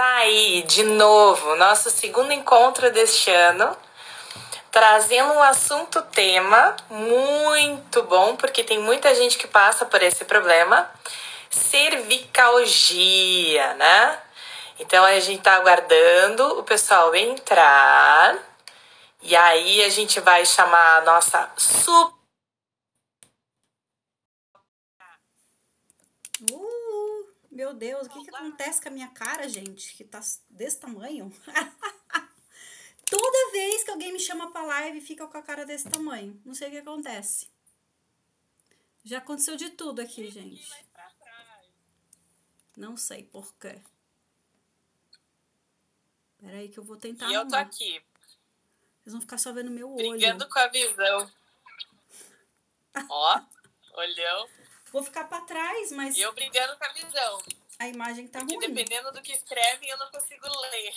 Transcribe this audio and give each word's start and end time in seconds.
Tá 0.00 0.16
aí, 0.16 0.62
de 0.62 0.82
novo, 0.82 1.56
nosso 1.56 1.90
segundo 1.90 2.32
encontro 2.32 2.90
deste 2.90 3.30
ano, 3.30 3.76
trazendo 4.70 5.34
um 5.34 5.42
assunto 5.42 6.00
tema 6.04 6.74
muito 6.88 8.02
bom, 8.04 8.34
porque 8.34 8.64
tem 8.64 8.78
muita 8.78 9.14
gente 9.14 9.36
que 9.36 9.46
passa 9.46 9.84
por 9.84 10.02
esse 10.02 10.24
problema, 10.24 10.90
cervicalgia, 11.50 13.74
né? 13.74 14.18
Então 14.78 15.04
a 15.04 15.20
gente 15.20 15.42
tá 15.42 15.56
aguardando 15.56 16.58
o 16.58 16.62
pessoal 16.62 17.14
entrar. 17.14 18.38
E 19.20 19.36
aí 19.36 19.84
a 19.84 19.90
gente 19.90 20.18
vai 20.18 20.46
chamar 20.46 20.96
a 20.96 21.02
nossa 21.02 21.46
super 21.58 22.19
Meu 27.50 27.74
Deus, 27.74 28.06
o 28.06 28.10
que, 28.10 28.24
que 28.24 28.34
acontece 28.34 28.80
com 28.80 28.88
a 28.88 28.92
minha 28.92 29.08
cara, 29.08 29.48
gente? 29.48 29.94
Que 29.96 30.04
tá 30.04 30.20
desse 30.48 30.78
tamanho? 30.78 31.32
Toda 33.10 33.50
vez 33.50 33.82
que 33.82 33.90
alguém 33.90 34.12
me 34.12 34.20
chama 34.20 34.52
pra 34.52 34.62
live, 34.62 35.00
fica 35.00 35.26
com 35.26 35.36
a 35.36 35.42
cara 35.42 35.66
desse 35.66 35.90
tamanho. 35.90 36.40
Não 36.44 36.54
sei 36.54 36.68
o 36.68 36.70
que 36.70 36.78
acontece. 36.78 37.50
Já 39.02 39.18
aconteceu 39.18 39.56
de 39.56 39.70
tudo 39.70 40.00
aqui, 40.00 40.30
gente. 40.30 40.70
Não 42.76 42.96
sei 42.96 43.24
por 43.24 43.52
quê. 43.56 43.82
Peraí 46.38 46.68
que 46.68 46.78
eu 46.78 46.84
vou 46.84 46.96
tentar 46.96 47.28
E 47.28 47.34
eu 47.34 47.46
tô 47.48 47.56
aqui. 47.56 48.00
Vocês 49.02 49.12
vão 49.12 49.20
ficar 49.20 49.38
só 49.38 49.52
vendo 49.52 49.70
meu 49.70 49.92
olho. 49.92 50.10
Brigando 50.10 50.48
com 50.48 50.58
a 50.58 50.68
visão. 50.68 51.30
Ó, 53.10 53.42
olhão. 53.94 54.48
Vou 54.92 55.02
ficar 55.02 55.24
para 55.24 55.40
trás, 55.42 55.92
mas. 55.92 56.16
E 56.16 56.20
eu 56.20 56.32
brigando 56.32 56.76
com 56.76 56.84
a 56.84 56.92
visão. 56.92 57.42
A 57.78 57.88
imagem 57.88 58.26
tá 58.28 58.40
Porque 58.40 58.56
ruim. 58.56 58.74
dependendo 58.74 59.12
do 59.12 59.22
que 59.22 59.32
escrevem, 59.32 59.88
eu 59.88 59.98
não 59.98 60.10
consigo 60.10 60.46
ler. 60.46 60.94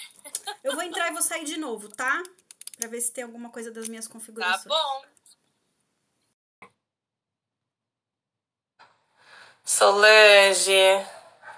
Eu 0.64 0.74
vou 0.74 0.84
entrar 0.84 1.10
e 1.10 1.14
vou 1.14 1.22
sair 1.22 1.46
de 1.46 1.58
novo, 1.58 1.88
tá? 1.90 2.22
Pra 2.78 2.90
ver 2.90 3.00
se 3.00 3.12
tem 3.12 3.24
alguma 3.24 3.50
coisa 3.50 3.72
das 3.72 3.88
minhas 3.88 4.08
configurações. 4.08 4.64
Tá 4.64 4.70
bom. 4.70 5.06
Solange, 9.64 11.06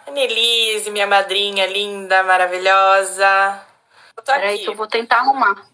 Annelise, 0.08 0.92
minha 0.92 1.08
madrinha 1.08 1.66
linda, 1.66 2.22
maravilhosa. 2.24 3.66
Eu 4.16 4.24
tô 4.24 4.32
Peraí 4.32 4.60
que 4.60 4.70
eu 4.70 4.76
vou 4.76 4.88
tentar 4.88 5.18
arrumar. 5.22 5.68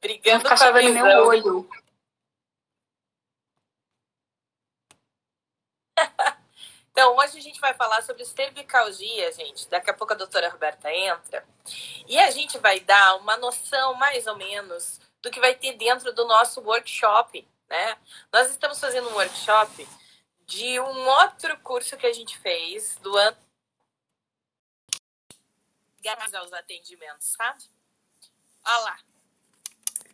Brigando 0.00 0.44
com 0.44 0.54
a 0.54 0.70
visão. 0.72 1.02
meu 1.04 1.26
olho. 1.26 1.68
Então, 6.94 7.16
hoje 7.16 7.38
a 7.38 7.40
gente 7.40 7.60
vai 7.60 7.74
falar 7.74 8.04
sobre 8.04 8.24
cervicalgia, 8.24 9.32
gente. 9.32 9.68
Daqui 9.68 9.90
a 9.90 9.94
pouco 9.94 10.12
a 10.12 10.16
doutora 10.16 10.48
Roberta 10.48 10.92
entra. 10.94 11.44
E 12.06 12.16
a 12.16 12.30
gente 12.30 12.56
vai 12.58 12.78
dar 12.78 13.16
uma 13.16 13.36
noção, 13.36 13.94
mais 13.94 14.28
ou 14.28 14.36
menos, 14.36 15.00
do 15.20 15.28
que 15.28 15.40
vai 15.40 15.56
ter 15.56 15.72
dentro 15.72 16.12
do 16.12 16.24
nosso 16.24 16.60
workshop, 16.60 17.44
né? 17.68 17.98
Nós 18.32 18.48
estamos 18.48 18.78
fazendo 18.78 19.08
um 19.08 19.14
workshop 19.14 19.88
de 20.46 20.78
um 20.78 21.08
outro 21.08 21.58
curso 21.64 21.96
que 21.96 22.06
a 22.06 22.12
gente 22.12 22.38
fez 22.38 22.94
do 23.02 23.16
ano 23.16 23.36
aos 26.34 26.52
atendimentos, 26.52 27.26
sabe? 27.26 27.64
Olha 28.64 28.78
lá. 28.84 28.98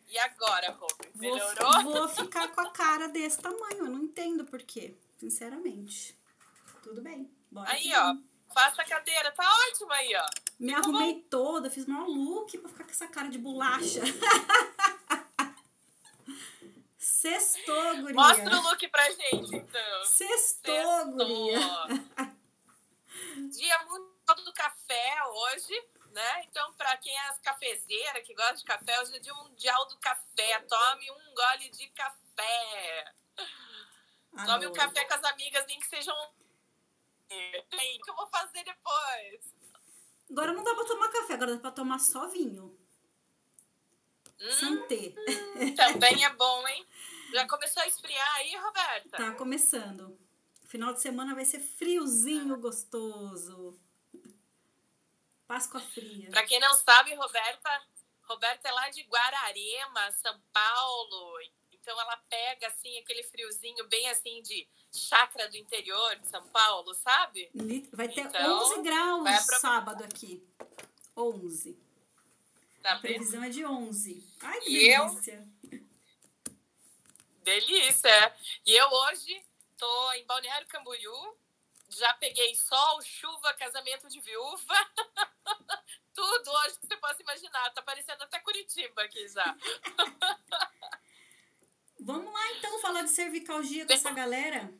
E 0.08 0.19
agora, 0.19 0.70
Rob? 0.73 1.12
Melhorou? 1.17 1.83
Vou, 1.83 1.92
vou 1.92 2.08
ficar 2.08 2.48
com 2.48 2.62
a 2.62 2.70
cara 2.70 3.06
desse 3.08 3.39
tamanho. 3.39 3.81
Eu 3.81 3.91
não 3.91 4.05
entendo 4.05 4.47
por 4.47 4.62
quê, 4.62 4.97
sinceramente. 5.19 6.19
Tudo 6.83 7.03
bem. 7.03 7.31
Bora 7.50 7.70
aí, 7.70 7.92
ó. 7.95 8.14
Faça 8.52 8.83
a 8.83 8.85
cadeira, 8.85 9.30
tá 9.33 9.45
ótimo 9.68 9.92
aí, 9.92 10.14
ó. 10.17 10.27
Me 10.58 10.74
arrumei 10.74 11.14
bom. 11.14 11.23
toda, 11.30 11.70
fiz 11.70 11.86
maior 11.86 12.07
look 12.07 12.58
pra 12.58 12.68
ficar 12.68 12.85
com 12.85 12.91
essa 12.91 13.07
cara 13.08 13.29
de 13.29 13.39
bolacha. 13.39 14.01
Sextou, 16.98 17.96
guria. 17.98 18.14
Mostra 18.14 18.58
o 18.58 18.63
look 18.63 18.89
pra 18.89 19.11
gente, 19.11 19.55
então. 19.57 20.05
Sextou, 20.05 20.74
Sextou. 20.74 21.13
guria. 21.13 21.58
Dia 23.51 23.79
mundial 23.85 24.45
do 24.45 24.52
café 24.52 25.24
hoje, 25.27 25.89
né? 26.13 26.45
Então, 26.45 26.73
pra 26.74 26.96
quem 26.96 27.14
é 27.14 27.29
as 27.29 27.39
cafezeiras, 27.40 28.27
que 28.27 28.35
gosta 28.35 28.57
de 28.57 28.64
café, 28.64 29.01
hoje 29.01 29.17
é 29.17 29.19
dia 29.19 29.35
mundial 29.35 29.86
do 29.89 29.98
café. 29.98 30.61
Tome 30.69 31.11
um 31.11 31.35
gole 31.35 31.69
de 31.70 31.89
café. 31.89 33.13
Adoro. 34.33 34.46
Tome 34.46 34.67
um 34.69 34.73
café 34.73 35.05
com 35.05 35.14
as 35.14 35.24
amigas, 35.24 35.67
nem 35.67 35.79
que 35.79 35.89
sejam 35.89 36.14
o 37.35 38.02
que 38.05 38.11
eu 38.11 38.17
vou 38.17 38.27
fazer 38.29 38.64
depois? 38.64 39.55
Agora 40.30 40.52
não 40.52 40.63
dá 40.63 40.74
pra 40.74 40.85
tomar 40.85 41.08
café, 41.08 41.35
agora 41.35 41.55
dá 41.55 41.61
pra 41.61 41.70
tomar 41.70 41.98
só 41.98 42.29
vinho. 42.29 42.79
Hum, 44.41 44.52
Santé. 44.52 45.14
Também 45.77 46.24
é 46.24 46.30
bom, 46.30 46.69
hein? 46.69 46.86
Já 47.33 47.46
começou 47.46 47.83
a 47.83 47.86
esfriar 47.86 48.36
aí, 48.36 48.57
Roberta? 48.57 49.17
Tá 49.17 49.33
começando. 49.33 50.19
Final 50.67 50.92
de 50.92 51.01
semana 51.01 51.35
vai 51.35 51.45
ser 51.45 51.61
friozinho 51.61 52.57
gostoso. 52.58 53.79
Páscoa 55.46 55.80
fria. 55.80 56.30
Pra 56.30 56.46
quem 56.46 56.61
não 56.61 56.74
sabe, 56.74 57.13
Roberta, 57.14 57.83
Roberta 58.23 58.69
é 58.69 58.73
lá 58.73 58.89
de 58.90 59.02
Guararema, 59.02 60.13
São 60.13 60.40
Paulo. 60.52 61.39
Então 61.90 62.01
ela 62.02 62.17
pega 62.28 62.68
assim 62.68 62.98
aquele 62.98 63.24
friozinho 63.24 63.84
bem 63.89 64.08
assim 64.11 64.40
de 64.42 64.68
chácara 64.92 65.48
do 65.48 65.56
interior 65.56 66.17
de 66.20 66.28
São 66.28 66.46
Paulo, 66.46 66.95
sabe? 66.95 67.51
Vai 67.92 68.08
ter 68.08 68.20
então, 68.20 68.62
11 68.62 68.83
graus 68.83 69.46
pra... 69.46 69.58
sábado 69.58 70.05
aqui. 70.05 70.40
11. 71.17 71.77
Tá 72.80 72.92
a 72.92 73.01
previsão 73.01 73.42
é 73.42 73.48
de 73.48 73.64
11. 73.64 74.24
Ai, 74.40 74.61
que 74.61 74.68
e 74.70 74.96
delícia. 74.96 75.48
Eu... 75.73 75.80
Delícia. 77.42 78.36
E 78.64 78.72
eu 78.72 78.89
hoje 78.89 79.45
tô 79.77 80.12
em 80.12 80.24
Balneário 80.27 80.68
Camboriú. 80.68 81.36
Já 81.89 82.14
peguei 82.14 82.55
sol, 82.55 83.02
chuva, 83.02 83.52
casamento 83.55 84.08
de 84.08 84.20
viúva. 84.20 84.74
Tudo 86.14 86.51
hoje 86.52 86.78
que 86.78 86.86
você 86.86 86.96
possa 86.98 87.20
imaginar. 87.20 87.68
Tá 87.70 87.83
parecendo 87.83 88.22
até 88.22 88.39
Curitiba 88.39 89.02
aqui 89.02 89.27
já. 89.27 89.57
Falar 93.00 93.02
de 93.02 93.11
cervicalgia 93.11 93.86
com 93.86 93.92
essa 93.92 94.11
galera? 94.11 94.70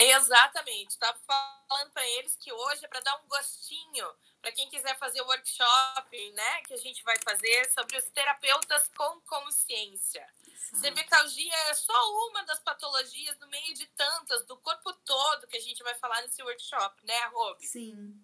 Exatamente. 0.00 0.90
Estava 0.90 1.16
falando 1.26 1.92
para 1.92 2.06
eles 2.18 2.36
que 2.36 2.52
hoje 2.52 2.84
é 2.84 2.88
para 2.88 3.00
dar 3.00 3.20
um 3.22 3.28
gostinho 3.28 4.06
para 4.40 4.50
quem 4.52 4.68
quiser 4.68 4.98
fazer 4.98 5.20
o 5.20 5.26
workshop, 5.26 6.30
né, 6.32 6.62
que 6.62 6.74
a 6.74 6.76
gente 6.76 7.02
vai 7.02 7.16
fazer 7.24 7.70
sobre 7.70 7.96
os 7.96 8.04
terapeutas 8.06 8.88
com 8.96 9.20
consciência. 9.20 10.26
Exato. 10.46 10.78
Cervicalgia 10.78 11.54
é 11.70 11.74
só 11.74 12.28
uma 12.28 12.42
das 12.44 12.60
patologias 12.60 13.38
no 13.38 13.48
meio 13.48 13.74
de 13.74 13.86
tantas 13.88 14.44
do 14.46 14.56
corpo 14.56 14.92
todo 15.04 15.46
que 15.46 15.56
a 15.56 15.60
gente 15.60 15.82
vai 15.82 15.94
falar 15.96 16.22
nesse 16.22 16.42
workshop, 16.42 17.04
né, 17.04 17.26
Rob? 17.32 17.64
Sim. 17.64 18.14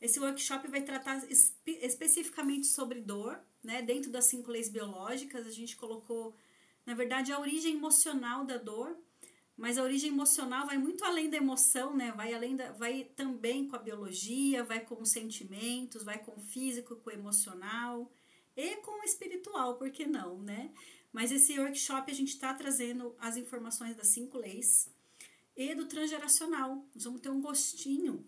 Esse 0.00 0.20
workshop 0.20 0.68
vai 0.68 0.82
tratar 0.82 1.16
espe 1.30 1.78
especificamente 1.82 2.66
sobre 2.66 3.00
dor, 3.00 3.40
né? 3.62 3.82
Dentro 3.82 4.10
das 4.10 4.26
cinco 4.26 4.50
leis 4.50 4.68
biológicas, 4.68 5.46
a 5.46 5.50
gente 5.50 5.76
colocou 5.76 6.36
na 6.86 6.94
verdade, 6.94 7.32
a 7.32 7.40
origem 7.40 7.74
emocional 7.74 8.44
da 8.44 8.56
dor, 8.56 8.96
mas 9.56 9.76
a 9.76 9.82
origem 9.82 10.10
emocional 10.10 10.66
vai 10.66 10.78
muito 10.78 11.04
além 11.04 11.28
da 11.28 11.36
emoção, 11.36 11.96
né? 11.96 12.12
Vai 12.12 12.32
além 12.32 12.54
da, 12.54 12.70
vai 12.72 13.04
também 13.16 13.66
com 13.66 13.74
a 13.74 13.80
biologia, 13.80 14.62
vai 14.62 14.80
com 14.80 15.02
os 15.02 15.10
sentimentos, 15.10 16.04
vai 16.04 16.18
com 16.18 16.32
o 16.32 16.40
físico, 16.40 16.94
com 16.96 17.10
o 17.10 17.12
emocional 17.12 18.12
e 18.54 18.76
com 18.76 19.00
o 19.00 19.04
espiritual, 19.04 19.76
por 19.76 19.90
que 19.90 20.06
não, 20.06 20.40
né? 20.42 20.70
Mas 21.12 21.32
esse 21.32 21.58
workshop 21.58 22.10
a 22.10 22.14
gente 22.14 22.28
está 22.28 22.54
trazendo 22.54 23.16
as 23.18 23.36
informações 23.36 23.96
das 23.96 24.08
cinco 24.08 24.38
leis 24.38 24.94
e 25.56 25.74
do 25.74 25.86
transgeracional. 25.86 26.86
Nós 26.94 27.04
vamos 27.04 27.20
ter 27.20 27.30
um 27.30 27.40
gostinho 27.40 28.24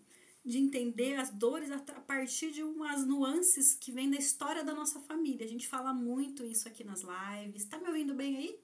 de 0.49 0.57
entender 0.57 1.15
as 1.15 1.29
dores 1.29 1.69
a 1.69 1.77
partir 1.77 2.51
de 2.51 2.63
umas 2.63 3.05
nuances 3.05 3.75
que 3.75 3.91
vêm 3.91 4.09
da 4.09 4.17
história 4.17 4.63
da 4.63 4.73
nossa 4.73 4.99
família. 4.99 5.45
A 5.45 5.49
gente 5.49 5.67
fala 5.67 5.93
muito 5.93 6.43
isso 6.43 6.67
aqui 6.67 6.83
nas 6.83 7.01
lives. 7.03 7.65
Tá 7.65 7.77
me 7.77 7.87
ouvindo 7.87 8.15
bem 8.15 8.35
aí? 8.35 8.59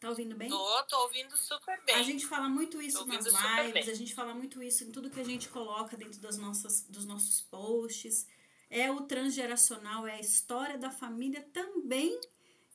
Tá 0.00 0.08
ouvindo 0.08 0.34
bem? 0.34 0.48
Tô, 0.48 0.82
tô 0.84 1.02
ouvindo 1.02 1.36
super 1.36 1.78
bem. 1.84 1.96
A 1.96 2.02
gente 2.02 2.26
fala 2.26 2.48
muito 2.48 2.80
isso 2.80 3.04
nas 3.04 3.26
lives, 3.26 3.86
a 3.86 3.94
gente 3.94 4.14
fala 4.14 4.34
muito 4.34 4.62
isso 4.62 4.84
em 4.84 4.90
tudo 4.90 5.10
que 5.10 5.20
a 5.20 5.24
gente 5.24 5.50
coloca 5.50 5.94
dentro 5.94 6.18
das 6.22 6.38
nossas, 6.38 6.86
dos 6.88 7.04
nossos 7.04 7.42
posts. 7.42 8.26
É 8.70 8.90
o 8.90 9.02
transgeracional, 9.02 10.06
é 10.06 10.14
a 10.14 10.20
história 10.20 10.78
da 10.78 10.90
família 10.90 11.46
também 11.52 12.18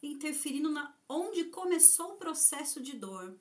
interferindo 0.04 0.69
na 0.69 0.96
onde 1.10 1.46
começou 1.46 2.13
o 2.13 2.18
processo 2.18 2.80
de 2.80 2.96
dor. 2.96 3.36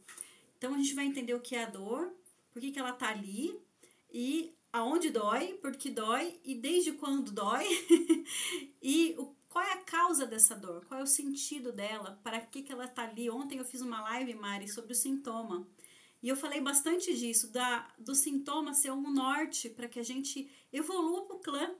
Então 0.56 0.74
a 0.74 0.78
gente 0.78 0.94
vai 0.94 1.04
entender 1.04 1.34
o 1.34 1.40
que 1.42 1.54
é 1.54 1.64
a 1.64 1.70
dor, 1.70 2.10
por 2.50 2.60
que, 2.60 2.72
que 2.72 2.78
ela 2.78 2.92
tá 2.94 3.10
ali, 3.10 3.62
e 4.10 4.56
aonde 4.72 5.10
dói, 5.10 5.58
porque 5.60 5.90
dói 5.90 6.40
e 6.44 6.54
desde 6.54 6.92
quando 6.92 7.32
dói 7.32 7.66
e 8.82 9.14
o, 9.18 9.34
qual 9.48 9.64
é 9.64 9.72
a 9.72 9.82
causa 9.82 10.26
dessa 10.26 10.54
dor, 10.54 10.84
qual 10.86 11.00
é 11.00 11.02
o 11.02 11.06
sentido 11.06 11.72
dela, 11.72 12.20
para 12.22 12.40
que, 12.40 12.62
que 12.62 12.72
ela 12.72 12.84
está 12.84 13.04
ali. 13.04 13.30
Ontem 13.30 13.58
eu 13.58 13.64
fiz 13.64 13.80
uma 13.80 14.00
live, 14.02 14.34
Mari, 14.34 14.68
sobre 14.68 14.92
o 14.92 14.96
sintoma. 14.96 15.66
E 16.22 16.28
eu 16.28 16.36
falei 16.36 16.60
bastante 16.60 17.16
disso, 17.16 17.52
da, 17.52 17.92
do 17.98 18.14
sintoma 18.14 18.74
ser 18.74 18.90
um 18.90 19.10
norte 19.10 19.68
para 19.68 19.88
que 19.88 20.00
a 20.00 20.02
gente 20.02 20.50
evolua 20.72 21.24
para 21.26 21.36
o 21.36 21.40
clã. 21.40 21.74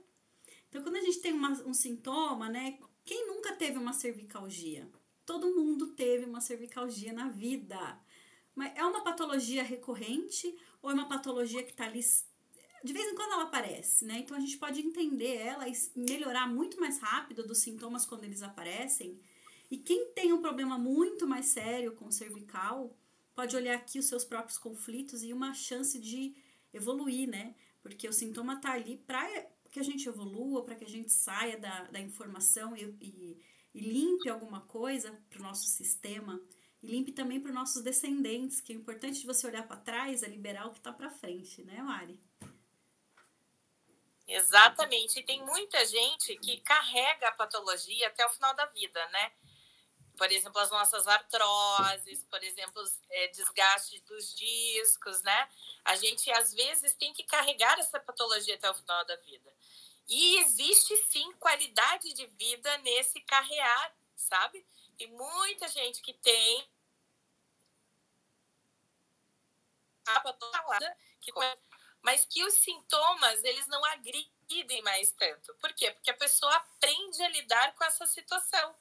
Então, 0.69 0.83
quando 0.83 0.97
a 0.97 1.01
gente 1.01 1.21
tem 1.21 1.33
uma, 1.33 1.51
um 1.65 1.75
sintoma, 1.75 2.49
né? 2.49 2.79
Quem 3.05 3.27
nunca 3.27 3.55
teve 3.55 3.79
uma 3.79 3.93
cervicalgia? 3.93 4.89
Todo 5.25 5.55
mundo 5.55 5.89
teve 5.89 6.25
uma 6.25 6.41
cervicalgia 6.41 7.13
na 7.13 7.29
vida. 7.29 7.99
Mas 8.59 8.73
é 8.75 8.85
uma 8.85 9.05
patologia 9.05 9.63
recorrente 9.63 10.53
ou 10.83 10.91
é 10.91 10.93
uma 10.93 11.09
patologia 11.09 11.63
que 11.63 11.71
está 11.71 11.85
ali 11.85 12.01
de 12.83 12.93
vez 12.93 13.07
em 13.07 13.15
quando 13.15 13.33
ela 13.33 13.45
aparece, 13.45 14.05
né? 14.05 14.19
Então 14.19 14.37
a 14.37 14.41
gente 14.41 14.59
pode 14.59 14.81
entender 14.81 15.37
ela 15.37 15.69
e 15.69 15.73
melhorar 15.95 16.49
muito 16.49 16.81
mais 16.81 16.99
rápido 16.99 17.47
dos 17.47 17.59
sintomas 17.59 18.05
quando 18.05 18.25
eles 18.25 18.43
aparecem. 18.43 19.21
E 19.71 19.77
quem 19.77 20.13
tem 20.13 20.33
um 20.33 20.41
problema 20.41 20.77
muito 20.77 21.25
mais 21.25 21.47
sério 21.47 21.95
com 21.95 22.11
cervical, 22.11 22.97
pode 23.33 23.55
olhar 23.55 23.77
aqui 23.77 23.97
os 24.01 24.07
seus 24.07 24.25
próprios 24.25 24.59
conflitos 24.59 25.23
e 25.23 25.33
uma 25.33 25.55
chance 25.55 25.97
de 25.97 26.35
evoluir, 26.73 27.29
né? 27.29 27.55
Porque 27.81 28.09
o 28.09 28.13
sintoma 28.13 28.61
tá 28.61 28.73
ali 28.73 28.97
para 29.07 29.25
que 29.71 29.79
a 29.79 29.85
gente 29.85 30.09
evolua, 30.09 30.65
para 30.65 30.75
que 30.75 30.85
a 30.85 30.89
gente 30.89 31.13
saia 31.13 31.57
da, 31.57 31.85
da 31.85 32.01
informação 32.01 32.77
e, 32.77 32.83
e, 33.01 33.39
e 33.73 33.81
limpe 33.81 34.29
alguma 34.29 34.63
coisa 34.63 35.17
para 35.31 35.39
o 35.39 35.43
nosso 35.45 35.69
sistema. 35.69 36.43
E 36.83 36.87
limpe 36.87 37.13
também 37.13 37.41
para 37.41 37.49
os 37.49 37.55
nossos 37.55 37.83
descendentes, 37.83 38.61
que 38.61 38.73
é 38.73 38.77
importante 38.77 39.21
de 39.21 39.27
você 39.27 39.47
olhar 39.47 39.67
para 39.67 39.77
trás, 39.77 40.23
é 40.23 40.29
liberar 40.29 40.67
o 40.67 40.73
que 40.73 40.79
está 40.79 40.93
para 40.93 41.11
frente, 41.11 41.63
né, 41.65 41.83
Mari? 41.83 42.21
Exatamente. 44.29 45.19
E 45.19 45.23
tem 45.23 45.43
muita 45.45 45.85
gente 45.87 46.37
que 46.37 46.61
carrega 46.61 47.29
a 47.29 47.33
patologia 47.33 48.07
até 48.07 48.25
o 48.27 48.31
final 48.31 48.55
da 48.55 48.67
vida, 48.67 49.05
né? 49.09 49.33
Por 50.19 50.31
exemplo, 50.31 50.61
as 50.61 50.71
nossas 50.71 51.07
artroses, 51.07 52.25
por 52.25 52.43
exemplo, 52.43 52.83
é, 53.09 53.29
desgaste 53.29 54.01
dos 54.03 54.35
discos, 54.35 55.23
né? 55.23 55.49
A 55.85 55.97
gente, 55.97 56.31
às 56.33 56.53
vezes, 56.53 56.93
tem 56.95 57.13
que 57.15 57.25
carregar 57.25 57.79
essa 57.79 57.99
patologia 57.99 58.55
até 58.57 58.71
o 58.71 58.75
final 58.75 59.05
da 59.07 59.17
vida. 59.17 59.55
E 60.09 60.39
existe, 60.39 60.97
sim, 61.09 61.33
qualidade 61.35 62.13
de 62.15 62.27
vida 62.27 62.79
nesse 62.79 63.21
carrear, 63.21 63.97
sabe? 64.17 64.67
Tem 64.99 65.07
muita 65.13 65.69
gente 65.69 66.03
que 66.03 66.13
tem 66.13 66.69
que 71.21 71.33
mas 72.03 72.25
que 72.25 72.45
os 72.45 72.55
sintomas 72.55 73.45
eles 73.45 73.67
não 73.67 73.85
agridem 73.85 74.83
mais 74.83 75.13
tanto. 75.13 75.55
Por 75.57 75.73
quê? 75.75 75.91
Porque 75.91 76.11
a 76.11 76.17
pessoa 76.17 76.55
aprende 76.57 77.23
a 77.23 77.29
lidar 77.29 77.75
com 77.75 77.85
essa 77.85 78.07
situação, 78.07 78.75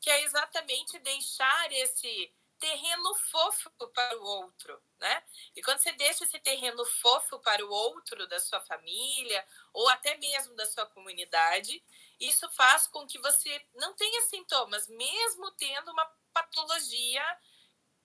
que 0.00 0.10
é 0.10 0.22
exatamente 0.22 0.98
deixar 1.00 1.72
esse 1.72 2.32
terreno 2.58 3.14
fofo 3.30 3.70
para 3.88 4.18
o 4.18 4.22
outro, 4.22 4.82
né? 4.98 5.22
E 5.56 5.62
quando 5.62 5.78
você 5.78 5.92
deixa 5.92 6.24
esse 6.24 6.38
terreno 6.40 6.84
fofo 6.84 7.38
para 7.40 7.64
o 7.64 7.70
outro 7.70 8.26
da 8.28 8.38
sua 8.38 8.60
família 8.60 9.46
ou 9.72 9.88
até 9.88 10.16
mesmo 10.18 10.54
da 10.54 10.66
sua 10.66 10.86
comunidade, 10.86 11.82
isso 12.20 12.48
faz 12.50 12.86
com 12.86 13.06
que 13.06 13.18
você 13.18 13.66
não 13.74 13.94
tenha 13.94 14.20
sintomas, 14.22 14.86
mesmo 14.88 15.50
tendo 15.52 15.90
uma 15.90 16.06
patologia 16.32 17.24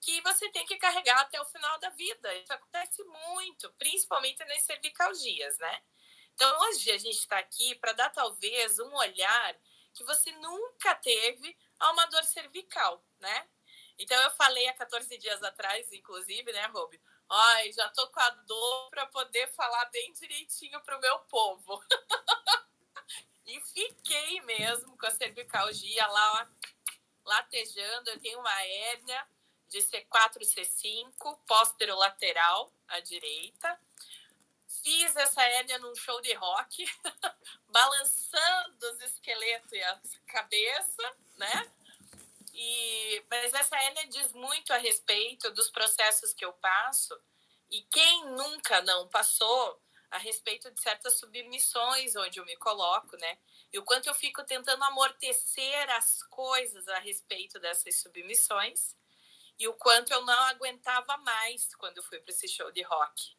que 0.00 0.20
você 0.22 0.48
tem 0.50 0.64
que 0.66 0.76
carregar 0.76 1.20
até 1.20 1.40
o 1.40 1.44
final 1.44 1.78
da 1.78 1.90
vida. 1.90 2.34
Isso 2.36 2.52
acontece 2.52 3.02
muito, 3.04 3.72
principalmente 3.74 4.44
nas 4.44 4.62
cervicalgias, 4.62 5.58
né? 5.58 5.82
Então, 6.34 6.60
hoje 6.60 6.90
a 6.90 6.98
gente 6.98 7.18
está 7.18 7.38
aqui 7.38 7.74
para 7.76 7.92
dar 7.92 8.10
talvez 8.10 8.78
um 8.78 8.94
olhar 8.94 9.58
que 9.94 10.04
você 10.04 10.30
nunca 10.32 10.94
teve 10.96 11.56
a 11.78 11.92
uma 11.92 12.06
dor 12.06 12.24
cervical, 12.24 13.04
né? 13.18 13.48
Então, 13.98 14.20
eu 14.22 14.30
falei 14.32 14.66
há 14.68 14.74
14 14.74 15.16
dias 15.18 15.42
atrás, 15.42 15.90
inclusive, 15.92 16.52
né, 16.52 16.66
Rob? 16.66 17.00
Ai, 17.28 17.72
já 17.72 17.88
tô 17.90 18.06
com 18.08 18.20
a 18.20 18.30
dor 18.30 18.90
para 18.90 19.06
poder 19.06 19.48
falar 19.54 19.86
bem 19.86 20.12
direitinho 20.12 20.80
pro 20.82 21.00
meu 21.00 21.18
povo. 21.20 21.82
e 23.46 23.60
fiquei 23.60 24.40
mesmo 24.42 24.96
com 24.98 25.06
a 25.06 25.10
cervicalgia 25.10 26.06
lá, 26.06 26.32
ó, 26.42 26.46
latejando. 27.24 28.10
Eu 28.10 28.20
tenho 28.20 28.40
uma 28.40 28.62
hérnia 28.64 29.26
de 29.68 29.78
C4 29.78 30.38
e 30.40 30.44
C5, 30.44 31.38
póstero-lateral 31.46 32.72
à 32.88 33.00
direita. 33.00 33.80
Fiz 34.82 35.14
essa 35.16 35.42
hérnia 35.42 35.78
num 35.78 35.94
show 35.94 36.20
de 36.20 36.32
rock, 36.34 36.84
balançando 37.68 38.90
os 38.92 39.00
esqueletos 39.00 39.72
e 39.72 39.82
a 39.82 40.00
cabeça, 40.26 41.16
né? 41.36 41.72
E, 42.52 43.24
mas 43.30 43.52
essa 43.52 43.76
hérnia 43.76 44.08
diz 44.08 44.32
muito 44.32 44.72
a 44.72 44.78
respeito 44.78 45.50
dos 45.50 45.70
processos 45.70 46.32
que 46.32 46.44
eu 46.44 46.52
passo. 46.54 47.16
E 47.70 47.82
quem 47.82 48.24
nunca 48.30 48.80
não 48.82 49.08
passou 49.08 49.80
a 50.16 50.18
respeito 50.18 50.70
de 50.70 50.80
certas 50.80 51.18
submissões 51.18 52.16
onde 52.16 52.40
eu 52.40 52.44
me 52.46 52.56
coloco, 52.56 53.16
né? 53.18 53.38
E 53.72 53.78
o 53.78 53.84
quanto 53.84 54.08
eu 54.08 54.14
fico 54.14 54.42
tentando 54.44 54.82
amortecer 54.84 55.90
as 55.90 56.22
coisas 56.24 56.88
a 56.88 56.98
respeito 56.98 57.60
dessas 57.60 57.96
submissões 58.00 58.96
e 59.58 59.68
o 59.68 59.74
quanto 59.74 60.12
eu 60.12 60.24
não 60.24 60.42
aguentava 60.44 61.16
mais 61.18 61.74
quando 61.74 61.98
eu 61.98 62.02
fui 62.02 62.18
para 62.20 62.32
esse 62.32 62.48
show 62.48 62.70
de 62.72 62.82
rock. 62.82 63.36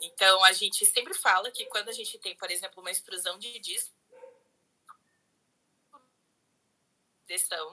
Então, 0.00 0.42
a 0.44 0.52
gente 0.52 0.84
sempre 0.86 1.14
fala 1.14 1.50
que 1.50 1.66
quando 1.66 1.90
a 1.90 1.92
gente 1.92 2.18
tem, 2.18 2.34
por 2.36 2.50
exemplo, 2.50 2.80
uma 2.80 2.90
extrusão 2.90 3.38
de 3.38 3.58
disco, 3.58 3.94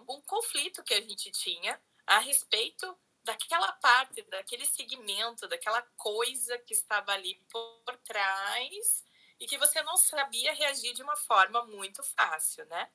um 0.09 0.21
conflito 0.21 0.83
que 0.83 0.93
a 0.93 1.01
gente 1.01 1.31
tinha 1.31 1.79
a 2.05 2.19
respeito 2.19 2.97
daquela 3.23 3.71
parte, 3.73 4.21
daquele 4.23 4.65
segmento, 4.65 5.47
daquela 5.47 5.81
coisa 5.97 6.57
que 6.59 6.73
estava 6.73 7.11
ali 7.13 7.35
por 7.49 7.97
trás 8.03 9.05
e 9.39 9.47
que 9.47 9.57
você 9.57 9.81
não 9.81 9.97
sabia 9.97 10.53
reagir 10.53 10.93
de 10.93 11.03
uma 11.03 11.15
forma 11.15 11.63
muito 11.65 12.03
fácil, 12.03 12.65
né? 12.65 12.91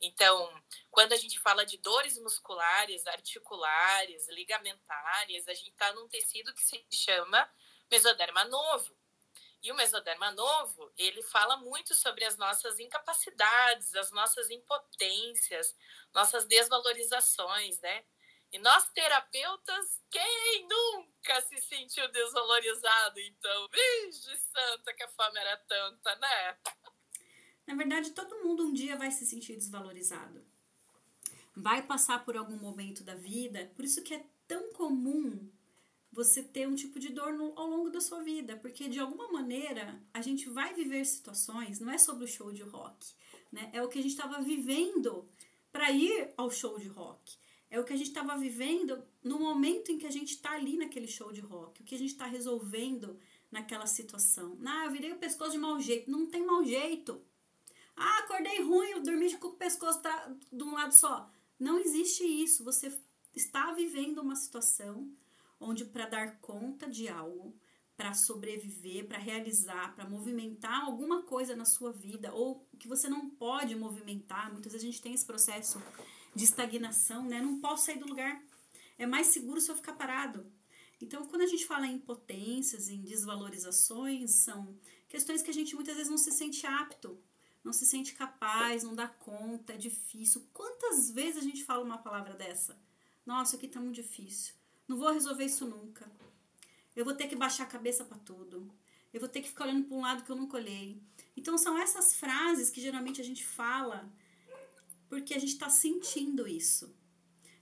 Então, 0.00 0.62
quando 0.90 1.12
a 1.12 1.16
gente 1.16 1.38
fala 1.40 1.64
de 1.64 1.78
dores 1.78 2.18
musculares, 2.18 3.06
articulares, 3.06 4.28
ligamentares, 4.28 5.48
a 5.48 5.54
gente 5.54 5.70
está 5.70 5.92
num 5.92 6.08
tecido 6.08 6.52
que 6.52 6.64
se 6.64 6.84
chama 6.90 7.48
mesoderma 7.90 8.44
novo. 8.44 8.96
E 9.62 9.72
o 9.72 9.74
mesoderma 9.74 10.30
novo, 10.32 10.92
ele 10.96 11.22
fala 11.22 11.56
muito 11.56 11.94
sobre 11.94 12.24
as 12.24 12.36
nossas 12.36 12.78
incapacidades, 12.78 13.94
as 13.94 14.10
nossas 14.10 14.50
impotências, 14.50 15.74
nossas 16.12 16.44
desvalorizações, 16.44 17.80
né? 17.80 18.04
E 18.54 18.58
nós 18.60 18.88
terapeutas, 18.90 20.00
quem 20.08 20.68
nunca 20.68 21.40
se 21.40 21.60
sentiu 21.60 22.08
desvalorizado? 22.12 23.18
Então, 23.18 23.68
vixe 23.68 24.30
santa, 24.36 24.94
que 24.94 25.02
a 25.02 25.08
fama 25.08 25.40
era 25.40 25.56
tanta, 25.56 26.14
né? 26.14 26.56
Na 27.66 27.74
verdade, 27.74 28.12
todo 28.12 28.44
mundo 28.44 28.62
um 28.62 28.72
dia 28.72 28.96
vai 28.96 29.10
se 29.10 29.26
sentir 29.26 29.56
desvalorizado. 29.56 30.46
Vai 31.56 31.82
passar 31.82 32.24
por 32.24 32.36
algum 32.36 32.56
momento 32.56 33.02
da 33.02 33.16
vida, 33.16 33.72
por 33.74 33.84
isso 33.84 34.04
que 34.04 34.14
é 34.14 34.24
tão 34.46 34.72
comum 34.72 35.50
você 36.12 36.40
ter 36.40 36.68
um 36.68 36.76
tipo 36.76 37.00
de 37.00 37.08
dor 37.08 37.32
no, 37.32 37.58
ao 37.58 37.66
longo 37.66 37.90
da 37.90 38.00
sua 38.00 38.22
vida, 38.22 38.56
porque 38.58 38.88
de 38.88 39.00
alguma 39.00 39.32
maneira 39.32 40.00
a 40.12 40.22
gente 40.22 40.48
vai 40.48 40.72
viver 40.72 41.04
situações, 41.04 41.80
não 41.80 41.90
é 41.90 41.98
sobre 41.98 42.22
o 42.22 42.28
show 42.28 42.52
de 42.52 42.62
rock, 42.62 43.04
né? 43.50 43.68
É 43.72 43.82
o 43.82 43.88
que 43.88 43.98
a 43.98 44.02
gente 44.02 44.12
estava 44.12 44.40
vivendo 44.40 45.28
para 45.72 45.90
ir 45.90 46.32
ao 46.36 46.52
show 46.52 46.78
de 46.78 46.86
rock. 46.86 47.36
É 47.74 47.80
o 47.80 47.82
que 47.82 47.92
a 47.92 47.96
gente 47.96 48.06
estava 48.06 48.36
vivendo 48.36 49.02
no 49.20 49.36
momento 49.36 49.90
em 49.90 49.98
que 49.98 50.06
a 50.06 50.10
gente 50.10 50.30
está 50.34 50.52
ali 50.52 50.76
naquele 50.76 51.08
show 51.08 51.32
de 51.32 51.40
rock, 51.40 51.82
o 51.82 51.84
que 51.84 51.96
a 51.96 51.98
gente 51.98 52.12
está 52.12 52.24
resolvendo 52.24 53.18
naquela 53.50 53.84
situação. 53.84 54.56
Ah, 54.64 54.84
eu 54.84 54.92
virei 54.92 55.12
o 55.12 55.18
pescoço 55.18 55.50
de 55.50 55.58
mau 55.58 55.80
jeito. 55.80 56.08
Não 56.08 56.24
tem 56.24 56.46
mau 56.46 56.64
jeito. 56.64 57.20
Ah, 57.96 58.18
acordei 58.20 58.62
ruim, 58.62 58.90
eu 58.90 59.02
dormi 59.02 59.36
com 59.38 59.48
o 59.48 59.56
pescoço 59.56 60.00
de 60.52 60.62
um 60.62 60.72
lado 60.72 60.94
só. 60.94 61.28
Não 61.58 61.80
existe 61.80 62.22
isso. 62.22 62.62
Você 62.62 62.96
está 63.34 63.72
vivendo 63.72 64.18
uma 64.18 64.36
situação 64.36 65.10
onde, 65.58 65.84
para 65.84 66.06
dar 66.06 66.38
conta 66.38 66.88
de 66.88 67.08
algo, 67.08 67.56
para 67.96 68.14
sobreviver, 68.14 69.08
para 69.08 69.18
realizar, 69.18 69.96
para 69.96 70.08
movimentar 70.08 70.84
alguma 70.84 71.22
coisa 71.22 71.56
na 71.56 71.64
sua 71.64 71.90
vida, 71.90 72.32
ou 72.32 72.64
que 72.78 72.86
você 72.86 73.08
não 73.08 73.30
pode 73.30 73.74
movimentar, 73.74 74.52
muitas 74.52 74.70
vezes 74.70 74.86
a 74.86 74.90
gente 74.92 75.02
tem 75.02 75.12
esse 75.12 75.26
processo 75.26 75.82
de 76.34 76.44
estagnação, 76.44 77.24
né? 77.24 77.40
Não 77.40 77.60
posso 77.60 77.86
sair 77.86 77.98
do 77.98 78.08
lugar. 78.08 78.42
É 78.98 79.06
mais 79.06 79.28
seguro 79.28 79.60
se 79.60 79.70
eu 79.70 79.76
ficar 79.76 79.92
parado. 79.94 80.46
Então, 81.00 81.26
quando 81.26 81.42
a 81.42 81.46
gente 81.46 81.66
fala 81.66 81.86
em 81.86 81.96
impotências, 81.96 82.88
em 82.88 83.02
desvalorizações, 83.02 84.30
são 84.30 84.78
questões 85.08 85.42
que 85.42 85.50
a 85.50 85.54
gente 85.54 85.74
muitas 85.74 85.94
vezes 85.96 86.10
não 86.10 86.18
se 86.18 86.32
sente 86.32 86.66
apto 86.66 87.18
não 87.64 87.72
se 87.72 87.86
sente 87.86 88.12
capaz, 88.12 88.82
não 88.82 88.94
dá 88.94 89.08
conta, 89.08 89.72
é 89.72 89.76
difícil. 89.78 90.46
Quantas 90.52 91.10
vezes 91.10 91.38
a 91.38 91.40
gente 91.40 91.64
fala 91.64 91.82
uma 91.82 91.96
palavra 91.96 92.34
dessa? 92.34 92.78
Nossa, 93.24 93.56
aqui 93.56 93.66
tá 93.66 93.80
muito 93.80 93.94
difícil. 93.94 94.52
Não 94.86 94.98
vou 94.98 95.10
resolver 95.10 95.46
isso 95.46 95.66
nunca. 95.66 96.06
Eu 96.94 97.06
vou 97.06 97.14
ter 97.14 97.26
que 97.26 97.34
baixar 97.34 97.64
a 97.64 97.68
cabeça 97.68 98.04
para 98.04 98.18
tudo. 98.18 98.70
Eu 99.14 99.18
vou 99.18 99.28
ter 99.28 99.40
que 99.40 99.48
ficar 99.48 99.64
olhando 99.64 99.86
para 99.86 99.96
um 99.96 100.02
lado 100.02 100.24
que 100.24 100.30
eu 100.30 100.36
nunca 100.36 100.58
olhei. 100.58 101.00
Então 101.34 101.56
são 101.56 101.78
essas 101.78 102.14
frases 102.14 102.68
que 102.68 102.82
geralmente 102.82 103.20
a 103.20 103.24
gente 103.24 103.44
fala 103.44 104.12
porque 105.08 105.34
a 105.34 105.38
gente 105.38 105.52
está 105.52 105.68
sentindo 105.68 106.46
isso. 106.46 106.94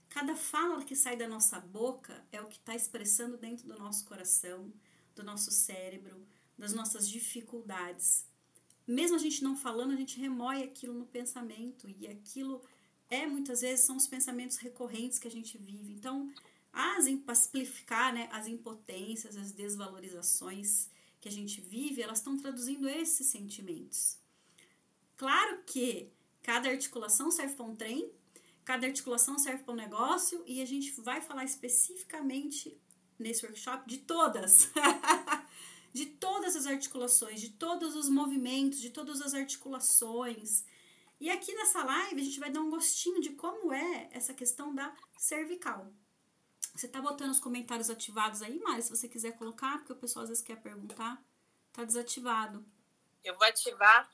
Cada 0.09 0.35
fala 0.35 0.83
que 0.83 0.95
sai 0.95 1.17
da 1.17 1.27
nossa 1.27 1.59
boca 1.59 2.25
é 2.31 2.39
o 2.39 2.47
que 2.47 2.57
está 2.57 2.75
expressando 2.75 3.37
dentro 3.37 3.67
do 3.67 3.77
nosso 3.77 4.05
coração, 4.05 4.71
do 5.15 5.23
nosso 5.23 5.51
cérebro, 5.51 6.27
das 6.57 6.73
nossas 6.73 7.09
dificuldades. 7.09 8.25
Mesmo 8.85 9.15
a 9.15 9.19
gente 9.19 9.43
não 9.43 9.55
falando, 9.55 9.91
a 9.91 9.95
gente 9.95 10.19
remoe 10.19 10.61
aquilo 10.61 10.93
no 10.93 11.05
pensamento 11.05 11.89
e 11.89 12.07
aquilo 12.07 12.61
é 13.09 13.25
muitas 13.25 13.61
vezes 13.61 13.85
são 13.85 13.95
os 13.95 14.07
pensamentos 14.07 14.57
recorrentes 14.57 15.17
que 15.17 15.27
a 15.27 15.31
gente 15.31 15.57
vive. 15.57 15.93
Então, 15.93 16.31
as 16.71 17.07
para 17.25 17.35
simplificar, 17.35 18.13
né, 18.13 18.27
as 18.31 18.47
impotências, 18.47 19.37
as 19.37 19.51
desvalorizações 19.51 20.89
que 21.21 21.29
a 21.29 21.31
gente 21.31 21.61
vive, 21.61 22.01
elas 22.01 22.17
estão 22.17 22.37
traduzindo 22.37 22.89
esses 22.89 23.27
sentimentos. 23.27 24.17
Claro 25.15 25.63
que 25.65 26.11
cada 26.43 26.69
articulação 26.69 27.31
serve 27.31 27.55
para 27.55 27.65
um 27.65 27.75
trem, 27.75 28.11
cada 28.63 28.85
articulação 28.85 29.39
serve 29.39 29.63
para 29.63 29.73
um 29.73 29.77
negócio 29.77 30.43
e 30.45 30.61
a 30.61 30.65
gente 30.65 30.91
vai 31.01 31.21
falar 31.21 31.45
especificamente 31.45 32.79
nesse 33.17 33.45
workshop 33.45 33.87
de 33.89 33.99
todas. 33.99 34.69
de 35.93 36.07
todas 36.07 36.55
as 36.55 36.65
articulações, 36.65 37.39
de 37.39 37.49
todos 37.49 37.95
os 37.95 38.09
movimentos, 38.09 38.79
de 38.79 38.89
todas 38.89 39.21
as 39.21 39.33
articulações. 39.33 40.65
E 41.19 41.29
aqui 41.29 41.53
nessa 41.53 41.83
live 41.83 42.19
a 42.19 42.23
gente 42.25 42.39
vai 42.39 42.51
dar 42.51 42.61
um 42.61 42.69
gostinho 42.69 43.21
de 43.21 43.29
como 43.31 43.71
é 43.71 44.09
essa 44.11 44.33
questão 44.33 44.73
da 44.73 44.93
cervical. 45.17 45.93
Você 46.75 46.87
tá 46.87 46.99
botando 46.99 47.29
os 47.29 47.39
comentários 47.39 47.89
ativados 47.89 48.41
aí, 48.41 48.59
Mari, 48.59 48.81
se 48.81 48.89
você 48.89 49.07
quiser 49.07 49.37
colocar, 49.37 49.77
porque 49.77 49.93
o 49.93 49.95
pessoal 49.95 50.23
às 50.23 50.29
vezes 50.29 50.43
quer 50.43 50.59
perguntar. 50.59 51.23
Tá 51.71 51.83
desativado. 51.83 52.65
Eu 53.23 53.37
vou 53.37 53.47
ativar. 53.47 54.09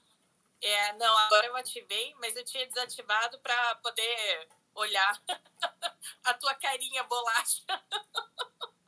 É, 0.61 0.93
não, 0.93 1.17
agora 1.19 1.47
eu 1.47 1.55
ativei, 1.55 2.13
mas 2.19 2.35
eu 2.35 2.43
tinha 2.43 2.67
desativado 2.67 3.39
para 3.39 3.75
poder 3.75 4.49
olhar 4.75 5.21
a 6.25 6.33
tua 6.33 6.53
carinha 6.55 7.03
bolacha. 7.03 7.63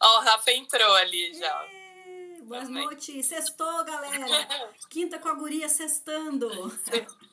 Ó, 0.00 0.18
o 0.18 0.20
Rafa 0.22 0.52
entrou 0.52 0.94
ali 0.96 1.34
já. 1.34 1.64
É, 1.64 2.40
boas 2.42 2.68
noites. 2.68 3.26
Sextou, 3.26 3.84
galera. 3.84 4.74
Quinta 4.90 5.18
com 5.18 5.28
a 5.28 5.34
guria 5.34 5.68
sextando. 5.68 6.48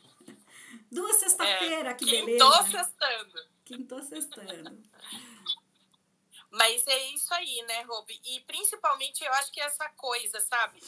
Duas 0.91 1.17
sexta-feira, 1.17 1.89
é, 1.89 1.93
que 1.95 2.05
beleza. 2.05 2.45
Quintou 2.45 2.63
sextando. 2.63 3.49
Quintou 3.65 4.03
sextando. 4.03 4.83
Mas 6.51 6.85
é 6.85 7.09
isso 7.09 7.33
aí, 7.33 7.63
né, 7.63 7.81
Rob? 7.81 8.21
E 8.23 8.39
principalmente 8.41 9.23
eu 9.23 9.33
acho 9.33 9.51
que 9.51 9.59
é 9.59 9.65
essa 9.65 9.89
coisa, 9.89 10.39
sabe? 10.39 10.79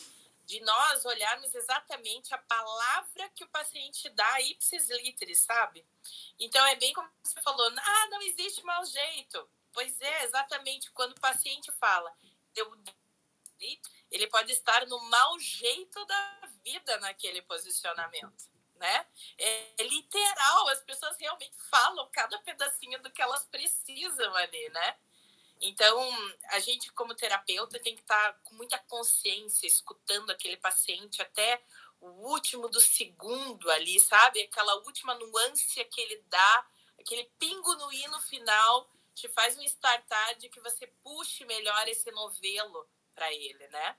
De 0.46 0.60
nós 0.62 1.06
olharmos 1.06 1.54
exatamente 1.54 2.34
a 2.34 2.38
palavra 2.38 3.30
que 3.30 3.44
o 3.44 3.50
paciente 3.50 4.10
dá, 4.10 4.42
ipsis 4.42 4.90
literis, 4.90 5.40
sabe? 5.40 5.86
Então 6.40 6.66
é 6.68 6.76
bem 6.76 6.94
como 6.94 7.10
você 7.24 7.42
falou, 7.42 7.68
ah, 7.68 8.08
não 8.10 8.22
existe 8.22 8.64
mau 8.64 8.86
jeito. 8.86 9.50
Pois 9.74 10.00
é, 10.00 10.24
exatamente 10.24 10.92
quando 10.92 11.12
o 11.12 11.20
paciente 11.20 11.72
fala, 11.74 12.16
eu 12.56 12.72
ele 14.12 14.28
pode 14.28 14.52
estar 14.52 14.86
no 14.86 15.00
mau 15.10 15.40
jeito 15.40 16.06
da 16.06 16.50
vida 16.64 16.98
naquele 17.00 17.42
posicionamento 17.42 18.56
né? 18.76 19.06
É, 19.38 19.84
literal, 19.84 20.68
as 20.70 20.82
pessoas 20.82 21.18
realmente 21.20 21.56
falam 21.70 22.10
cada 22.12 22.38
pedacinho 22.40 23.02
do 23.02 23.12
que 23.12 23.22
elas 23.22 23.46
precisam 23.46 24.36
ali, 24.36 24.70
né? 24.70 24.98
Então, 25.62 26.00
a 26.50 26.60
gente, 26.60 26.92
como 26.92 27.16
terapeuta, 27.16 27.80
tem 27.80 27.96
que 27.96 28.02
estar 28.02 28.34
tá 28.34 28.40
com 28.44 28.56
muita 28.56 28.78
consciência, 28.80 29.68
escutando 29.68 30.30
aquele 30.30 30.58
paciente 30.58 31.22
até 31.22 31.64
o 32.00 32.08
último 32.30 32.68
do 32.68 32.82
segundo 32.82 33.72
ali, 33.72 34.00
sabe? 34.00 34.42
Aquela 34.42 34.76
última 34.84 35.16
nuance 35.16 35.84
que 35.86 36.02
ele 36.02 36.22
dá, 36.28 36.68
aquele 37.00 37.24
pingo 37.40 37.74
no 37.76 37.92
i 37.92 38.08
no 38.08 38.20
final, 38.22 38.90
te 39.14 39.30
faz 39.30 39.58
um 39.58 39.62
startar 39.64 40.36
de 40.36 40.50
que 40.50 40.60
você 40.60 40.88
puxe 41.02 41.46
melhor 41.46 41.88
esse 41.88 42.12
novelo 42.12 42.88
para 43.14 43.34
ele, 43.34 43.68
né? 43.70 43.98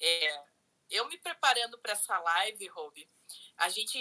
É, 0.00 0.44
eu 0.90 1.06
me 1.06 1.18
preparando 1.18 1.78
para 1.78 1.92
essa 1.92 2.18
live, 2.18 2.66
Roby, 2.68 3.08
a 3.56 3.68
gente 3.68 3.98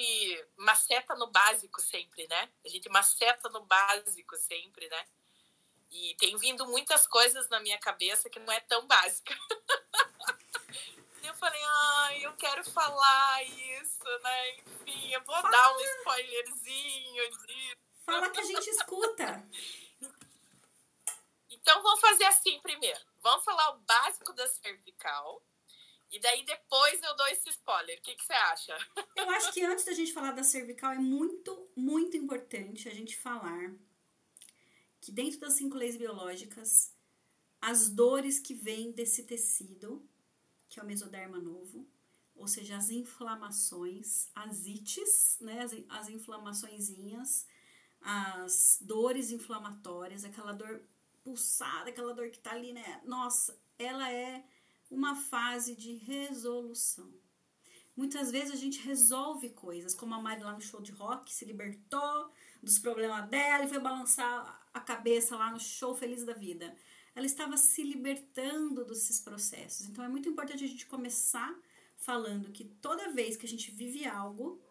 maceta 0.55 1.15
no 1.15 1.27
básico 1.27 1.81
sempre, 1.81 2.27
né? 2.27 2.51
A 2.65 2.69
gente 2.69 2.89
maceta 2.89 3.49
no 3.49 3.65
básico 3.65 4.35
sempre, 4.37 4.87
né? 4.89 5.05
E 5.91 6.15
tem 6.15 6.37
vindo 6.37 6.65
muitas 6.67 7.05
coisas 7.05 7.49
na 7.49 7.59
minha 7.59 7.77
cabeça 7.77 8.29
que 8.29 8.39
não 8.39 8.51
é 8.51 8.61
tão 8.61 8.87
básica. 8.87 9.35
e 11.21 11.27
eu 11.27 11.33
falei, 11.35 11.61
ai, 11.63 12.25
eu 12.25 12.33
quero 12.37 12.63
falar 12.71 13.43
isso, 13.43 14.03
né? 14.23 14.55
Enfim, 14.59 15.13
eu 15.13 15.21
vou 15.23 15.35
Fala. 15.35 15.51
dar 15.51 15.75
um 15.75 15.81
spoilerzinho 15.81 17.29
disso. 17.45 17.75
Fala 18.05 18.29
que 18.29 18.39
a 18.39 18.43
gente 18.43 18.69
escuta. 18.69 19.47
Então 21.49 21.83
vamos 21.83 21.99
fazer 21.99 22.23
assim 22.25 22.59
primeiro. 22.61 22.99
Vamos 23.21 23.43
falar 23.43 23.71
o 23.71 23.79
básico 23.79 24.33
da 24.33 24.47
cervical 24.47 25.43
e 26.11 26.19
daí 26.19 26.43
depois 26.43 27.01
eu 27.03 27.15
dou 27.15 27.27
esse 27.27 27.49
spoiler. 27.49 27.97
O 27.97 28.01
que, 28.01 28.15
que 28.15 28.23
você 28.23 28.33
acha? 28.33 28.77
Eu 29.15 29.29
acho 29.29 29.51
que 29.53 29.63
antes 29.63 29.85
da 29.85 29.93
gente 29.93 30.11
falar 30.11 30.31
da 30.31 30.43
cervical 30.43 30.91
é 30.91 30.97
muito, 30.97 31.71
muito 31.75 32.17
importante 32.17 32.89
a 32.89 32.93
gente 32.93 33.15
falar 33.17 33.71
que 35.01 35.11
dentro 35.11 35.39
das 35.39 35.53
cinco 35.53 35.75
leis 35.75 35.97
biológicas, 35.97 36.95
as 37.59 37.89
dores 37.89 38.39
que 38.39 38.53
vêm 38.53 38.91
desse 38.91 39.23
tecido, 39.23 40.07
que 40.69 40.79
é 40.79 40.83
o 40.83 40.85
mesoderma 40.85 41.39
novo, 41.39 41.87
ou 42.35 42.47
seja, 42.47 42.77
as 42.77 42.89
inflamações, 42.89 44.29
as 44.33 44.65
ites, 44.65 45.37
né, 45.41 45.61
as, 45.61 45.75
as 45.89 46.09
inflamaçõezinhas, 46.09 47.47
as 47.99 48.77
dores 48.81 49.31
inflamatórias, 49.31 50.23
aquela 50.23 50.53
dor 50.53 50.81
pulsada, 51.23 51.89
aquela 51.89 52.13
dor 52.13 52.29
que 52.29 52.39
tá 52.39 52.51
ali, 52.51 52.73
né? 52.73 53.01
Nossa, 53.05 53.59
ela 53.77 54.11
é 54.11 54.43
uma 54.89 55.15
fase 55.15 55.75
de 55.75 55.93
resolução. 55.93 57.13
Muitas 57.95 58.31
vezes 58.31 58.53
a 58.53 58.57
gente 58.57 58.79
resolve 58.79 59.49
coisas, 59.49 59.93
como 59.93 60.15
a 60.15 60.21
Mari 60.21 60.41
lá 60.41 60.53
no 60.53 60.61
show 60.61 60.81
de 60.81 60.91
rock 60.91 61.31
se 61.31 61.45
libertou 61.45 62.31
dos 62.63 62.79
problemas 62.79 63.29
dela 63.29 63.65
e 63.65 63.67
foi 63.67 63.79
balançar 63.79 64.60
a 64.73 64.79
cabeça 64.79 65.35
lá 65.35 65.51
no 65.51 65.59
show 65.59 65.95
feliz 65.95 66.23
da 66.23 66.33
vida. 66.33 66.75
Ela 67.13 67.25
estava 67.25 67.57
se 67.57 67.83
libertando 67.83 68.85
desses 68.85 69.19
processos. 69.19 69.87
Então 69.87 70.03
é 70.03 70.07
muito 70.07 70.29
importante 70.29 70.63
a 70.63 70.67
gente 70.67 70.85
começar 70.85 71.53
falando 71.97 72.51
que 72.51 72.65
toda 72.65 73.11
vez 73.11 73.37
que 73.37 73.45
a 73.45 73.49
gente 73.49 73.69
vive 73.71 74.05
algo, 74.05 74.61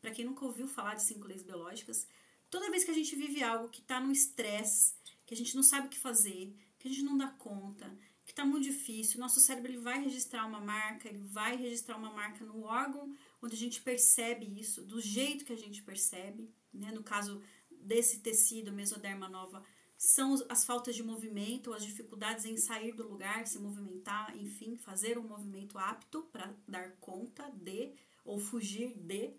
para 0.00 0.10
quem 0.10 0.24
nunca 0.24 0.44
ouviu 0.44 0.66
falar 0.66 0.94
de 0.94 1.02
cinco 1.02 1.26
leis 1.26 1.42
biológicas, 1.42 2.06
toda 2.50 2.70
vez 2.70 2.84
que 2.84 2.90
a 2.90 2.94
gente 2.94 3.16
vive 3.16 3.42
algo 3.42 3.68
que 3.68 3.80
está 3.80 4.00
no 4.00 4.12
estresse, 4.12 4.94
que 5.24 5.34
a 5.34 5.36
gente 5.36 5.56
não 5.56 5.62
sabe 5.62 5.86
o 5.86 5.90
que 5.90 5.98
fazer, 5.98 6.54
que 6.78 6.88
a 6.88 6.90
gente 6.90 7.02
não 7.02 7.16
dá 7.16 7.28
conta, 7.28 7.96
que 8.24 8.32
está 8.32 8.44
muito 8.44 8.64
difícil. 8.64 9.20
Nosso 9.20 9.40
cérebro 9.40 9.70
ele 9.70 9.80
vai 9.80 10.02
registrar 10.02 10.46
uma 10.46 10.60
marca, 10.60 11.08
ele 11.08 11.18
vai 11.18 11.56
registrar 11.56 11.96
uma 11.96 12.10
marca 12.10 12.44
no 12.44 12.62
órgão 12.64 13.16
onde 13.40 13.54
a 13.54 13.58
gente 13.58 13.80
percebe 13.80 14.46
isso, 14.58 14.84
do 14.84 15.00
jeito 15.00 15.44
que 15.44 15.52
a 15.52 15.56
gente 15.56 15.82
percebe. 15.82 16.50
Né? 16.72 16.90
No 16.92 17.02
caso 17.02 17.42
desse 17.84 18.20
tecido, 18.20 18.72
mesoderma 18.72 19.28
nova, 19.28 19.62
são 19.96 20.34
as 20.48 20.64
faltas 20.64 20.94
de 20.94 21.02
movimento, 21.02 21.72
as 21.72 21.84
dificuldades 21.84 22.44
em 22.44 22.56
sair 22.56 22.92
do 22.92 23.08
lugar, 23.08 23.46
se 23.46 23.58
movimentar, 23.58 24.36
enfim, 24.36 24.76
fazer 24.76 25.18
um 25.18 25.22
movimento 25.22 25.78
apto 25.78 26.22
para 26.32 26.54
dar 26.66 26.92
conta 27.00 27.48
de 27.50 27.92
ou 28.24 28.38
fugir 28.38 28.94
de. 28.94 29.34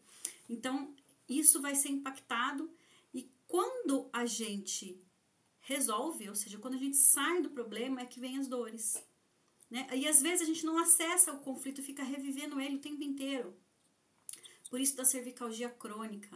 Então, 0.49 0.93
isso 1.27 1.61
vai 1.61 1.75
ser 1.75 1.89
impactado 1.89 2.71
e 3.13 3.29
quando 3.47 4.09
a 4.13 4.25
gente 4.25 5.01
resolve, 5.59 6.29
ou 6.29 6.35
seja, 6.35 6.59
quando 6.59 6.75
a 6.75 6.79
gente 6.79 6.97
sai 6.97 7.41
do 7.41 7.49
problema 7.49 8.01
é 8.01 8.05
que 8.05 8.19
vem 8.19 8.37
as 8.37 8.47
dores. 8.47 9.03
Né? 9.69 9.87
E 9.93 10.07
às 10.07 10.21
vezes 10.21 10.41
a 10.41 10.45
gente 10.45 10.65
não 10.65 10.77
acessa 10.77 11.33
o 11.33 11.39
conflito 11.39 11.81
fica 11.81 12.03
revivendo 12.03 12.59
ele 12.59 12.75
o 12.75 12.81
tempo 12.81 13.03
inteiro. 13.03 13.55
Por 14.69 14.79
isso 14.79 14.95
da 14.95 15.05
cervicalgia 15.05 15.69
crônica, 15.69 16.35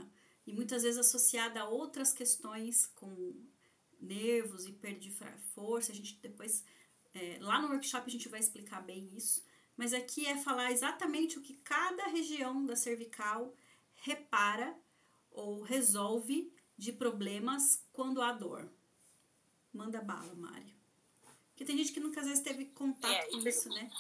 e 0.49 0.53
muitas 0.53 0.81
vezes 0.81 0.97
associada 0.97 1.61
a 1.61 1.69
outras 1.69 2.11
questões 2.11 2.87
com 2.87 3.35
nervos 4.01 4.65
e 4.65 4.73
perda 4.73 4.99
de 4.99 5.15
força. 5.53 5.91
A 5.91 5.95
gente 5.95 6.15
depois, 6.19 6.65
é, 7.13 7.37
lá 7.39 7.61
no 7.61 7.67
workshop, 7.67 8.07
a 8.07 8.11
gente 8.11 8.27
vai 8.27 8.39
explicar 8.39 8.81
bem 8.81 9.15
isso. 9.15 9.45
Mas 9.77 9.93
aqui 9.93 10.25
é 10.25 10.35
falar 10.35 10.71
exatamente 10.71 11.37
o 11.37 11.41
que 11.43 11.53
cada 11.57 12.07
região 12.07 12.65
da 12.65 12.75
cervical 12.75 13.55
repara 13.93 14.75
ou 15.29 15.61
resolve 15.61 16.51
de 16.75 16.91
problemas 16.93 17.85
quando 17.93 18.19
há 18.19 18.31
dor. 18.33 18.67
Manda 19.71 20.01
bala, 20.01 20.33
Mário. 20.33 20.73
Porque 21.49 21.63
tem 21.63 21.77
gente 21.77 21.93
que 21.93 21.99
nunca 21.99 22.21
às 22.21 22.27
vezes 22.27 22.41
teve 22.41 22.65
contato 22.65 23.13
é, 23.13 23.29
com 23.29 23.47
isso, 23.47 23.69
né? 23.69 23.91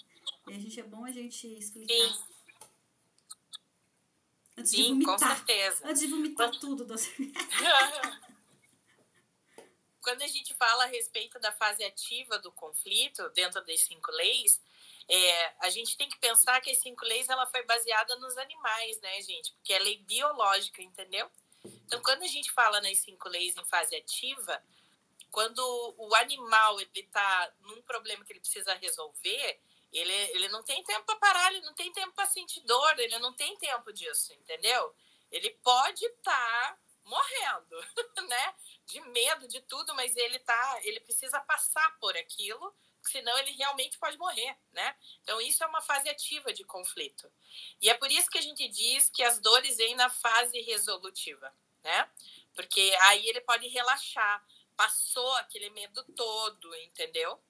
E 0.47 0.53
a 0.53 0.59
gente 0.59 0.79
é 0.79 0.83
bom 0.83 1.05
a 1.05 1.11
gente 1.11 1.45
explicar. 1.45 1.93
Sim. 1.93 2.38
Antes 4.59 4.71
Sim, 4.71 4.99
de 4.99 5.05
vomitar. 5.05 5.13
com 5.13 5.35
certeza. 5.35 5.87
Antes 5.87 6.01
de 6.01 6.07
vomitar 6.07 6.49
Quando... 6.49 6.59
tudo. 6.59 6.95
Quando 10.01 10.21
a 10.21 10.27
gente 10.27 10.53
fala 10.55 10.83
a 10.83 10.87
respeito 10.87 11.39
da 11.39 11.51
fase 11.51 11.83
ativa 11.83 12.37
do 12.39 12.51
conflito, 12.51 13.29
dentro 13.29 13.63
das 13.63 13.81
cinco 13.81 14.11
leis, 14.11 14.61
é, 15.07 15.53
a 15.59 15.69
gente 15.69 15.95
tem 15.97 16.09
que 16.09 16.17
pensar 16.19 16.59
que 16.61 16.71
as 16.71 16.79
cinco 16.79 17.05
leis 17.05 17.29
ela 17.29 17.45
foi 17.47 17.63
baseada 17.63 18.15
nos 18.17 18.37
animais, 18.37 18.99
né, 19.01 19.21
gente? 19.21 19.53
Porque 19.53 19.73
é 19.73 19.79
lei 19.79 19.97
biológica, 19.97 20.81
entendeu? 20.81 21.29
Então, 21.85 22.01
quando 22.01 22.23
a 22.23 22.27
gente 22.27 22.51
fala 22.51 22.81
nas 22.81 22.97
cinco 22.99 23.27
leis 23.29 23.55
em 23.55 23.65
fase 23.65 23.95
ativa, 23.95 24.61
quando 25.31 25.59
o 25.97 26.15
animal 26.15 26.79
ele 26.81 26.89
está 26.95 27.53
num 27.61 27.81
problema 27.83 28.25
que 28.25 28.33
ele 28.33 28.39
precisa 28.39 28.73
resolver, 28.75 29.59
ele, 29.91 30.13
ele 30.13 30.49
não 30.49 30.63
tem 30.63 30.83
tempo 30.83 31.05
para 31.05 31.15
parar, 31.15 31.51
ele 31.51 31.61
não 31.61 31.73
tem 31.73 31.91
tempo 31.91 32.13
para 32.13 32.27
sentir 32.27 32.61
dor, 32.61 32.99
ele 32.99 33.17
não 33.19 33.33
tem 33.33 33.57
tempo 33.57 33.91
disso, 33.91 34.33
entendeu? 34.33 34.95
Ele 35.31 35.49
pode 35.63 36.05
estar 36.05 36.31
tá 36.33 36.79
morrendo, 37.03 37.75
né? 38.29 38.55
De 38.85 39.01
medo 39.01 39.47
de 39.47 39.61
tudo, 39.61 39.93
mas 39.95 40.15
ele 40.15 40.39
tá, 40.39 40.79
ele 40.83 40.99
precisa 40.99 41.39
passar 41.41 41.97
por 41.99 42.15
aquilo, 42.17 42.73
senão 43.01 43.37
ele 43.39 43.51
realmente 43.51 43.97
pode 43.97 44.17
morrer, 44.17 44.55
né? 44.71 44.95
Então 45.21 45.41
isso 45.41 45.63
é 45.63 45.67
uma 45.67 45.81
fase 45.81 46.07
ativa 46.09 46.53
de 46.53 46.63
conflito. 46.63 47.31
E 47.81 47.89
é 47.89 47.93
por 47.93 48.11
isso 48.11 48.29
que 48.29 48.37
a 48.37 48.41
gente 48.41 48.67
diz 48.67 49.09
que 49.09 49.23
as 49.23 49.39
dores 49.39 49.77
vêm 49.77 49.95
na 49.95 50.09
fase 50.09 50.59
resolutiva, 50.61 51.51
né? 51.83 52.09
Porque 52.53 52.93
aí 53.01 53.27
ele 53.27 53.41
pode 53.41 53.67
relaxar, 53.67 54.45
passou 54.75 55.33
aquele 55.35 55.69
medo 55.71 56.03
todo, 56.15 56.75
entendeu? 56.77 57.41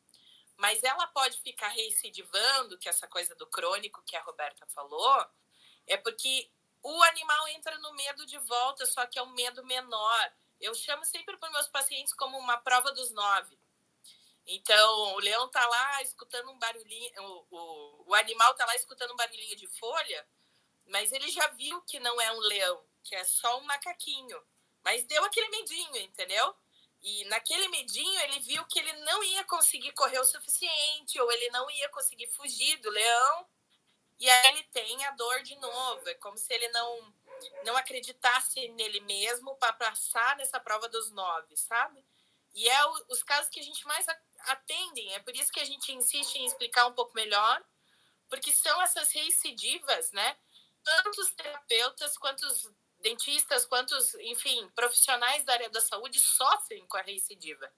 Mas 0.60 0.84
ela 0.84 1.08
pode 1.08 1.40
ficar 1.42 1.70
recidivando, 1.70 2.78
que 2.78 2.90
é 2.90 2.92
essa 2.92 3.08
coisa 3.08 3.34
do 3.36 3.48
crônico 3.48 4.04
que 4.04 4.18
a 4.18 4.22
Roberta 4.22 4.68
falou, 4.68 5.26
é 5.88 5.96
porque 5.96 6.52
o 6.84 7.04
animal 7.04 7.48
entra 7.48 7.78
no 7.80 7.94
medo 7.94 8.26
de 8.26 8.38
volta, 8.40 8.86
só 8.86 9.06
que 9.06 9.18
é 9.18 9.24
um 9.24 9.34
medo 9.34 9.66
menor. 9.66 10.34
Eu 10.60 10.76
chamo 10.76 11.06
sempre 11.06 11.38
para 11.38 11.50
meus 11.50 11.70
pacientes 11.70 12.14
como 12.14 12.38
uma 12.38 12.58
prova 12.58 12.92
dos 12.92 13.10
nove. 13.12 13.58
Então, 14.46 15.14
o 15.14 15.20
leão 15.20 15.48
tá 15.48 15.66
lá 15.66 16.02
escutando 16.02 16.52
um 16.52 16.60
barulhinho, 16.60 17.24
o, 17.24 17.48
o, 17.52 18.04
o 18.08 18.16
animal 18.16 18.54
tá 18.56 18.66
lá 18.66 18.76
escutando 18.76 19.14
um 19.14 19.16
barulhinho 19.16 19.56
de 19.56 19.68
folha, 19.68 20.28
mas 20.88 21.14
ele 21.14 21.30
já 21.30 21.48
viu 21.52 21.82
que 21.84 22.02
não 22.02 22.20
é 22.20 22.34
um 22.34 22.40
leão, 22.40 22.84
que 23.02 23.16
é 23.16 23.24
só 23.24 23.60
um 23.60 23.64
macaquinho. 23.64 24.46
Mas 24.84 25.06
deu 25.06 25.24
aquele 25.24 25.48
medinho, 25.50 25.98
entendeu? 25.98 26.54
E 27.02 27.24
naquele 27.26 27.68
medinho 27.70 28.20
ele 28.22 28.40
viu 28.42 28.66
que 28.66 28.80
ele 28.80 28.94
não 29.04 29.24
ia 29.24 29.44
conseguir 29.46 29.92
correr 29.94 30.20
o 30.20 30.26
suficiente, 30.26 31.20
ou 31.20 31.32
ele 31.32 31.50
não 31.50 31.70
ia 31.72 31.90
conseguir 31.90 32.28
fugir 32.28 32.78
do 32.78 32.90
leão, 32.90 33.48
e 34.20 34.30
aí 34.30 34.48
ele 34.50 34.64
tem 34.64 35.06
a 35.06 35.12
dor 35.12 35.42
de 35.44 35.56
novo. 35.56 36.10
É 36.10 36.14
como 36.16 36.38
se 36.38 36.54
ele 36.54 36.68
não, 36.70 37.14
não 37.64 37.78
acreditasse 37.78 38.68
nele 38.70 39.00
mesmo 39.02 39.56
para 39.56 39.74
passar 39.74 40.36
nessa 40.36 40.60
prova 40.60 40.90
dos 40.90 41.10
nove, 41.12 41.56
sabe? 41.56 42.06
E 42.54 42.68
é 42.68 42.86
o, 42.86 43.06
os 43.10 43.24
casos 43.24 43.50
que 43.50 43.60
a 43.60 43.64
gente 43.64 43.86
mais 43.88 44.06
atendem. 44.40 45.14
É 45.14 45.20
por 45.20 45.34
isso 45.36 45.52
que 45.52 45.60
a 45.60 45.66
gente 45.66 45.94
insiste 45.94 46.36
em 46.36 46.46
explicar 46.46 46.86
um 46.88 46.94
pouco 46.94 47.16
melhor, 47.16 47.64
porque 48.28 48.52
são 48.52 48.82
essas 48.82 49.12
recidivas, 49.12 50.12
né? 50.12 50.38
Tantos 50.84 51.32
terapeutas, 51.32 52.18
quantos 52.18 52.70
dentistas, 53.00 53.66
quantos, 53.66 54.14
enfim, 54.16 54.70
profissionais 54.76 55.44
da 55.44 55.54
área 55.54 55.70
da 55.70 55.82
saúde 55.82 56.20
sofrem 56.20 56.86
com 56.88 56.98
a 56.98 57.02
recidiva. 57.02 57.72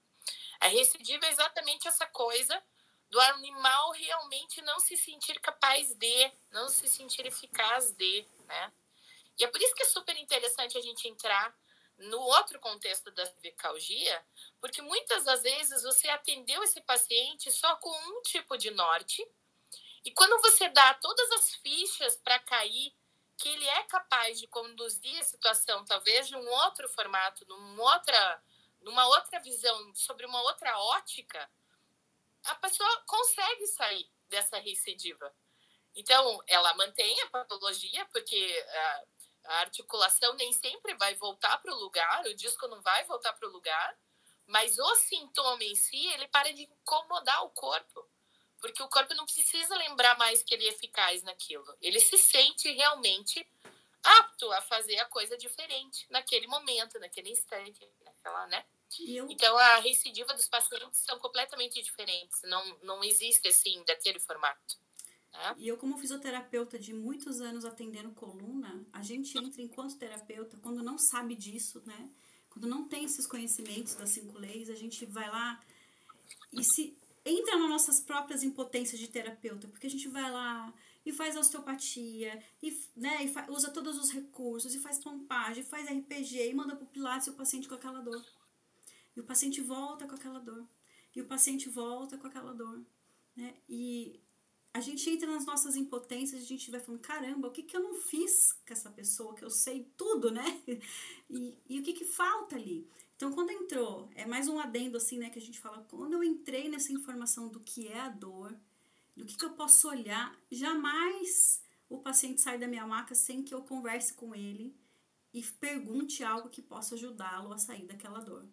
A 0.60 0.68
recidiva 0.68 1.26
é 1.26 1.30
exatamente 1.30 1.88
essa 1.88 2.06
coisa 2.06 2.62
do 3.10 3.20
animal 3.20 3.90
realmente 3.92 4.62
não 4.62 4.80
se 4.80 4.96
sentir 4.96 5.38
capaz 5.40 5.94
de, 5.94 6.32
não 6.50 6.68
se 6.68 6.88
sentir 6.88 7.26
eficaz 7.26 7.92
de, 7.92 8.26
né? 8.46 8.72
E 9.38 9.44
é 9.44 9.48
por 9.48 9.60
isso 9.60 9.74
que 9.74 9.82
é 9.82 9.86
super 9.86 10.16
interessante 10.16 10.78
a 10.78 10.80
gente 10.80 11.08
entrar 11.08 11.54
no 11.98 12.18
outro 12.18 12.58
contexto 12.58 13.10
da 13.10 13.26
cervicalgia, 13.26 14.24
porque 14.60 14.80
muitas 14.80 15.24
das 15.24 15.42
vezes 15.42 15.82
você 15.82 16.08
atendeu 16.08 16.62
esse 16.62 16.80
paciente 16.80 17.50
só 17.50 17.76
com 17.76 17.90
um 17.90 18.22
tipo 18.22 18.56
de 18.56 18.70
norte, 18.70 19.26
e 20.04 20.10
quando 20.10 20.40
você 20.40 20.68
dá 20.70 20.94
todas 20.94 21.30
as 21.32 21.54
fichas 21.56 22.16
para 22.16 22.38
cair 22.40 22.92
que 23.42 23.48
ele 23.48 23.66
é 23.66 23.82
capaz 23.84 24.38
de 24.38 24.46
conduzir 24.46 25.18
a 25.18 25.24
situação, 25.24 25.84
talvez 25.84 26.28
de 26.28 26.36
um 26.36 26.48
outro 26.48 26.88
formato, 26.90 27.44
numa 27.46 27.92
outra, 27.92 28.42
numa 28.82 29.04
outra 29.08 29.40
visão, 29.40 29.92
sobre 29.96 30.24
uma 30.26 30.40
outra 30.42 30.78
ótica, 30.78 31.50
a 32.44 32.54
pessoa 32.54 33.02
consegue 33.04 33.66
sair 33.66 34.08
dessa 34.28 34.58
recidiva. 34.60 35.34
Então, 35.92 36.40
ela 36.46 36.72
mantém 36.74 37.20
a 37.22 37.30
patologia, 37.30 38.06
porque 38.12 38.66
a, 38.68 39.04
a 39.46 39.54
articulação 39.58 40.34
nem 40.34 40.52
sempre 40.52 40.94
vai 40.94 41.16
voltar 41.16 41.58
para 41.58 41.74
o 41.74 41.80
lugar, 41.80 42.24
o 42.26 42.34
disco 42.34 42.68
não 42.68 42.80
vai 42.80 43.04
voltar 43.06 43.32
para 43.32 43.48
o 43.48 43.52
lugar, 43.52 43.98
mas 44.46 44.78
o 44.78 44.94
sintoma 44.94 45.64
em 45.64 45.74
si, 45.74 46.06
ele 46.12 46.28
para 46.28 46.54
de 46.54 46.62
incomodar 46.62 47.44
o 47.44 47.50
corpo. 47.50 48.08
Porque 48.62 48.80
o 48.80 48.88
corpo 48.88 49.12
não 49.14 49.26
precisa 49.26 49.74
lembrar 49.76 50.16
mais 50.16 50.42
que 50.44 50.54
ele 50.54 50.64
é 50.64 50.68
eficaz 50.68 51.22
naquilo. 51.24 51.66
Ele 51.82 51.98
se 51.98 52.16
sente 52.16 52.70
realmente 52.70 53.44
apto 54.02 54.50
a 54.52 54.62
fazer 54.62 54.98
a 55.00 55.04
coisa 55.06 55.36
diferente 55.36 56.06
naquele 56.08 56.46
momento, 56.46 56.98
naquele 57.00 57.30
instante, 57.30 57.86
naquela, 58.04 58.46
né? 58.46 58.64
Eu... 59.00 59.26
Então, 59.28 59.56
a 59.58 59.78
recidiva 59.78 60.32
dos 60.32 60.48
pacientes 60.48 61.00
são 61.00 61.18
completamente 61.18 61.82
diferentes. 61.82 62.40
Não, 62.44 62.78
não 62.84 63.02
existe, 63.02 63.48
assim, 63.48 63.82
daquele 63.84 64.20
formato. 64.20 64.76
Né? 65.32 65.54
E 65.58 65.66
eu, 65.66 65.76
como 65.76 65.98
fisioterapeuta 65.98 66.78
de 66.78 66.92
muitos 66.92 67.40
anos 67.40 67.64
atendendo 67.64 68.12
coluna, 68.12 68.86
a 68.92 69.02
gente 69.02 69.36
entra 69.36 69.60
enquanto 69.60 69.98
terapeuta, 69.98 70.56
quando 70.62 70.84
não 70.84 70.98
sabe 70.98 71.34
disso, 71.34 71.82
né? 71.84 72.10
Quando 72.48 72.68
não 72.68 72.86
tem 72.86 73.04
esses 73.04 73.26
conhecimentos 73.26 73.94
das 73.94 74.10
cinco 74.10 74.38
leis, 74.38 74.68
a 74.68 74.74
gente 74.74 75.06
vai 75.06 75.28
lá 75.30 75.58
e 76.52 76.62
se 76.62 76.96
entra 77.24 77.58
nas 77.58 77.68
nossas 77.68 78.00
próprias 78.00 78.42
impotências 78.42 79.00
de 79.00 79.08
terapeuta, 79.08 79.68
porque 79.68 79.86
a 79.86 79.90
gente 79.90 80.08
vai 80.08 80.30
lá 80.30 80.72
e 81.04 81.12
faz 81.12 81.36
osteopatia, 81.36 82.42
e, 82.62 82.80
né, 82.96 83.24
e 83.24 83.50
usa 83.50 83.70
todos 83.70 83.98
os 83.98 84.10
recursos, 84.10 84.74
e 84.74 84.78
faz 84.78 84.98
pompagem, 84.98 85.64
faz 85.64 85.88
RPG, 85.88 86.48
e 86.48 86.54
manda 86.54 86.76
pro 86.76 86.86
Pilates 86.86 87.28
o 87.28 87.32
paciente 87.32 87.68
com 87.68 87.74
aquela 87.74 88.00
dor. 88.00 88.24
E 89.16 89.20
o 89.20 89.24
paciente 89.24 89.60
volta 89.60 90.06
com 90.06 90.14
aquela 90.14 90.38
dor. 90.38 90.66
E 91.14 91.20
o 91.20 91.26
paciente 91.26 91.68
volta 91.68 92.16
com 92.16 92.26
aquela 92.26 92.54
dor. 92.54 92.80
Né? 93.36 93.54
E 93.68 94.20
a 94.72 94.80
gente 94.80 95.08
entra 95.10 95.30
nas 95.30 95.44
nossas 95.44 95.76
impotências, 95.76 96.40
a 96.40 96.46
gente 96.46 96.70
vai 96.70 96.80
falando, 96.80 97.00
caramba, 97.00 97.48
o 97.48 97.50
que, 97.50 97.62
que 97.62 97.76
eu 97.76 97.82
não 97.82 97.94
fiz 97.94 98.52
com 98.66 98.72
essa 98.72 98.90
pessoa, 98.90 99.34
que 99.34 99.44
eu 99.44 99.50
sei 99.50 99.90
tudo, 99.96 100.30
né? 100.30 100.62
E, 101.34 101.56
e 101.66 101.80
o 101.80 101.82
que, 101.82 101.94
que 101.94 102.04
falta 102.04 102.56
ali? 102.56 102.86
Então, 103.22 103.30
quando 103.30 103.50
entrou, 103.50 104.10
é 104.16 104.26
mais 104.26 104.48
um 104.48 104.58
adendo 104.58 104.96
assim, 104.96 105.16
né, 105.16 105.30
que 105.30 105.38
a 105.38 105.40
gente 105.40 105.60
fala, 105.60 105.86
quando 105.88 106.14
eu 106.14 106.24
entrei 106.24 106.68
nessa 106.68 106.92
informação 106.92 107.48
do 107.48 107.60
que 107.60 107.86
é 107.86 108.00
a 108.00 108.08
dor, 108.08 108.52
do 109.16 109.24
que, 109.24 109.36
que 109.36 109.44
eu 109.44 109.52
posso 109.52 109.88
olhar, 109.88 110.36
jamais 110.50 111.62
o 111.88 111.98
paciente 111.98 112.40
sai 112.40 112.58
da 112.58 112.66
minha 112.66 112.84
maca 112.84 113.14
sem 113.14 113.44
que 113.44 113.54
eu 113.54 113.62
converse 113.62 114.12
com 114.14 114.34
ele 114.34 114.76
e 115.32 115.40
pergunte 115.40 116.24
algo 116.24 116.48
que 116.48 116.60
possa 116.60 116.96
ajudá-lo 116.96 117.52
a 117.52 117.58
sair 117.58 117.86
daquela 117.86 118.18
dor. 118.18 118.44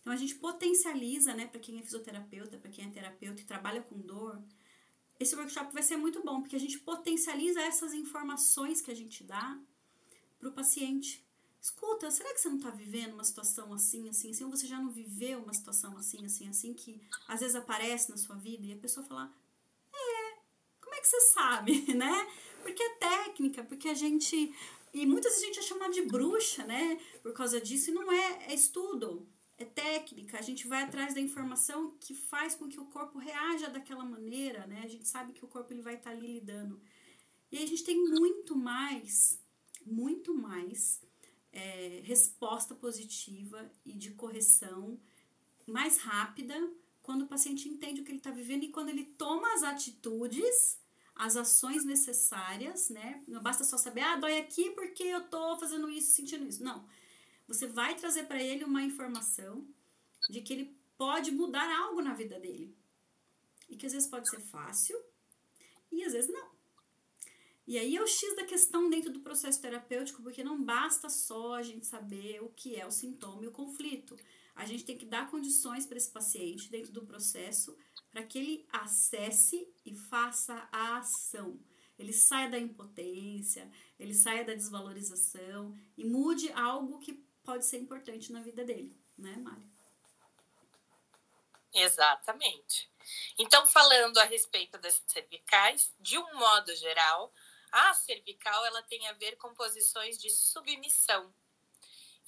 Então 0.00 0.12
a 0.12 0.16
gente 0.16 0.34
potencializa, 0.34 1.32
né, 1.32 1.46
para 1.46 1.60
quem 1.60 1.78
é 1.78 1.82
fisioterapeuta, 1.82 2.58
para 2.58 2.68
quem 2.68 2.84
é 2.84 2.90
terapeuta 2.90 3.42
e 3.42 3.44
trabalha 3.44 3.80
com 3.80 3.96
dor, 3.96 4.42
esse 5.20 5.36
workshop 5.36 5.72
vai 5.72 5.84
ser 5.84 5.98
muito 5.98 6.20
bom, 6.24 6.40
porque 6.40 6.56
a 6.56 6.60
gente 6.60 6.80
potencializa 6.80 7.60
essas 7.60 7.94
informações 7.94 8.82
que 8.82 8.90
a 8.90 8.96
gente 8.96 9.22
dá 9.22 9.56
para 10.36 10.48
o 10.48 10.52
paciente. 10.52 11.24
Escuta, 11.66 12.12
será 12.12 12.32
que 12.32 12.40
você 12.40 12.48
não 12.48 12.58
está 12.58 12.70
vivendo 12.70 13.14
uma 13.14 13.24
situação 13.24 13.72
assim, 13.74 14.08
assim, 14.08 14.30
assim? 14.30 14.44
Ou 14.44 14.50
você 14.50 14.68
já 14.68 14.78
não 14.78 14.88
viveu 14.88 15.40
uma 15.40 15.52
situação 15.52 15.98
assim, 15.98 16.24
assim, 16.24 16.48
assim, 16.48 16.72
que 16.72 17.02
às 17.26 17.40
vezes 17.40 17.56
aparece 17.56 18.08
na 18.08 18.16
sua 18.16 18.36
vida 18.36 18.64
e 18.64 18.72
a 18.72 18.76
pessoa 18.76 19.04
fala: 19.04 19.34
É, 19.92 20.36
como 20.80 20.94
é 20.94 21.00
que 21.00 21.08
você 21.08 21.20
sabe, 21.22 21.72
né? 21.92 22.14
Porque 22.62 22.80
é 22.80 22.90
técnica, 22.90 23.64
porque 23.64 23.88
a 23.88 23.94
gente. 23.94 24.54
E 24.94 25.04
muitas 25.04 25.32
vezes 25.32 25.42
a 25.42 25.46
gente 25.48 25.58
é 25.58 25.62
chamado 25.62 25.92
de 25.92 26.02
bruxa, 26.02 26.64
né? 26.64 27.00
Por 27.20 27.32
causa 27.32 27.60
disso, 27.60 27.90
e 27.90 27.94
não 27.94 28.12
é, 28.12 28.52
é 28.52 28.54
estudo 28.54 29.26
é 29.58 29.64
técnica, 29.64 30.38
a 30.38 30.42
gente 30.42 30.68
vai 30.68 30.82
atrás 30.82 31.14
da 31.14 31.20
informação 31.20 31.96
que 31.98 32.14
faz 32.14 32.54
com 32.54 32.68
que 32.68 32.78
o 32.78 32.84
corpo 32.84 33.18
reaja 33.18 33.68
daquela 33.68 34.04
maneira, 34.04 34.66
né? 34.68 34.82
A 34.84 34.88
gente 34.88 35.08
sabe 35.08 35.32
que 35.32 35.44
o 35.44 35.48
corpo 35.48 35.72
ele 35.72 35.82
vai 35.82 35.94
estar 35.94 36.10
tá 36.10 36.16
ali 36.16 36.34
lidando. 36.34 36.80
E 37.50 37.58
a 37.58 37.66
gente 37.66 37.82
tem 37.82 37.96
muito 38.04 38.54
mais, 38.54 39.40
muito 39.84 40.32
mais 40.32 41.00
é, 41.56 42.02
resposta 42.04 42.74
positiva 42.74 43.70
e 43.84 43.92
de 43.92 44.12
correção 44.12 44.98
mais 45.66 45.98
rápida 45.98 46.54
quando 47.02 47.22
o 47.22 47.26
paciente 47.26 47.68
entende 47.68 48.00
o 48.00 48.04
que 48.04 48.10
ele 48.10 48.18
está 48.18 48.30
vivendo 48.30 48.64
e 48.64 48.72
quando 48.72 48.88
ele 48.88 49.04
toma 49.04 49.54
as 49.54 49.62
atitudes, 49.62 50.78
as 51.14 51.36
ações 51.36 51.84
necessárias, 51.84 52.90
né? 52.90 53.22
Não 53.26 53.42
basta 53.42 53.64
só 53.64 53.78
saber, 53.78 54.00
ah, 54.00 54.16
dói 54.16 54.38
aqui 54.38 54.70
porque 54.70 55.04
eu 55.04 55.28
tô 55.28 55.56
fazendo 55.58 55.88
isso, 55.88 56.12
sentindo 56.12 56.46
isso. 56.46 56.62
Não 56.62 56.84
você 57.46 57.66
vai 57.66 57.94
trazer 57.94 58.24
para 58.24 58.42
ele 58.42 58.64
uma 58.64 58.82
informação 58.82 59.66
de 60.28 60.40
que 60.40 60.52
ele 60.52 60.76
pode 60.98 61.30
mudar 61.30 61.70
algo 61.78 62.02
na 62.02 62.14
vida 62.14 62.38
dele. 62.40 62.76
E 63.68 63.76
que 63.76 63.86
às 63.86 63.92
vezes 63.92 64.08
pode 64.08 64.28
ser 64.28 64.40
fácil 64.40 64.98
e 65.90 66.02
às 66.02 66.12
vezes 66.12 66.32
não. 66.32 66.55
E 67.66 67.78
aí 67.78 67.96
é 67.96 68.02
o 68.02 68.06
X 68.06 68.36
da 68.36 68.44
questão 68.44 68.88
dentro 68.88 69.12
do 69.12 69.20
processo 69.20 69.60
terapêutico, 69.60 70.22
porque 70.22 70.44
não 70.44 70.62
basta 70.62 71.08
só 71.08 71.54
a 71.54 71.62
gente 71.62 71.84
saber 71.84 72.40
o 72.40 72.48
que 72.48 72.76
é 72.76 72.86
o 72.86 72.90
sintoma 72.90 73.42
e 73.42 73.48
o 73.48 73.52
conflito. 73.52 74.16
A 74.54 74.64
gente 74.64 74.84
tem 74.84 74.96
que 74.96 75.04
dar 75.04 75.30
condições 75.30 75.84
para 75.84 75.98
esse 75.98 76.10
paciente 76.10 76.70
dentro 76.70 76.92
do 76.92 77.04
processo 77.04 77.76
para 78.10 78.22
que 78.22 78.38
ele 78.38 78.68
acesse 78.72 79.68
e 79.84 79.94
faça 79.94 80.68
a 80.70 80.98
ação. 80.98 81.60
Ele 81.98 82.12
saia 82.12 82.48
da 82.48 82.58
impotência, 82.58 83.70
ele 83.98 84.14
saia 84.14 84.44
da 84.44 84.54
desvalorização 84.54 85.76
e 85.96 86.04
mude 86.04 86.52
algo 86.52 86.98
que 86.98 87.14
pode 87.42 87.66
ser 87.66 87.78
importante 87.78 88.32
na 88.32 88.40
vida 88.40 88.64
dele, 88.64 88.96
né, 89.18 89.36
Mário? 89.38 89.68
Exatamente. 91.72 92.90
Então, 93.38 93.66
falando 93.66 94.18
a 94.18 94.24
respeito 94.24 94.78
das 94.78 95.02
cervicais, 95.06 95.92
de 96.00 96.18
um 96.18 96.38
modo 96.38 96.74
geral, 96.76 97.32
a 97.72 97.94
cervical 97.94 98.64
ela 98.66 98.82
tem 98.82 99.06
a 99.08 99.12
ver 99.12 99.36
com 99.36 99.54
posições 99.54 100.18
de 100.18 100.30
submissão. 100.30 101.34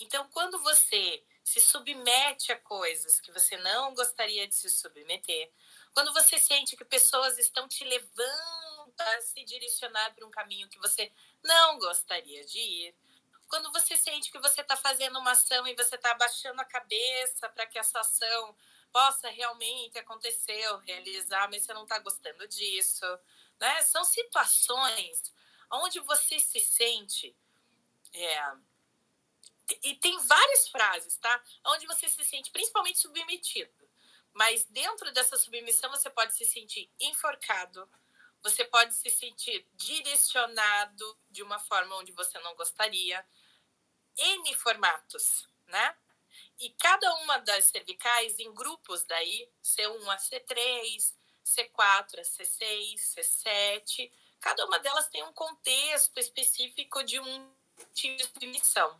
Então, 0.00 0.28
quando 0.30 0.58
você 0.62 1.24
se 1.42 1.60
submete 1.60 2.52
a 2.52 2.60
coisas 2.60 3.20
que 3.20 3.32
você 3.32 3.56
não 3.56 3.94
gostaria 3.94 4.46
de 4.46 4.54
se 4.54 4.70
submeter, 4.70 5.50
quando 5.92 6.12
você 6.12 6.38
sente 6.38 6.76
que 6.76 6.84
pessoas 6.84 7.38
estão 7.38 7.66
te 7.66 7.84
levando 7.84 8.94
a 8.98 9.20
se 9.22 9.44
direcionar 9.44 10.14
para 10.14 10.26
um 10.26 10.30
caminho 10.30 10.68
que 10.68 10.78
você 10.78 11.10
não 11.42 11.78
gostaria 11.78 12.44
de 12.44 12.58
ir, 12.58 12.94
quando 13.48 13.72
você 13.72 13.96
sente 13.96 14.30
que 14.30 14.38
você 14.38 14.60
está 14.60 14.76
fazendo 14.76 15.18
uma 15.18 15.32
ação 15.32 15.66
e 15.66 15.74
você 15.74 15.96
está 15.96 16.10
abaixando 16.10 16.60
a 16.60 16.64
cabeça 16.64 17.48
para 17.48 17.66
que 17.66 17.78
essa 17.78 17.98
ação 18.00 18.54
possa 18.92 19.28
realmente 19.30 19.98
acontecer 19.98 20.68
ou 20.72 20.78
realizar, 20.78 21.48
mas 21.50 21.64
você 21.64 21.72
não 21.72 21.84
está 21.84 21.98
gostando 21.98 22.46
disso, 22.46 23.06
né? 23.60 23.82
São 23.82 24.04
situações 24.04 25.32
onde 25.70 26.00
você 26.00 26.38
se 26.40 26.60
sente 26.60 27.36
é, 28.12 28.52
e 29.82 29.94
tem 29.96 30.18
várias 30.18 30.68
frases, 30.68 31.16
tá? 31.18 31.42
Onde 31.66 31.86
você 31.86 32.08
se 32.08 32.24
sente 32.24 32.50
principalmente 32.50 32.98
submetido. 32.98 33.88
Mas 34.32 34.64
dentro 34.64 35.12
dessa 35.12 35.36
submissão 35.36 35.90
você 35.90 36.08
pode 36.08 36.34
se 36.34 36.44
sentir 36.44 36.90
enforcado, 37.00 37.88
você 38.42 38.64
pode 38.64 38.94
se 38.94 39.10
sentir 39.10 39.68
direcionado 39.74 41.18
de 41.28 41.42
uma 41.42 41.58
forma 41.58 41.96
onde 41.96 42.12
você 42.12 42.38
não 42.38 42.54
gostaria. 42.54 43.24
N 44.16 44.54
formatos, 44.54 45.48
né? 45.66 45.96
E 46.58 46.70
cada 46.70 47.14
uma 47.16 47.38
das 47.38 47.66
cervicais 47.66 48.38
em 48.38 48.52
grupos 48.52 49.04
daí, 49.04 49.50
C1 49.62 50.08
a 50.08 50.16
C3, 50.16 51.14
C4 51.48 52.18
a 52.18 52.22
C6, 52.22 52.94
C7, 52.96 54.10
cada 54.40 54.64
uma 54.66 54.78
delas 54.78 55.08
tem 55.08 55.22
um 55.24 55.32
contexto 55.32 56.18
específico 56.18 57.02
de 57.02 57.18
um 57.18 57.50
tipo 57.94 58.16
de 58.16 58.24
submissão. 58.24 58.98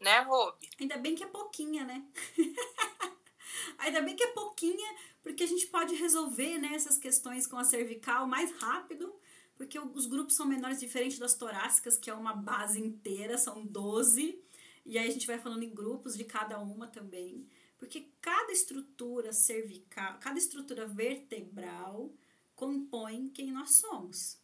Né, 0.00 0.18
Rob? 0.20 0.56
Ainda 0.80 0.96
bem 0.96 1.14
que 1.14 1.22
é 1.22 1.28
pouquinha, 1.28 1.84
né? 1.84 2.04
Ainda 3.78 4.00
bem 4.02 4.16
que 4.16 4.24
é 4.24 4.28
pouquinha, 4.28 4.96
porque 5.22 5.44
a 5.44 5.46
gente 5.46 5.66
pode 5.68 5.94
resolver 5.94 6.58
né, 6.58 6.72
essas 6.74 6.98
questões 6.98 7.46
com 7.46 7.56
a 7.56 7.64
cervical 7.64 8.26
mais 8.26 8.50
rápido, 8.58 9.14
porque 9.56 9.78
os 9.78 10.06
grupos 10.06 10.34
são 10.34 10.46
menores, 10.46 10.80
diferente 10.80 11.20
das 11.20 11.34
torácicas, 11.34 11.96
que 11.96 12.10
é 12.10 12.14
uma 12.14 12.34
base 12.34 12.80
inteira, 12.80 13.38
são 13.38 13.64
12. 13.64 14.42
E 14.84 14.98
aí 14.98 15.08
a 15.08 15.12
gente 15.12 15.26
vai 15.26 15.38
falando 15.38 15.62
em 15.62 15.72
grupos 15.72 16.16
de 16.16 16.24
cada 16.24 16.58
uma 16.58 16.88
também. 16.88 17.48
Porque 17.82 18.12
cada 18.20 18.52
estrutura 18.52 19.32
cervical, 19.32 20.16
cada 20.20 20.38
estrutura 20.38 20.86
vertebral 20.86 22.14
compõe 22.54 23.28
quem 23.30 23.50
nós 23.50 23.74
somos. 23.74 24.38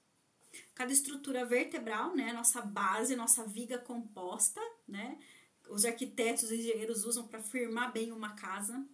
Cada 0.74 0.92
estrutura 0.92 1.44
vertebral, 1.44 2.16
né, 2.16 2.32
nossa 2.32 2.60
base, 2.60 3.14
nossa 3.14 3.46
viga 3.46 3.78
composta, 3.78 4.60
né, 4.88 5.20
os 5.68 5.84
arquitetos 5.84 6.50
e 6.50 6.56
engenheiros 6.56 7.04
usam 7.04 7.28
para 7.28 7.40
firmar 7.40 7.92
bem 7.92 8.10
uma 8.10 8.34
casa, 8.34 8.84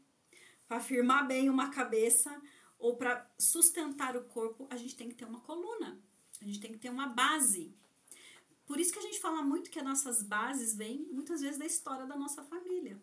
para 0.68 0.78
firmar 0.78 1.26
bem 1.26 1.48
uma 1.48 1.70
cabeça 1.70 2.30
ou 2.78 2.98
para 2.98 3.26
sustentar 3.38 4.14
o 4.14 4.24
corpo, 4.24 4.68
a 4.68 4.76
gente 4.76 4.94
tem 4.94 5.08
que 5.08 5.14
ter 5.14 5.24
uma 5.24 5.40
coluna, 5.40 5.98
a 6.38 6.44
gente 6.44 6.60
tem 6.60 6.70
que 6.70 6.78
ter 6.78 6.90
uma 6.90 7.06
base. 7.06 7.74
Por 8.66 8.78
isso 8.78 8.92
que 8.92 8.98
a 8.98 9.02
gente 9.02 9.20
fala 9.20 9.40
muito 9.40 9.70
que 9.70 9.78
as 9.78 9.84
nossas 9.86 10.22
bases 10.22 10.76
vêm 10.76 11.08
muitas 11.10 11.40
vezes 11.40 11.58
da 11.58 11.64
história 11.64 12.04
da 12.04 12.14
nossa 12.14 12.44
família. 12.44 13.00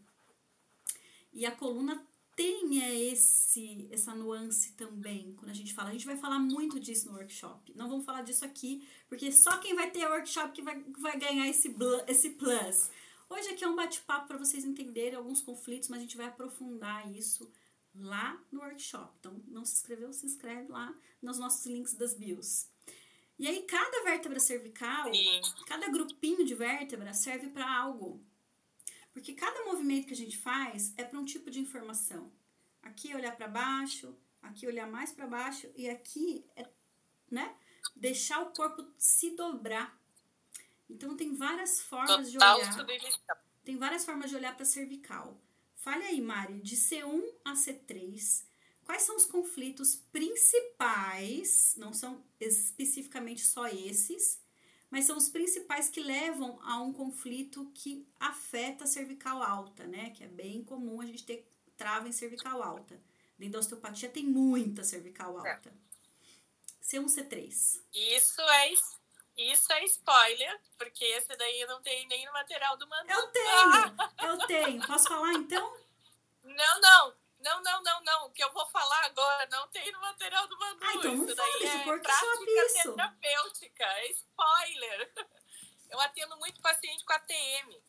E 1.33 1.45
a 1.45 1.51
coluna 1.51 2.05
tem 2.35 3.11
esse 3.11 3.87
essa 3.91 4.15
nuance 4.15 4.73
também 4.73 5.33
quando 5.35 5.51
a 5.51 5.53
gente 5.53 5.73
fala. 5.73 5.89
A 5.89 5.93
gente 5.93 6.05
vai 6.05 6.17
falar 6.17 6.39
muito 6.39 6.79
disso 6.79 7.09
no 7.09 7.17
workshop. 7.17 7.73
Não 7.75 7.89
vamos 7.89 8.05
falar 8.05 8.23
disso 8.23 8.45
aqui, 8.45 8.87
porque 9.07 9.31
só 9.31 9.57
quem 9.57 9.75
vai 9.75 9.91
ter 9.91 10.07
workshop 10.07 10.51
que 10.53 10.61
vai, 10.61 10.83
vai 10.99 11.19
ganhar 11.19 11.47
esse, 11.47 11.73
esse 12.07 12.31
plus. 12.31 12.89
Hoje 13.29 13.47
aqui 13.49 13.63
é 13.63 13.67
um 13.67 13.75
bate-papo 13.75 14.27
para 14.27 14.37
vocês 14.37 14.65
entenderem 14.65 15.15
alguns 15.15 15.41
conflitos, 15.41 15.87
mas 15.87 15.99
a 15.99 16.01
gente 16.01 16.17
vai 16.17 16.27
aprofundar 16.27 17.09
isso 17.15 17.49
lá 17.95 18.41
no 18.51 18.59
workshop. 18.59 19.13
Então, 19.19 19.41
não 19.47 19.63
se 19.63 19.75
inscreveu? 19.75 20.11
Se 20.11 20.25
inscreve 20.25 20.69
lá 20.69 20.93
nos 21.21 21.37
nossos 21.37 21.65
links 21.65 21.93
das 21.93 22.13
bios. 22.13 22.67
E 23.39 23.47
aí, 23.47 23.63
cada 23.63 24.03
vértebra 24.03 24.39
cervical, 24.39 25.13
Sim. 25.13 25.41
cada 25.65 25.87
grupinho 25.89 26.45
de 26.45 26.53
vértebra 26.53 27.13
serve 27.13 27.49
para 27.49 27.73
algo. 27.73 28.21
Porque 29.13 29.34
cada 29.34 29.65
movimento 29.65 30.08
que 30.08 30.13
a 30.13 30.17
gente 30.17 30.38
faz 30.38 30.93
é 30.97 31.04
para 31.04 31.19
um 31.19 31.26
tipo 31.26 31.50
de 31.52 31.60
informação. 31.60 32.32
Aqui 32.82 33.13
olhar 33.13 33.36
para 33.36 33.47
baixo, 33.47 34.15
aqui 34.41 34.65
olhar 34.65 34.88
mais 34.88 35.12
para 35.12 35.28
baixo 35.28 35.69
e 35.76 35.89
aqui 35.89 36.45
é, 36.56 36.67
né, 37.30 37.56
deixar 37.95 38.41
o 38.41 38.52
corpo 38.52 38.86
se 38.97 39.36
dobrar. 39.36 40.00
Então 40.89 41.15
tem 41.15 41.36
várias 41.36 41.82
formas 41.82 42.32
Total 42.32 42.58
de 42.58 42.62
olhar. 42.62 42.74
Submissão. 42.74 43.36
Tem 43.63 43.78
várias 43.78 44.04
formas 44.04 44.30
de 44.30 44.36
olhar 44.36 44.56
para 44.56 44.65
cervical. 44.65 45.39
Fale 45.76 46.04
aí, 46.04 46.21
Mari, 46.21 46.62
de 46.62 46.76
C1 46.76 47.24
a 47.43 47.54
C3, 47.54 48.45
quais 48.84 49.02
são 49.04 49.15
os 49.15 49.26
conflitos 49.26 49.95
principais, 49.95 51.74
não 51.78 51.93
são 51.93 52.24
especificamente 52.39 53.43
só 53.45 53.67
esses, 53.67 54.39
mas 54.91 55.06
são 55.06 55.17
os 55.17 55.30
principais 55.30 55.89
que 55.89 56.04
levam 56.04 56.60
a 56.62 56.82
um 56.82 56.91
conflito 56.91 57.71
que 57.73 58.06
afeta 58.19 58.84
a 58.84 58.88
cervical 58.88 59.41
alta, 59.41 59.88
né? 59.88 60.10
Que 60.10 60.25
é 60.25 60.27
bem 60.27 60.63
comum 60.63 60.99
a 60.99 61.06
gente 61.06 61.23
ter 61.23 61.49
trava 61.77 62.10
em 62.10 62.12
cervical 62.12 62.62
alta. 62.62 63.01
Dentro 63.38 63.54
da 63.54 63.60
osteopatia 63.60 64.10
tem 64.10 64.25
muita 64.25 64.84
cervical 64.84 65.38
alta. 65.38 65.69
É. 65.69 66.84
C1, 66.84 67.06
C3. 67.06 67.82
Isso 67.93 68.41
é 68.41 68.73
isso 69.38 69.71
é 69.71 69.86
spoiler, 69.86 70.62
porque 70.77 71.04
esse 71.06 71.36
daí 71.38 71.65
não 71.65 71.82
tem 71.82 72.06
nem 72.08 72.25
no 72.25 72.34
material 72.34 72.75
do 72.75 72.88
Manu. 72.88 73.10
Eu 73.10 73.27
tenho, 73.27 74.30
eu 74.30 74.38
tenho. 74.45 74.82
Posso 74.86 75.08
falar 75.08 75.34
então? 75.34 75.73
Não, 76.43 76.82
não. 76.82 77.13
Não, 77.41 77.62
não, 77.62 77.84
não, 77.84 78.04
não. 78.04 78.25
O 78.27 78.32
que 78.32 78.43
eu 78.43 78.51
vou 78.54 78.65
falar 78.67 79.06
agora 79.06 79.47
não 79.47 79.67
tem 79.69 79.91
no 79.91 79.99
material 80.01 80.47
do 80.47 80.58
Manu. 80.58 80.80
Ah, 80.82 80.95
então 80.95 81.15
não 81.15 81.25
isso 81.25 81.36
daí 81.36 81.65
é 81.65 81.84
prática 81.84 82.65
isso. 82.65 82.95
terapêutica. 82.95 83.84
É 83.84 84.12
spoiler. 84.12 85.13
Eu 85.89 85.99
atendo 85.99 86.38
muito 86.38 86.62
paciente 86.62 87.04
com 87.04 87.13
ATM. 87.13 87.82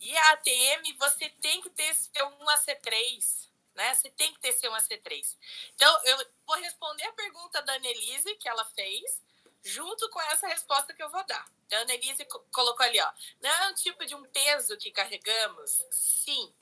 E 0.00 0.16
a 0.16 0.30
ATM, 0.32 0.96
você 0.98 1.28
tem 1.40 1.60
que 1.62 1.70
ter 1.70 1.94
C1 1.94 2.48
a 2.48 2.58
C3. 2.58 3.48
Né? 3.74 3.94
Você 3.94 4.10
tem 4.10 4.32
que 4.32 4.40
ter 4.40 4.54
C1 4.54 4.72
a 4.72 4.78
C3. 4.78 5.36
Então, 5.74 6.04
eu 6.04 6.26
vou 6.46 6.56
responder 6.56 7.04
a 7.04 7.12
pergunta 7.12 7.60
da 7.62 7.74
Annelise, 7.74 8.36
que 8.36 8.48
ela 8.48 8.64
fez 8.66 9.22
junto 9.62 10.08
com 10.10 10.20
essa 10.20 10.46
resposta 10.46 10.92
que 10.92 11.02
eu 11.02 11.10
vou 11.10 11.24
dar. 11.26 11.44
Então, 11.66 11.78
a 11.78 11.82
Annelise 11.82 12.24
colocou 12.52 12.84
ali, 12.84 13.00
ó, 13.00 13.12
não 13.40 13.50
é 13.50 13.68
um 13.70 13.74
tipo 13.74 14.04
de 14.04 14.14
um 14.14 14.22
peso 14.24 14.76
que 14.76 14.90
carregamos? 14.90 15.82
Sim, 15.90 16.54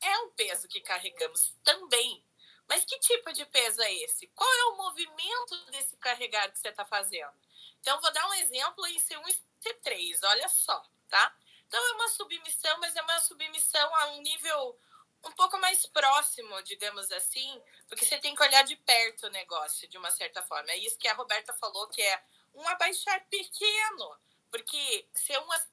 é 0.00 0.18
um 0.20 0.30
peso 0.30 0.68
que 0.68 0.80
carregamos 0.80 1.54
também. 1.64 2.24
Mas 2.68 2.84
que 2.84 2.98
tipo 2.98 3.32
de 3.32 3.46
peso 3.46 3.80
é 3.80 3.94
esse? 3.94 4.26
Qual 4.28 4.52
é 4.52 4.64
o 4.66 4.76
movimento 4.76 5.70
desse 5.70 5.96
carregar 5.96 6.50
que 6.50 6.58
você 6.58 6.68
está 6.68 6.84
fazendo? 6.84 7.32
Então, 7.80 8.00
vou 8.00 8.12
dar 8.12 8.28
um 8.28 8.34
exemplo 8.34 8.86
em 8.86 8.98
C1 8.98 9.22
e 9.28 9.40
C3, 9.62 10.20
olha 10.24 10.48
só, 10.48 10.84
tá? 11.08 11.34
Então, 11.66 11.80
é 11.82 11.92
uma 11.92 12.08
submissão, 12.08 12.78
mas 12.78 12.94
é 12.94 13.02
uma 13.02 13.20
submissão 13.20 13.94
a 13.96 14.06
um 14.12 14.20
nível 14.20 14.78
um 15.24 15.32
pouco 15.32 15.58
mais 15.58 15.84
próximo, 15.86 16.62
digamos 16.62 17.10
assim, 17.10 17.60
porque 17.88 18.04
você 18.04 18.18
tem 18.18 18.34
que 18.34 18.42
olhar 18.42 18.62
de 18.62 18.76
perto 18.76 19.26
o 19.26 19.30
negócio, 19.30 19.88
de 19.88 19.98
uma 19.98 20.10
certa 20.10 20.42
forma. 20.42 20.70
É 20.70 20.76
isso 20.76 20.98
que 20.98 21.08
a 21.08 21.14
Roberta 21.14 21.52
falou, 21.54 21.88
que 21.88 22.00
é 22.00 22.22
um 22.54 22.68
abaixar 22.68 23.24
pequeno, 23.28 24.18
porque 24.50 25.08
C1 25.14 25.66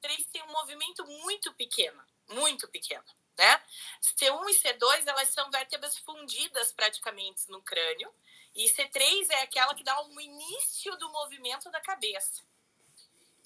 3 0.00 0.26
tem 0.26 0.42
um 0.42 0.52
movimento 0.52 1.04
muito 1.06 1.52
pequeno, 1.54 2.02
muito 2.30 2.68
pequeno, 2.68 3.04
né? 3.36 3.62
C1 4.02 4.48
e 4.48 4.54
C2, 4.54 5.06
elas 5.06 5.28
são 5.28 5.50
vértebras 5.50 5.98
fundidas 5.98 6.72
praticamente 6.72 7.50
no 7.50 7.62
crânio, 7.62 8.12
e 8.54 8.66
C3 8.66 9.30
é 9.30 9.42
aquela 9.42 9.74
que 9.74 9.84
dá 9.84 10.00
um 10.02 10.20
início 10.20 10.94
do 10.96 11.10
movimento 11.10 11.70
da 11.70 11.80
cabeça. 11.80 12.42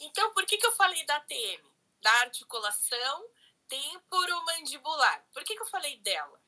Então, 0.00 0.32
por 0.32 0.44
que, 0.44 0.58
que 0.58 0.66
eu 0.66 0.72
falei 0.72 1.04
da 1.06 1.20
TM? 1.20 1.62
Da 2.02 2.10
articulação 2.20 3.30
temporomandibular. 3.68 5.24
Por 5.32 5.44
que, 5.44 5.54
que 5.54 5.62
eu 5.62 5.66
falei 5.66 5.96
dela? 5.98 6.40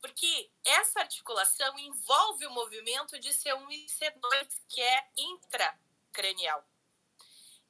Porque 0.00 0.50
essa 0.64 1.00
articulação 1.00 1.78
envolve 1.78 2.46
o 2.46 2.50
movimento 2.50 3.18
de 3.18 3.30
C1 3.30 3.70
e 3.70 3.86
C2, 3.86 4.60
que 4.68 4.80
é 4.80 5.08
intracranial. 5.16 6.64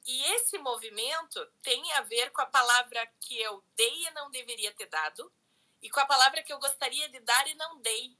E 0.05 0.23
esse 0.33 0.57
movimento 0.59 1.43
tem 1.63 1.91
a 1.93 2.01
ver 2.01 2.31
com 2.31 2.41
a 2.41 2.45
palavra 2.45 3.05
que 3.19 3.39
eu 3.41 3.63
dei 3.75 4.05
e 4.05 4.11
não 4.11 4.29
deveria 4.29 4.71
ter 4.73 4.85
dado, 4.85 5.31
e 5.81 5.89
com 5.89 5.99
a 5.99 6.05
palavra 6.05 6.43
que 6.43 6.53
eu 6.53 6.59
gostaria 6.59 7.09
de 7.09 7.19
dar 7.19 7.47
e 7.47 7.55
não 7.55 7.79
dei. 7.81 8.15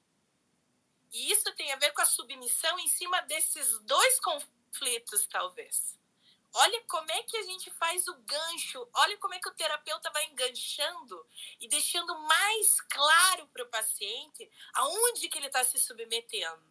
E 1.12 1.32
isso 1.32 1.54
tem 1.54 1.71
a 1.71 1.78
ver 1.78 1.91
com 1.91 2.02
a 2.02 2.06
submissão 2.06 2.78
em 2.80 2.88
cima 2.88 3.21
desses 3.21 3.80
dois 3.82 4.19
conflitos, 4.19 5.28
talvez. 5.28 5.95
Olha 6.58 6.82
como 6.84 7.12
é 7.12 7.21
que 7.24 7.38
a 7.38 7.43
gente 7.43 7.69
faz 7.71 8.08
o 8.08 8.15
gancho, 8.15 8.88
olha 8.93 9.17
como 9.17 9.34
é 9.34 9.39
que 9.39 9.50
o 9.50 9.54
terapeuta 9.54 10.10
vai 10.12 10.26
enganchando 10.28 11.28
e 11.60 11.67
deixando 11.67 12.17
mais 12.19 12.82
claro 12.82 13.48
para 13.50 13.63
o 13.63 13.69
paciente 13.69 14.50
aonde 14.74 15.28
que 15.28 15.38
ele 15.38 15.48
está 15.48 15.63
se 15.63 15.78
submetendo. 15.80 16.63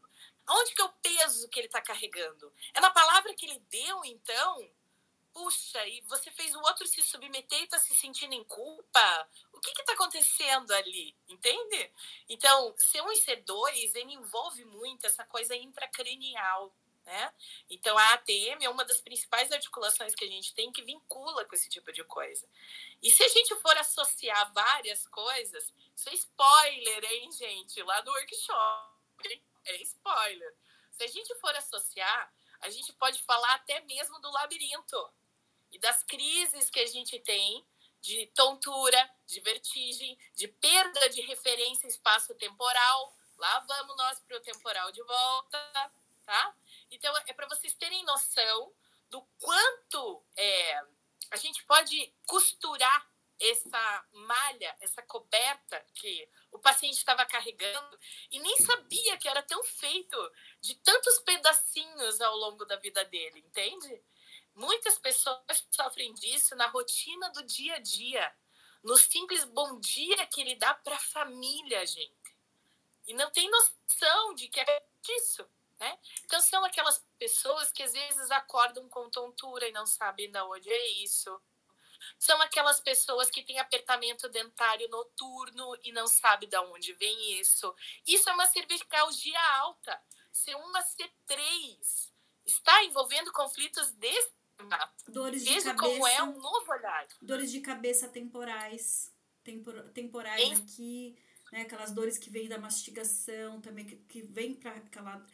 Aonde 0.47 0.75
que 0.75 0.81
é 0.81 0.85
o 0.85 0.93
peso 0.93 1.49
que 1.49 1.61
ele 1.61 1.67
está 1.67 1.81
carregando? 1.81 2.53
É 2.73 2.81
na 2.81 2.91
palavra 2.91 3.35
que 3.35 3.47
ele 3.47 3.59
deu, 3.71 4.05
então? 4.05 4.71
Puxa, 5.35 5.85
e 5.89 6.01
você 6.03 6.31
fez 6.31 6.55
o 6.55 6.61
outro 6.61 6.87
se 6.87 7.03
submeter 7.05 7.59
e 7.59 7.65
está 7.65 7.81
se 7.81 7.93
sentindo 7.93 8.33
em 8.35 8.45
culpa? 8.45 9.29
O 9.53 9.59
que 9.59 9.71
está 9.71 9.93
acontecendo 9.93 10.71
ali? 10.73 11.13
Entende? 11.29 11.93
Então, 12.29 12.73
C1 12.75 13.13
e 13.13 13.21
C2, 13.21 13.95
ele 13.97 14.13
envolve 14.13 14.65
muito 14.65 15.05
essa 15.05 15.25
coisa 15.25 15.57
intracranial. 15.57 16.73
Né? 17.05 17.35
Então, 17.69 17.99
a 17.99 18.15
ATM 18.15 18.63
é 18.63 18.69
uma 18.71 18.85
das 18.85 19.01
principais 19.01 19.51
articulações 19.51 20.15
que 20.15 20.25
a 20.25 20.29
gente 20.29 20.55
tem 20.55 20.73
que 20.73 20.83
vincula 20.83 21.45
com 21.45 21.55
esse 21.57 21.69
tipo 21.69 21.93
de 21.93 22.05
coisa. 22.05 22.49
E 23.03 23.11
se 23.11 23.23
a 23.25 23.29
gente 23.29 23.57
for 23.57 23.77
associar 23.77 24.53
várias 24.55 25.07
coisas, 25.09 25.75
isso 25.97 26.09
é 26.11 26.15
spoiler, 26.15 27.05
hein, 27.13 27.33
gente? 27.33 27.83
Lá 27.83 28.01
do 28.03 28.11
workshop, 28.13 29.43
é 29.67 29.83
spoiler. 29.83 30.55
Se 30.93 31.03
a 31.03 31.09
gente 31.09 31.35
for 31.41 31.55
associar, 31.57 32.33
a 32.61 32.71
gente 32.71 32.93
pode 32.93 33.21
falar 33.25 33.55
até 33.57 33.81
mesmo 33.81 34.21
do 34.21 34.31
labirinto 34.31 35.13
e 35.75 35.79
das 35.79 36.05
crises 36.05 36.71
que 36.71 36.79
a 36.81 36.87
gente 36.87 37.19
tem 37.21 37.67
de 38.01 38.27
tontura, 38.29 39.11
de 39.27 39.41
vertigem, 39.41 40.17
de 40.35 40.47
perda 40.47 41.09
de 41.09 41.21
referência 41.23 41.89
espaço-temporal. 41.89 43.17
Lá 43.37 43.59
vamos 43.61 43.97
nós 43.97 44.21
para 44.21 44.37
o 44.37 44.41
temporal 44.41 44.93
de 44.93 45.03
volta, 45.03 45.93
tá? 46.25 46.55
Então, 46.91 47.15
é 47.27 47.33
para 47.33 47.49
vocês 47.49 47.75
terem 47.75 48.05
noção 48.05 48.73
do 49.09 49.21
quanto 49.41 50.25
é, 50.37 50.81
a 51.31 51.37
gente 51.37 51.65
pode 51.65 52.15
costurar 52.27 53.11
essa 53.41 54.07
malha, 54.13 54.77
essa 54.81 55.03
coberta 55.03 55.85
que 55.95 56.29
o 56.53 56.59
paciente 56.59 56.99
estava 56.99 57.27
carregando 57.27 57.99
e 58.31 58.39
nem 58.39 58.57
sabia 58.59 59.17
que 59.17 59.29
era 59.29 59.43
tão 59.43 59.63
feito 59.65 60.33
de 60.61 60.77
tantos 60.77 61.19
pedacinhos 61.21 62.21
ao 62.21 62.37
longo 62.37 62.65
da 62.65 62.77
vida 62.77 63.05
dele, 63.07 63.41
entende? 63.41 64.03
Muitas 64.55 64.99
pessoas 64.99 65.67
sofrem 65.71 66.13
disso 66.15 66.55
na 66.55 66.67
rotina 66.69 67.31
do 67.31 67.43
dia 67.45 67.77
a 67.77 67.79
dia, 67.79 68.35
no 68.83 68.97
simples 68.97 69.45
bom 69.45 69.81
dia 69.81 70.27
que 70.27 70.41
ele 70.41 70.57
dá 70.57 70.75
para 70.75 70.97
a 70.97 71.01
família, 71.01 71.87
gente. 71.87 72.37
E 73.07 73.15
não 73.15 73.31
tem 73.31 73.51
noção 73.51 74.35
de 74.35 74.49
que 74.49 74.61
é 74.61 74.87
disso. 75.03 75.47
Né? 75.79 75.99
Então, 76.25 76.41
são 76.41 76.65
aquelas 76.65 77.05
pessoas 77.19 77.73
que 77.73 77.83
às 77.83 77.93
vezes 77.93 78.31
acordam 78.31 78.89
com 78.89 79.11
tontura 79.11 79.69
e 79.69 79.73
não 79.73 79.87
sabem 79.87 80.31
de 80.31 80.41
onde 80.41 80.71
é 80.71 80.89
isso 81.03 81.41
são 82.19 82.41
aquelas 82.43 82.81
pessoas 82.81 83.31
que 83.31 83.43
têm 83.43 83.59
apertamento 83.59 84.29
dentário 84.29 84.89
noturno 84.89 85.77
e 85.83 85.93
não 85.93 86.07
sabe 86.07 86.47
de 86.47 86.57
onde 86.59 86.93
vem 86.95 87.41
isso. 87.41 87.75
Isso 88.07 88.29
é 88.29 88.33
uma 88.33 88.47
cervicalgia 88.47 89.41
alta. 89.59 90.01
C1 90.33 90.77
a 90.77 90.83
C3 90.83 92.13
está 92.45 92.85
envolvendo 92.85 93.33
conflitos 93.33 93.91
desse 93.93 94.33
Dores 95.09 95.45
de 95.45 95.55
cabeça. 95.63 95.75
como 95.75 96.07
é 96.07 96.23
um 96.23 96.39
novo 96.39 96.71
olhar. 96.71 97.07
Dores 97.21 97.51
de 97.51 97.61
cabeça 97.61 98.09
temporais. 98.09 99.13
Tempor, 99.43 99.83
temporais 99.91 100.43
em... 100.43 100.55
aqui, 100.55 101.17
né? 101.53 101.63
Aquelas 101.63 101.93
dores 101.93 102.17
que 102.17 102.31
vêm 102.31 102.49
da 102.49 102.59
mastigação 102.59 103.61
também, 103.61 103.85
que, 103.85 103.97
que 103.97 104.23
vem 104.23 104.55
para 104.55 104.73
aquela. 104.73 105.25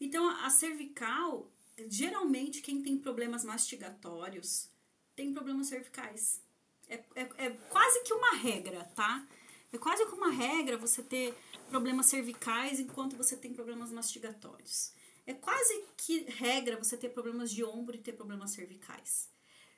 Então, 0.00 0.28
a 0.28 0.50
cervical, 0.50 1.50
geralmente, 1.88 2.60
quem 2.60 2.82
tem 2.82 2.98
problemas 2.98 3.44
mastigatórios, 3.44 4.68
tem 5.14 5.32
problemas 5.32 5.68
cervicais. 5.68 6.42
É, 6.88 6.94
é, 7.14 7.46
é 7.46 7.50
quase 7.68 8.02
que 8.02 8.12
uma 8.12 8.34
regra, 8.36 8.84
tá? 8.96 9.26
É 9.72 9.78
quase 9.78 10.04
que 10.04 10.14
uma 10.14 10.30
regra 10.30 10.76
você 10.76 11.02
ter 11.02 11.34
problemas 11.68 12.06
cervicais 12.06 12.80
enquanto 12.80 13.16
você 13.16 13.36
tem 13.36 13.54
problemas 13.54 13.92
mastigatórios. 13.92 14.92
É 15.30 15.34
quase 15.34 15.84
que 15.96 16.24
regra 16.24 16.76
você 16.76 16.96
ter 16.96 17.10
problemas 17.10 17.52
de 17.52 17.62
ombro 17.62 17.94
e 17.94 18.00
ter 18.00 18.14
problemas 18.14 18.50
cervicais. 18.50 19.30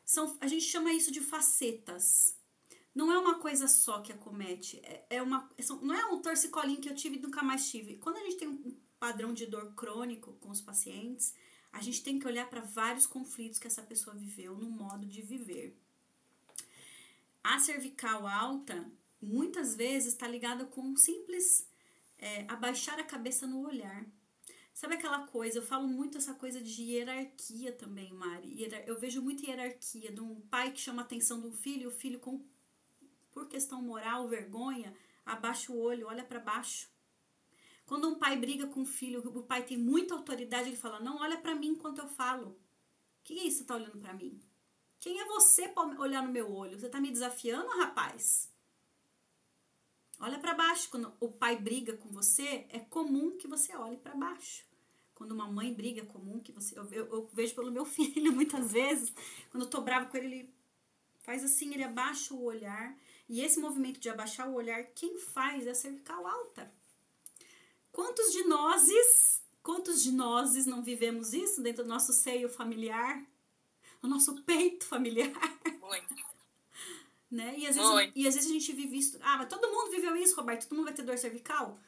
São, 0.03 0.35
a 0.41 0.47
gente 0.47 0.65
chama 0.65 0.95
isso 0.95 1.13
de 1.13 1.21
facetas. 1.21 2.35
Não 2.95 3.13
é 3.13 3.19
uma 3.19 3.39
coisa 3.39 3.69
só 3.69 4.01
que 4.01 4.11
acomete. 4.11 4.81
É, 4.83 5.05
é 5.11 5.23
uma, 5.23 5.51
são, 5.61 5.77
não 5.83 5.95
é 5.95 6.07
um 6.07 6.23
torcicolinho 6.23 6.81
que 6.81 6.89
eu 6.89 6.95
tive 6.95 7.19
e 7.19 7.21
nunca 7.21 7.43
mais 7.43 7.71
tive. 7.71 7.99
Quando 7.99 8.17
a 8.17 8.21
gente 8.21 8.39
tem 8.39 8.49
um 8.49 8.75
padrão 8.99 9.35
de 9.35 9.45
dor 9.45 9.75
crônico 9.75 10.33
com 10.41 10.49
os 10.49 10.63
pacientes, 10.63 11.35
a 11.71 11.83
gente 11.83 12.03
tem 12.03 12.19
que 12.19 12.27
olhar 12.27 12.49
para 12.49 12.63
vários 12.63 13.07
conflitos 13.07 13.59
que 13.59 13.67
essa 13.67 13.83
pessoa 13.83 14.17
viveu 14.17 14.57
no 14.57 14.71
modo 14.71 15.05
de 15.05 15.21
viver. 15.21 15.79
A 17.45 17.59
cervical 17.59 18.27
alta, 18.27 18.91
muitas 19.21 19.75
vezes, 19.75 20.15
está 20.15 20.27
ligada 20.27 20.65
com 20.65 20.81
um 20.81 20.97
simples 20.97 21.69
é, 22.17 22.47
abaixar 22.49 22.99
a 22.99 23.05
cabeça 23.05 23.47
no 23.47 23.67
olhar. 23.67 24.07
Sabe 24.73 24.95
aquela 24.95 25.27
coisa? 25.27 25.59
Eu 25.59 25.63
falo 25.63 25.87
muito 25.87 26.19
essa 26.19 26.35
coisa 26.35 26.61
de 26.61 26.83
hierarquia 26.83 27.73
também, 27.73 28.13
Mari. 28.13 28.69
Eu 28.87 28.99
vejo 28.99 29.23
muita 29.23 29.47
hierarquia 29.47 30.11
de 30.11 30.21
um 30.21 30.41
pai 30.43 30.73
que 30.73 30.81
chama 30.81 31.03
a 31.03 31.05
atenção 31.05 31.41
do 31.41 31.53
filho, 31.53 31.83
e 31.83 31.87
o 31.87 31.91
filho, 31.91 32.19
com, 32.19 32.45
por 33.31 33.49
questão 33.49 33.83
moral, 33.83 34.29
vergonha, 34.29 34.95
abaixa 35.25 35.73
o 35.73 35.79
olho, 35.79 36.07
olha 36.07 36.25
para 36.25 36.41
baixo. 36.41 36.91
Quando 37.87 38.09
um 38.09 38.19
pai 38.19 38.37
briga 38.37 38.67
com 38.67 38.83
o 38.83 38.87
filho, 38.87 39.21
o 39.21 39.43
pai 39.43 39.65
tem 39.65 39.77
muita 39.77 40.15
autoridade, 40.15 40.69
ele 40.69 40.77
fala: 40.77 41.01
Não, 41.01 41.19
olha 41.19 41.37
para 41.37 41.55
mim 41.55 41.69
enquanto 41.69 41.99
eu 41.99 42.09
falo. 42.09 42.59
Que 43.23 43.39
é 43.39 43.45
isso 43.45 43.59
que 43.59 43.63
você 43.63 43.65
tá 43.65 43.75
olhando 43.75 43.99
para 43.99 44.15
mim? 44.15 44.41
Quem 44.99 45.21
é 45.21 45.25
você 45.27 45.69
para 45.69 46.01
olhar 46.01 46.23
no 46.23 46.33
meu 46.33 46.53
olho? 46.53 46.79
Você 46.79 46.89
tá 46.89 47.01
me 47.01 47.11
desafiando, 47.11 47.69
rapaz? 47.79 48.52
Olha 50.21 50.39
para 50.39 50.55
baixo. 50.55 50.89
Quando 50.91 51.13
o 51.21 51.29
pai 51.29 51.57
briga 51.57 51.97
com 51.97 52.09
você, 52.11 52.67
é 52.69 52.79
comum 52.79 53.37
que 53.37 53.49
você 53.49 53.75
olhe 53.77 53.97
para 53.97 54.15
baixo. 54.15 54.65
Quando 55.15 55.33
uma 55.33 55.47
mãe 55.47 55.73
briga, 55.73 56.03
é 56.03 56.05
comum 56.05 56.41
que 56.41 56.53
você. 56.53 56.79
Eu, 56.79 56.85
eu, 56.91 57.07
eu, 57.07 57.31
vejo 57.33 57.55
pelo 57.55 57.71
meu 57.71 57.85
filho 57.87 58.33
muitas 58.33 58.73
vezes. 58.73 59.13
Quando 59.51 59.65
eu 59.65 59.71
tô 59.71 59.81
bravo 59.81 60.11
com 60.11 60.17
ele, 60.17 60.27
ele 60.27 60.55
faz 61.21 61.45
assim, 61.45 61.73
ele 61.73 61.85
abaixa 61.85 62.35
o 62.35 62.43
olhar. 62.43 62.97
E 63.29 63.41
esse 63.41 63.61
movimento 63.61 64.01
de 64.01 64.09
abaixar 64.09 64.49
o 64.49 64.55
olhar, 64.55 64.85
quem 64.95 65.19
faz 65.19 65.67
é 65.67 65.71
a 65.71 65.75
cervical 65.75 66.27
alta. 66.27 66.73
Quantos 67.91 68.33
de 68.33 68.45
nós, 68.45 69.43
quantos 69.63 70.03
de 70.03 70.13
nós 70.13 70.67
não 70.67 70.83
vivemos 70.83 71.33
isso 71.33 71.63
dentro 71.63 71.85
do 71.85 71.89
nosso 71.89 72.13
seio 72.13 72.49
familiar, 72.49 73.25
no 74.03 74.09
nosso 74.09 74.43
peito 74.43 74.85
familiar? 74.85 75.31
Muito. 75.81 76.32
Né? 77.33 77.55
E 77.57 77.67
às, 77.67 77.77
vezes, 77.77 78.13
e 78.15 78.29
às 78.29 78.35
vezes 78.35 78.51
a 78.51 78.53
gente 78.53 78.73
vive 78.73 78.99
isso. 78.99 79.19
Ah, 79.23 79.39
mas 79.39 79.49
todo 79.49 79.71
mundo 79.71 79.91
viveu 79.91 80.15
isso, 80.17 80.37
Roberto. 80.37 80.69
Todo 80.69 80.77
mundo 80.77 80.87
vai 80.87 80.95
ter 80.95 81.03
dor 81.03 81.19
cervical? 81.19 81.79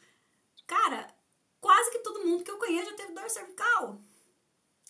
Cara, 0.66 1.14
quase 1.61 1.90
que 1.90 1.98
todo 1.98 2.24
mundo 2.24 2.42
que 2.42 2.50
eu 2.50 2.59
conheço 2.59 2.90
já 2.90 2.96
teve 2.96 3.12
dor 3.12 3.28
cervical. 3.28 4.00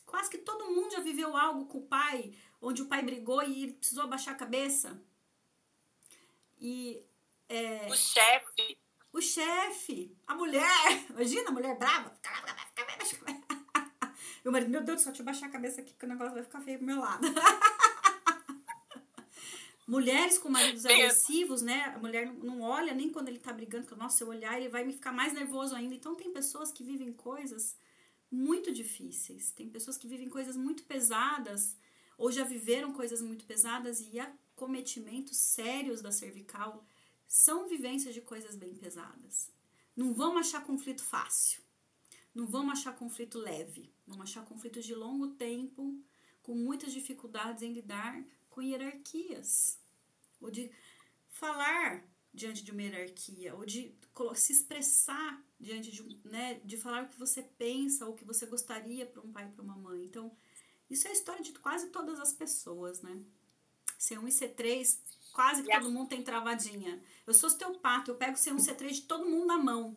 Quase 0.07 0.31
que 0.31 0.39
todo 0.39 0.71
mundo 0.71 0.93
já 0.93 1.01
viveu 1.01 1.37
algo 1.37 1.67
com 1.67 1.79
o 1.79 1.87
pai, 1.87 2.33
onde 2.61 2.83
o 2.83 2.87
pai 2.87 3.03
brigou 3.03 3.43
e 3.43 3.65
ele 3.65 3.73
precisou 3.73 4.05
abaixar 4.05 4.35
a 4.35 4.39
cabeça. 4.39 5.03
E. 6.61 7.05
É... 7.49 7.89
O 7.91 7.97
chefe 7.97 8.79
o 9.15 9.21
chefe, 9.23 10.13
a 10.27 10.35
mulher. 10.35 11.07
Imagina 11.09 11.49
a 11.49 11.53
mulher 11.53 11.79
brava. 11.79 12.13
E 14.45 14.49
o 14.49 14.53
marido, 14.53 14.71
meu 14.71 14.83
Deus 14.83 15.01
do 15.01 15.05
céu, 15.05 15.13
deixa 15.13 15.23
eu 15.23 15.25
baixar 15.25 15.47
a 15.47 15.51
cabeça 15.51 15.81
aqui 15.81 15.93
porque 15.95 16.05
o 16.05 16.09
negócio 16.09 16.35
vai 16.35 16.43
ficar 16.43 16.61
feio 16.61 16.77
pro 16.77 16.87
meu 16.87 17.01
lado. 17.01 17.27
Mulheres 19.87 20.39
com 20.39 20.49
maridos 20.49 20.87
agressivos, 20.87 21.61
né? 21.61 21.93
A 21.95 21.99
mulher 21.99 22.33
não 22.33 22.63
olha 22.63 22.95
nem 22.95 23.11
quando 23.11 23.29
ele 23.29 23.39
tá 23.39 23.53
brigando, 23.53 23.85
porque, 23.85 24.01
nossa, 24.01 24.17
se 24.17 24.25
eu 24.25 24.29
olhar, 24.29 24.59
ele 24.59 24.71
vai 24.71 24.83
me 24.83 24.93
ficar 24.93 25.13
mais 25.13 25.35
nervoso 25.35 25.75
ainda. 25.75 25.95
Então, 25.95 26.15
tem 26.15 26.33
pessoas 26.33 26.73
que 26.73 26.83
vivem 26.83 27.13
coisas 27.13 27.77
muito 28.31 28.73
difíceis. 28.73 29.53
Tem 29.53 29.69
pessoas 29.69 29.99
que 29.99 30.09
vivem 30.09 30.31
coisas 30.31 30.57
muito 30.57 30.85
pesadas, 30.85 31.77
ou 32.17 32.33
já 32.33 32.45
viveram 32.45 32.93
coisas 32.93 33.21
muito 33.21 33.45
pesadas 33.45 34.01
e 34.01 34.19
acometimentos 34.19 35.37
sérios 35.37 36.01
da 36.01 36.11
cervical 36.11 36.85
são 37.27 37.69
vivências 37.69 38.15
de 38.15 38.21
coisas 38.21 38.57
bem 38.57 38.75
pesadas. 38.75 39.51
Não 39.97 40.13
vamos 40.15 40.47
achar 40.47 40.65
conflito 40.65 41.03
fácil. 41.05 41.63
Não 42.35 42.47
vamos 42.47 42.79
achar 42.79 42.97
conflito 42.97 43.39
leve. 43.39 43.93
Vamos 44.07 44.31
achar 44.31 44.45
conflitos 44.45 44.85
de 44.85 44.95
longo 44.95 45.29
tempo, 45.29 45.99
com 46.43 46.55
muitas 46.55 46.93
dificuldades 46.93 47.63
em 47.63 47.73
lidar 47.73 48.23
com 48.55 48.63
hierarquias. 48.63 49.79
Ou 50.41 50.51
de 50.51 50.71
falar 51.29 52.05
diante 52.33 52.65
de 52.65 52.71
uma 52.71 52.83
hierarquia, 52.83 53.55
ou 53.55 53.67
de 53.67 53.95
se 54.37 54.53
expressar 54.53 55.45
diante 55.59 55.91
de, 55.91 56.21
né, 56.25 56.61
de 56.65 56.77
falar 56.77 57.05
o 57.05 57.09
que 57.09 57.19
você 57.19 57.43
pensa 57.43 58.07
ou 58.07 58.13
o 58.13 58.17
que 58.17 58.25
você 58.25 58.47
gostaria 58.47 59.07
para 59.07 59.23
um 59.23 59.33
pai 59.33 59.47
e 59.47 59.53
para 59.53 59.63
uma 59.63 59.77
mãe. 59.77 60.05
Então, 60.05 60.37
isso 60.89 61.07
é 61.09 61.11
a 61.11 61.15
história 61.15 61.43
de 61.43 61.53
quase 61.53 61.89
todas 61.89 62.21
as 62.21 62.33
pessoas, 62.33 63.03
né? 63.03 63.21
C1 63.99 64.29
e 64.29 64.31
C3 64.31 64.99
Quase 65.35 65.65
que 65.65 65.79
todo 65.81 65.91
mundo 65.91 66.09
tem 66.09 66.23
travadinha. 66.23 67.03
Eu 67.27 67.35
sou 67.35 67.49
osteopata, 67.49 68.09
eu 68.09 68.15
pego 68.15 68.37
C1, 68.37 68.57
C3 68.57 68.91
de 68.91 69.03
todo 69.03 69.29
mundo 69.29 69.47
na 69.47 69.59
mão. 69.59 69.97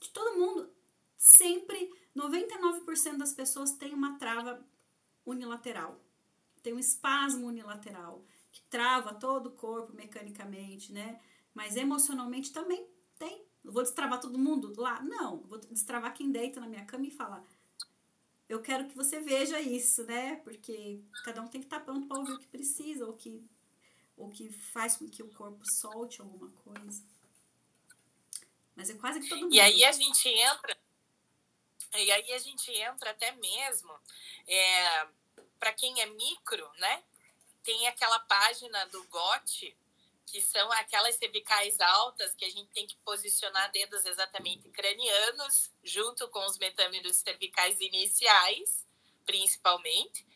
De 0.00 0.08
todo 0.08 0.38
mundo. 0.38 0.72
Sempre, 1.14 1.94
99% 2.16 3.18
das 3.18 3.34
pessoas 3.34 3.72
tem 3.72 3.92
uma 3.92 4.18
trava 4.18 4.66
unilateral. 5.26 6.00
Tem 6.60 6.72
um 6.72 6.78
espasmo 6.78 7.46
unilateral 7.46 8.24
que 8.50 8.62
trava 8.62 9.14
todo 9.14 9.48
o 9.48 9.52
corpo 9.52 9.92
mecanicamente, 9.92 10.92
né? 10.92 11.20
Mas 11.54 11.76
emocionalmente 11.76 12.52
também 12.52 12.86
tem. 13.18 13.44
Eu 13.64 13.72
vou 13.72 13.82
destravar 13.82 14.20
todo 14.20 14.38
mundo 14.38 14.72
lá? 14.80 15.02
Não, 15.02 15.40
vou 15.42 15.58
destravar 15.58 16.14
quem 16.14 16.30
deita 16.30 16.60
na 16.60 16.66
minha 16.66 16.84
cama 16.84 17.06
e 17.06 17.10
fala: 17.10 17.44
Eu 18.48 18.62
quero 18.62 18.86
que 18.88 18.96
você 18.96 19.20
veja 19.20 19.60
isso, 19.60 20.04
né? 20.04 20.36
Porque 20.36 21.02
cada 21.24 21.42
um 21.42 21.48
tem 21.48 21.60
que 21.60 21.66
estar 21.66 21.80
pronto 21.80 22.06
para 22.06 22.18
ouvir 22.18 22.32
o 22.32 22.38
que 22.38 22.46
precisa, 22.46 23.06
ou 23.06 23.12
que, 23.14 23.44
ou 24.16 24.28
que 24.28 24.50
faz 24.50 24.96
com 24.96 25.08
que 25.08 25.22
o 25.22 25.30
corpo 25.32 25.62
solte 25.70 26.20
alguma 26.20 26.50
coisa. 26.50 27.04
Mas 28.74 28.90
é 28.90 28.94
quase 28.94 29.20
que 29.20 29.28
todo 29.28 29.42
mundo. 29.42 29.54
E 29.54 29.60
aí 29.60 29.84
a 29.84 29.92
gente 29.92 30.28
entra. 30.28 30.78
E 31.94 32.10
aí 32.12 32.32
a 32.32 32.38
gente 32.38 32.70
entra 32.70 33.10
até 33.10 33.32
mesmo. 33.32 33.92
É, 34.46 35.08
para 35.58 35.72
quem 35.72 36.00
é 36.00 36.06
micro, 36.06 36.70
né? 36.78 37.04
Tem 37.62 37.86
aquela 37.88 38.18
página 38.20 38.86
do 38.86 39.04
GOT 39.08 39.76
que 40.30 40.42
são 40.42 40.70
aquelas 40.72 41.14
cervicais 41.14 41.80
altas 41.80 42.34
que 42.34 42.44
a 42.44 42.50
gente 42.50 42.70
tem 42.72 42.86
que 42.86 42.96
posicionar 42.98 43.70
dedos 43.72 44.04
exatamente 44.04 44.68
cranianos, 44.68 45.70
junto 45.82 46.28
com 46.28 46.44
os 46.44 46.58
metâmeros 46.58 47.16
cervicais 47.16 47.80
iniciais, 47.80 48.86
principalmente. 49.24 50.26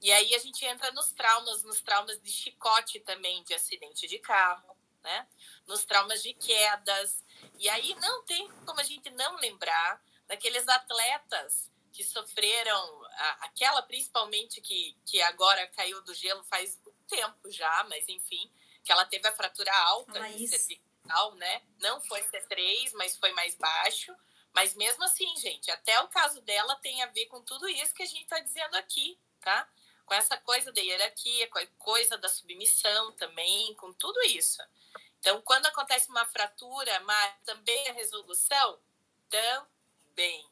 E 0.00 0.10
aí 0.12 0.34
a 0.34 0.38
gente 0.38 0.64
entra 0.64 0.90
nos 0.92 1.12
traumas, 1.12 1.62
nos 1.62 1.80
traumas 1.80 2.20
de 2.20 2.30
chicote 2.30 3.00
também, 3.00 3.42
de 3.44 3.54
acidente 3.54 4.06
de 4.08 4.18
carro, 4.18 4.76
né? 5.02 5.28
Nos 5.66 5.84
traumas 5.84 6.22
de 6.22 6.34
quedas. 6.34 7.24
E 7.58 7.68
aí 7.68 7.94
não 8.00 8.24
tem 8.24 8.50
como 8.66 8.80
a 8.80 8.84
gente 8.84 9.10
não 9.10 9.36
lembrar 9.36 10.02
daqueles 10.26 10.66
atletas 10.68 11.70
que 11.92 12.02
sofreram, 12.04 13.05
aquela 13.40 13.82
principalmente 13.82 14.60
que, 14.60 14.96
que 15.04 15.20
agora 15.22 15.66
caiu 15.68 16.02
do 16.02 16.14
gelo 16.14 16.42
faz 16.44 16.80
tempo 17.08 17.50
já, 17.50 17.84
mas 17.88 18.08
enfim, 18.08 18.50
que 18.84 18.92
ela 18.92 19.04
teve 19.04 19.26
a 19.28 19.32
fratura 19.32 19.72
alta 19.74 20.20
cervical, 20.46 21.34
né? 21.34 21.62
Não 21.80 22.00
foi 22.00 22.22
C3, 22.22 22.92
mas 22.94 23.16
foi 23.16 23.32
mais 23.32 23.54
baixo. 23.56 24.14
Mas 24.52 24.74
mesmo 24.74 25.04
assim, 25.04 25.36
gente, 25.36 25.70
até 25.70 26.00
o 26.00 26.08
caso 26.08 26.40
dela 26.42 26.76
tem 26.76 27.02
a 27.02 27.06
ver 27.06 27.26
com 27.26 27.42
tudo 27.42 27.68
isso 27.68 27.94
que 27.94 28.02
a 28.02 28.06
gente 28.06 28.22
está 28.22 28.38
dizendo 28.38 28.74
aqui, 28.76 29.18
tá? 29.40 29.68
Com 30.06 30.14
essa 30.14 30.36
coisa 30.38 30.72
da 30.72 30.80
hierarquia, 30.80 31.48
com 31.48 31.58
a 31.58 31.66
coisa 31.78 32.16
da 32.16 32.28
submissão 32.28 33.12
também, 33.12 33.74
com 33.74 33.92
tudo 33.92 34.20
isso. 34.22 34.62
Então, 35.18 35.42
quando 35.42 35.66
acontece 35.66 36.08
uma 36.08 36.24
fratura, 36.26 37.00
mas 37.00 37.34
também 37.44 37.88
a 37.88 37.92
resolução, 37.92 38.80
também 39.28 40.48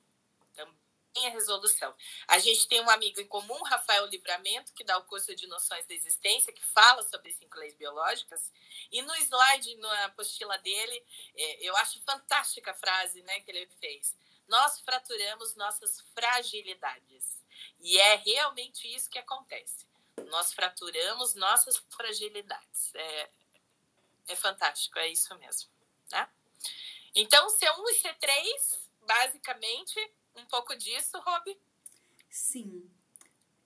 a 1.27 1.31
resolução. 1.31 1.95
A 2.27 2.39
gente 2.39 2.67
tem 2.67 2.81
um 2.81 2.91
amigo 2.91 3.21
em 3.21 3.27
comum, 3.27 3.63
Rafael 3.63 4.07
Livramento, 4.07 4.73
que 4.73 4.85
dá 4.85 4.99
o 4.99 5.05
curso 5.05 5.35
de 5.35 5.47
Noções 5.47 5.87
da 5.87 5.95
Existência, 5.95 6.53
que 6.53 6.65
fala 6.65 7.03
sobre 7.05 7.33
cinco 7.33 7.59
leis 7.59 7.75
biológicas. 7.75 8.53
E 8.91 9.01
no 9.03 9.15
slide, 9.17 9.77
na 9.77 10.07
apostila 10.07 10.59
dele, 10.59 11.05
é, 11.37 11.69
eu 11.69 11.77
acho 11.77 12.03
fantástica 12.03 12.73
a 12.73 12.75
frase 12.75 13.23
né, 13.23 13.41
que 13.41 13.51
ele 13.51 13.67
fez. 13.81 14.17
Nós 14.49 14.81
fraturamos 14.81 15.55
nossas 15.55 16.01
fragilidades. 16.15 17.43
E 17.81 17.99
é 17.99 18.17
realmente 18.17 18.93
isso 18.93 19.09
que 19.09 19.19
acontece. 19.19 19.87
Nós 20.27 20.53
fraturamos 20.53 21.35
nossas 21.35 21.77
fragilidades. 21.91 22.95
É, 22.95 23.31
é 24.29 24.37
fantástico, 24.37 24.99
é 24.99 25.09
isso 25.09 25.35
mesmo. 25.39 25.71
Tá? 26.09 26.31
Então, 27.15 27.47
C1 27.47 27.91
e 27.91 28.03
C3, 28.03 28.79
basicamente, 29.03 30.13
um 30.37 30.47
pouco 30.47 30.75
disso, 30.77 31.19
Rob? 31.19 31.57
Sim. 32.29 32.89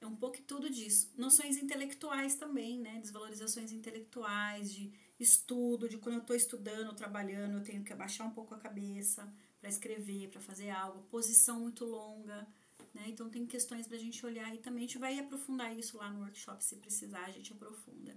É 0.00 0.06
um 0.06 0.14
pouco 0.14 0.40
tudo 0.42 0.70
disso. 0.70 1.10
Noções 1.16 1.56
intelectuais 1.56 2.36
também, 2.36 2.78
né? 2.78 3.00
Desvalorizações 3.00 3.72
intelectuais, 3.72 4.72
de 4.72 4.92
estudo, 5.18 5.88
de 5.88 5.98
quando 5.98 6.16
eu 6.16 6.20
estou 6.20 6.36
estudando, 6.36 6.94
trabalhando, 6.94 7.58
eu 7.58 7.64
tenho 7.64 7.82
que 7.82 7.92
abaixar 7.92 8.26
um 8.26 8.30
pouco 8.30 8.54
a 8.54 8.58
cabeça 8.58 9.32
para 9.60 9.68
escrever, 9.68 10.28
para 10.28 10.40
fazer 10.40 10.70
algo. 10.70 11.02
Posição 11.10 11.60
muito 11.60 11.84
longa, 11.84 12.46
né? 12.94 13.04
Então 13.08 13.28
tem 13.28 13.46
questões 13.46 13.86
para 13.86 13.96
a 13.96 14.00
gente 14.00 14.24
olhar 14.24 14.54
e 14.54 14.58
também 14.58 14.84
a 14.84 14.86
gente 14.86 14.98
vai 14.98 15.18
aprofundar 15.18 15.76
isso 15.76 15.96
lá 15.96 16.10
no 16.10 16.20
workshop, 16.20 16.62
se 16.62 16.76
precisar, 16.76 17.24
a 17.24 17.30
gente 17.30 17.52
aprofunda. 17.52 18.16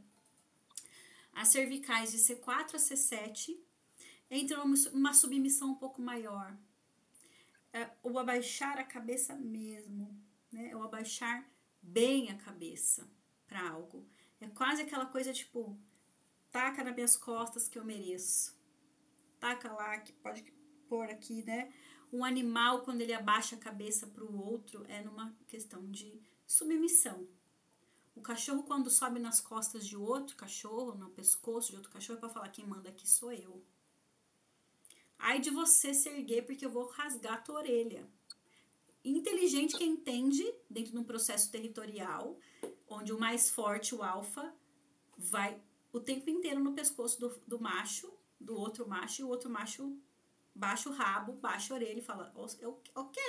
As 1.34 1.48
cervicais 1.48 2.12
de 2.12 2.20
C4 2.20 2.76
a 2.76 2.78
C7 2.78 3.58
entram 4.30 4.66
numa 4.94 5.14
submissão 5.14 5.72
um 5.72 5.76
pouco 5.76 6.02
maior, 6.02 6.56
é 7.74 7.90
o 8.04 8.18
abaixar 8.20 8.78
a 8.78 8.84
cabeça 8.84 9.36
mesmo, 9.36 10.16
né? 10.52 10.70
É 10.70 10.76
o 10.76 10.84
abaixar 10.84 11.50
bem 11.82 12.30
a 12.30 12.38
cabeça 12.38 13.10
para 13.48 13.70
algo. 13.70 14.08
É 14.40 14.48
quase 14.48 14.82
aquela 14.82 15.06
coisa 15.06 15.34
tipo, 15.34 15.78
taca 16.52 16.84
nas 16.84 16.94
minhas 16.94 17.18
costas 17.18 17.68
que 17.68 17.78
eu 17.78 17.86
mereço. 17.86 18.60
Taca 19.40 19.72
lá, 19.72 19.98
que 20.00 20.14
pode 20.14 20.44
pôr 20.88 21.10
aqui, 21.10 21.44
né? 21.44 21.74
Um 22.12 22.26
animal, 22.26 22.82
quando 22.82 23.02
ele 23.02 23.14
abaixa 23.14 23.56
a 23.56 23.60
cabeça 23.60 24.06
para 24.06 24.24
o 24.24 24.38
outro, 24.38 24.86
é 24.90 25.02
numa 25.02 25.34
questão 25.48 25.90
de 25.90 26.22
submissão. 26.46 27.28
O 28.14 28.22
cachorro, 28.22 28.64
quando 28.64 28.90
sobe 28.90 29.20
nas 29.20 29.40
costas 29.40 29.88
de 29.88 29.96
outro 29.96 30.36
cachorro, 30.36 30.94
no 30.94 31.10
pescoço 31.10 31.70
de 31.70 31.78
outro 31.78 31.92
cachorro, 31.92 32.18
é 32.18 32.20
para 32.20 32.30
falar: 32.30 32.50
quem 32.50 32.68
manda 32.68 32.90
aqui 32.90 33.08
sou 33.08 33.32
eu. 33.32 33.64
Ai 35.22 35.40
de 35.40 35.52
você 35.52 35.94
se 35.94 36.10
erguer 36.10 36.46
porque 36.46 36.66
eu 36.66 36.70
vou 36.70 36.88
rasgar 36.88 37.34
a 37.34 37.42
tua 37.42 37.58
orelha. 37.58 38.08
Inteligente 39.06 39.78
que 39.78 39.84
entende 39.84 40.44
dentro 40.70 40.92
de 40.92 40.98
um 40.98 41.04
processo 41.04 41.52
territorial, 41.52 42.38
onde 42.88 43.14
o 43.14 43.20
mais 43.20 43.50
forte, 43.50 43.94
o 43.94 44.02
alfa, 44.02 44.54
vai 45.16 45.62
o 45.94 46.00
tempo 46.00 46.28
inteiro 46.30 46.60
no 46.60 46.74
pescoço 46.74 47.20
do, 47.20 47.30
do 47.48 47.60
macho, 47.60 48.12
do 48.40 48.56
outro 48.56 48.88
macho, 48.88 49.22
e 49.22 49.26
o 49.26 49.28
outro 49.28 49.50
macho 49.50 49.96
baixa 50.56 50.90
o 50.90 50.94
rabo, 50.94 51.34
baixa 51.34 51.74
a 51.74 51.78
orelha 51.78 52.00
e 52.00 52.04
fala: 52.04 52.34
Ok, 52.96 53.22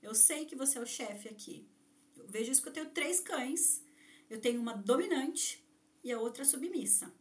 eu 0.00 0.14
sei 0.14 0.44
que 0.44 0.54
você 0.54 0.78
é 0.78 0.82
o 0.82 0.86
chefe 0.86 1.28
aqui. 1.28 1.68
Eu 2.16 2.28
vejo 2.28 2.52
isso 2.52 2.62
que 2.62 2.68
eu 2.68 2.72
tenho 2.72 2.90
três 2.90 3.18
cães. 3.18 3.82
Eu 4.30 4.40
tenho 4.40 4.60
uma 4.60 4.74
dominante 4.74 5.64
e 6.02 6.12
a 6.12 6.20
outra 6.20 6.44
submissa. 6.44 7.12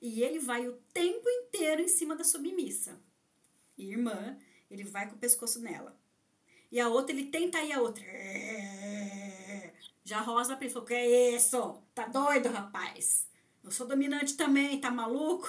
E 0.00 0.22
ele 0.22 0.38
vai 0.38 0.66
o 0.66 0.76
tempo 0.92 1.28
inteiro 1.28 1.82
em 1.82 1.88
cima 1.88 2.16
da 2.16 2.24
submissa. 2.24 2.98
Irmã, 3.76 4.38
ele 4.70 4.84
vai 4.84 5.08
com 5.08 5.16
o 5.16 5.18
pescoço 5.18 5.60
nela. 5.60 5.98
E 6.70 6.78
a 6.80 6.88
outra, 6.88 7.14
ele 7.14 7.26
tenta 7.26 7.62
ir 7.62 7.72
a 7.72 7.80
outra. 7.80 8.04
Já 10.04 10.20
rosa 10.20 10.56
pra 10.56 10.64
ele 10.64 10.72
falou: 10.72 10.86
Que 10.86 10.94
é 10.94 11.36
isso? 11.36 11.82
Tá 11.94 12.06
doido, 12.06 12.48
rapaz? 12.48 13.28
Eu 13.62 13.70
sou 13.70 13.86
dominante 13.86 14.36
também, 14.36 14.80
tá 14.80 14.90
maluco? 14.90 15.48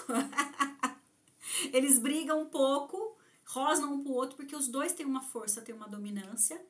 Eles 1.71 1.97
brigam 1.99 2.41
um 2.41 2.45
pouco, 2.45 3.17
rosnam 3.45 3.93
um 3.93 4.03
pro 4.03 4.13
outro, 4.13 4.35
porque 4.35 4.55
os 4.55 4.67
dois 4.67 4.93
têm 4.93 5.05
uma 5.05 5.21
força, 5.21 5.61
têm 5.61 5.73
uma 5.73 5.87
dominância. 5.87 6.63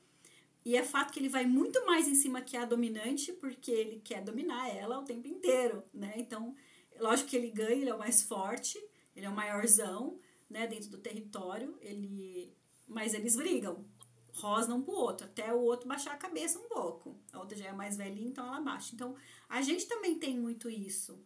E 0.64 0.76
é 0.76 0.84
fato 0.84 1.12
que 1.12 1.20
ele 1.20 1.30
vai 1.30 1.46
muito 1.46 1.84
mais 1.86 2.08
em 2.08 2.14
cima 2.14 2.42
que 2.42 2.56
a 2.56 2.66
dominante, 2.66 3.34
porque 3.34 3.72
ele 3.72 4.00
quer 4.04 4.22
dominar 4.22 4.70
ela 4.70 5.00
o 5.00 5.04
tempo 5.04 5.28
inteiro, 5.28 5.84
né? 5.92 6.14
Então, 6.18 6.56
Lógico 7.00 7.30
que 7.30 7.36
ele 7.36 7.52
ganha, 7.52 7.72
ele 7.72 7.90
é 7.90 7.94
o 7.94 8.00
mais 8.00 8.22
forte, 8.22 8.78
ele 9.16 9.26
é 9.26 9.30
o 9.30 9.36
maiorzão, 9.36 10.20
né, 10.50 10.68
dentro 10.68 10.90
do 10.90 10.98
território, 10.98 11.78
ele 11.82 12.56
mas 12.92 13.14
eles 13.14 13.38
brigam, 13.38 13.86
rosnam 14.34 14.78
um 14.78 14.82
pro 14.82 14.94
outro, 14.94 15.26
até 15.26 15.54
o 15.54 15.62
outro 15.62 15.88
baixar 15.88 16.14
a 16.14 16.18
cabeça 16.18 16.60
um 16.60 16.68
pouco. 16.68 17.18
A 17.32 17.40
outra 17.40 17.58
já 17.58 17.68
é 17.68 17.72
mais 17.72 17.96
velhinha, 17.96 18.28
então 18.28 18.46
ela 18.46 18.60
baixa. 18.60 18.94
Então, 18.94 19.16
a 19.48 19.62
gente 19.62 19.88
também 19.88 20.20
tem 20.20 20.38
muito 20.38 20.70
isso. 20.70 21.26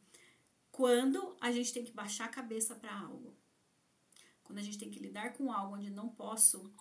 Quando 0.71 1.36
a 1.41 1.51
gente 1.51 1.73
tem 1.73 1.84
que 1.84 1.91
baixar 1.91 2.25
a 2.25 2.30
cabeça 2.30 2.75
para 2.75 2.95
algo. 2.95 3.36
Quando 4.43 4.60
a 4.60 4.62
gente 4.62 4.78
tem 4.78 4.91
que 4.91 4.99
lidar 4.99 5.34
com 5.34 5.51
algo 5.51 5.75
onde 5.75 5.89
não 5.89 6.10
posso 6.10 6.71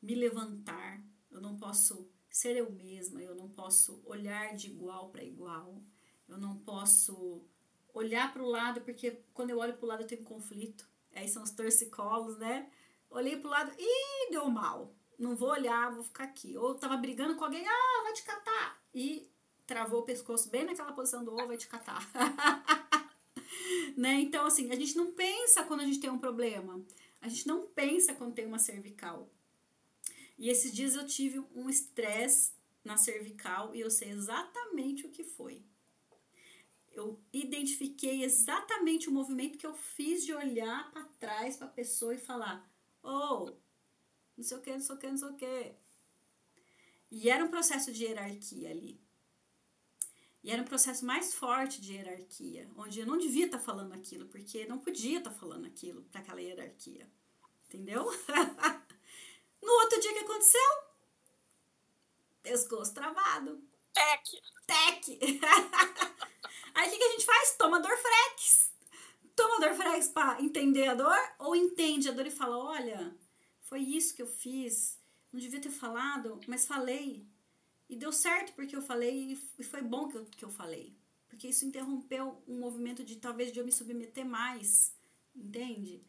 me 0.00 0.14
levantar, 0.14 1.02
eu 1.30 1.40
não 1.40 1.56
posso 1.56 2.08
ser 2.30 2.56
eu 2.56 2.70
mesma, 2.70 3.20
eu 3.20 3.34
não 3.34 3.48
posso 3.48 4.02
olhar 4.04 4.54
de 4.54 4.68
igual 4.68 5.10
para 5.10 5.24
igual, 5.24 5.82
eu 6.28 6.38
não 6.38 6.58
posso 6.58 7.44
olhar 7.94 8.32
para 8.32 8.42
o 8.42 8.48
lado, 8.48 8.80
porque 8.80 9.22
quando 9.32 9.50
eu 9.50 9.58
olho 9.58 9.74
para 9.74 9.84
o 9.84 9.88
lado 9.88 10.02
eu 10.02 10.06
tenho 10.06 10.24
conflito. 10.24 10.86
Aí 11.14 11.28
são 11.28 11.42
os 11.42 11.52
torcicolos, 11.52 12.36
né? 12.36 12.68
Olhei 13.08 13.36
para 13.36 13.48
o 13.48 13.50
lado, 13.50 13.72
e 13.78 14.30
deu 14.30 14.50
mal. 14.50 14.92
Não 15.16 15.36
vou 15.36 15.50
olhar, 15.50 15.94
vou 15.94 16.02
ficar 16.02 16.24
aqui. 16.24 16.56
Ou 16.56 16.74
tava 16.74 16.96
brigando 16.96 17.36
com 17.36 17.44
alguém, 17.44 17.64
ah, 17.66 18.02
vai 18.02 18.12
te 18.12 18.24
catar. 18.24 18.82
E 18.92 19.30
travou 19.64 20.00
o 20.00 20.04
pescoço 20.04 20.50
bem 20.50 20.64
naquela 20.64 20.92
posição 20.92 21.24
do 21.24 21.32
ou 21.32 21.46
vai 21.46 21.56
te 21.56 21.68
catar. 21.68 22.10
né? 23.96 24.14
Então, 24.14 24.44
assim, 24.44 24.72
a 24.72 24.74
gente 24.74 24.96
não 24.96 25.12
pensa 25.12 25.62
quando 25.62 25.80
a 25.80 25.84
gente 25.84 26.00
tem 26.00 26.10
um 26.10 26.18
problema. 26.18 26.84
A 27.20 27.28
gente 27.28 27.46
não 27.46 27.64
pensa 27.68 28.12
quando 28.12 28.34
tem 28.34 28.44
uma 28.44 28.58
cervical. 28.58 29.30
E 30.36 30.50
esses 30.50 30.74
dias 30.74 30.96
eu 30.96 31.06
tive 31.06 31.38
um 31.54 31.70
estresse 31.70 32.52
na 32.84 32.96
cervical 32.96 33.72
e 33.72 33.80
eu 33.80 33.90
sei 33.90 34.10
exatamente 34.10 35.06
o 35.06 35.10
que 35.10 35.22
foi 35.22 35.62
eu 36.94 37.20
identifiquei 37.32 38.24
exatamente 38.24 39.08
o 39.08 39.12
movimento 39.12 39.58
que 39.58 39.66
eu 39.66 39.74
fiz 39.74 40.24
de 40.24 40.32
olhar 40.32 40.90
para 40.92 41.04
trás 41.18 41.56
para 41.56 41.66
a 41.66 41.70
pessoa 41.70 42.14
e 42.14 42.18
falar: 42.18 42.68
"Oh, 43.02 43.52
não 44.36 44.44
sei 44.44 44.56
o 44.56 44.60
que, 44.60 44.72
não 44.72 44.80
sei 44.80 44.94
o 44.94 44.98
que, 44.98 45.06
não 45.10 45.16
sei 45.16 45.28
o 45.28 45.36
que". 45.36 45.74
E 47.10 47.30
era 47.30 47.44
um 47.44 47.48
processo 47.48 47.92
de 47.92 48.04
hierarquia 48.04 48.70
ali. 48.70 49.00
E 50.42 50.50
era 50.50 50.60
um 50.60 50.66
processo 50.66 51.06
mais 51.06 51.34
forte 51.34 51.80
de 51.80 51.94
hierarquia, 51.94 52.70
onde 52.76 53.00
eu 53.00 53.06
não 53.06 53.16
devia 53.16 53.46
estar 53.46 53.58
tá 53.58 53.64
falando 53.64 53.94
aquilo, 53.94 54.26
porque 54.26 54.66
não 54.66 54.78
podia 54.78 55.18
estar 55.18 55.30
tá 55.30 55.36
falando 55.36 55.66
aquilo 55.66 56.02
para 56.04 56.20
aquela 56.20 56.40
hierarquia. 56.40 57.10
Entendeu? 57.66 58.04
no 59.62 59.72
outro 59.72 60.00
dia 60.00 60.12
que 60.12 60.18
aconteceu, 60.18 60.70
pescoço 62.42 62.92
travado. 62.92 63.62
Tec! 63.94 64.42
Tec! 64.66 65.18
Aí 66.74 66.88
o 66.88 66.90
que, 66.90 66.98
que 66.98 67.04
a 67.04 67.10
gente 67.12 67.24
faz? 67.24 67.56
Toma 67.56 67.80
Dorflex. 67.80 68.72
Toma 69.36 69.60
Dorflex 69.60 70.08
para 70.08 70.42
entender 70.42 70.88
a 70.88 70.94
dor 70.94 71.18
ou 71.38 71.54
entende 71.54 72.08
a 72.08 72.12
dor 72.12 72.26
e 72.26 72.30
fala: 72.30 72.58
olha, 72.58 73.16
foi 73.60 73.80
isso 73.80 74.14
que 74.14 74.22
eu 74.22 74.26
fiz. 74.26 74.98
Não 75.32 75.40
devia 75.40 75.60
ter 75.60 75.70
falado, 75.70 76.40
mas 76.46 76.66
falei. 76.66 77.26
E 77.88 77.96
deu 77.96 78.12
certo 78.12 78.54
porque 78.54 78.74
eu 78.74 78.82
falei 78.82 79.38
e 79.58 79.64
foi 79.64 79.82
bom 79.82 80.08
que 80.08 80.16
eu, 80.16 80.24
que 80.24 80.44
eu 80.44 80.50
falei. 80.50 80.96
Porque 81.28 81.48
isso 81.48 81.64
interrompeu 81.64 82.42
um 82.46 82.58
movimento 82.58 83.04
de 83.04 83.16
talvez 83.16 83.52
de 83.52 83.58
eu 83.58 83.64
me 83.64 83.72
submeter 83.72 84.24
mais. 84.24 84.94
Entende? 85.34 86.04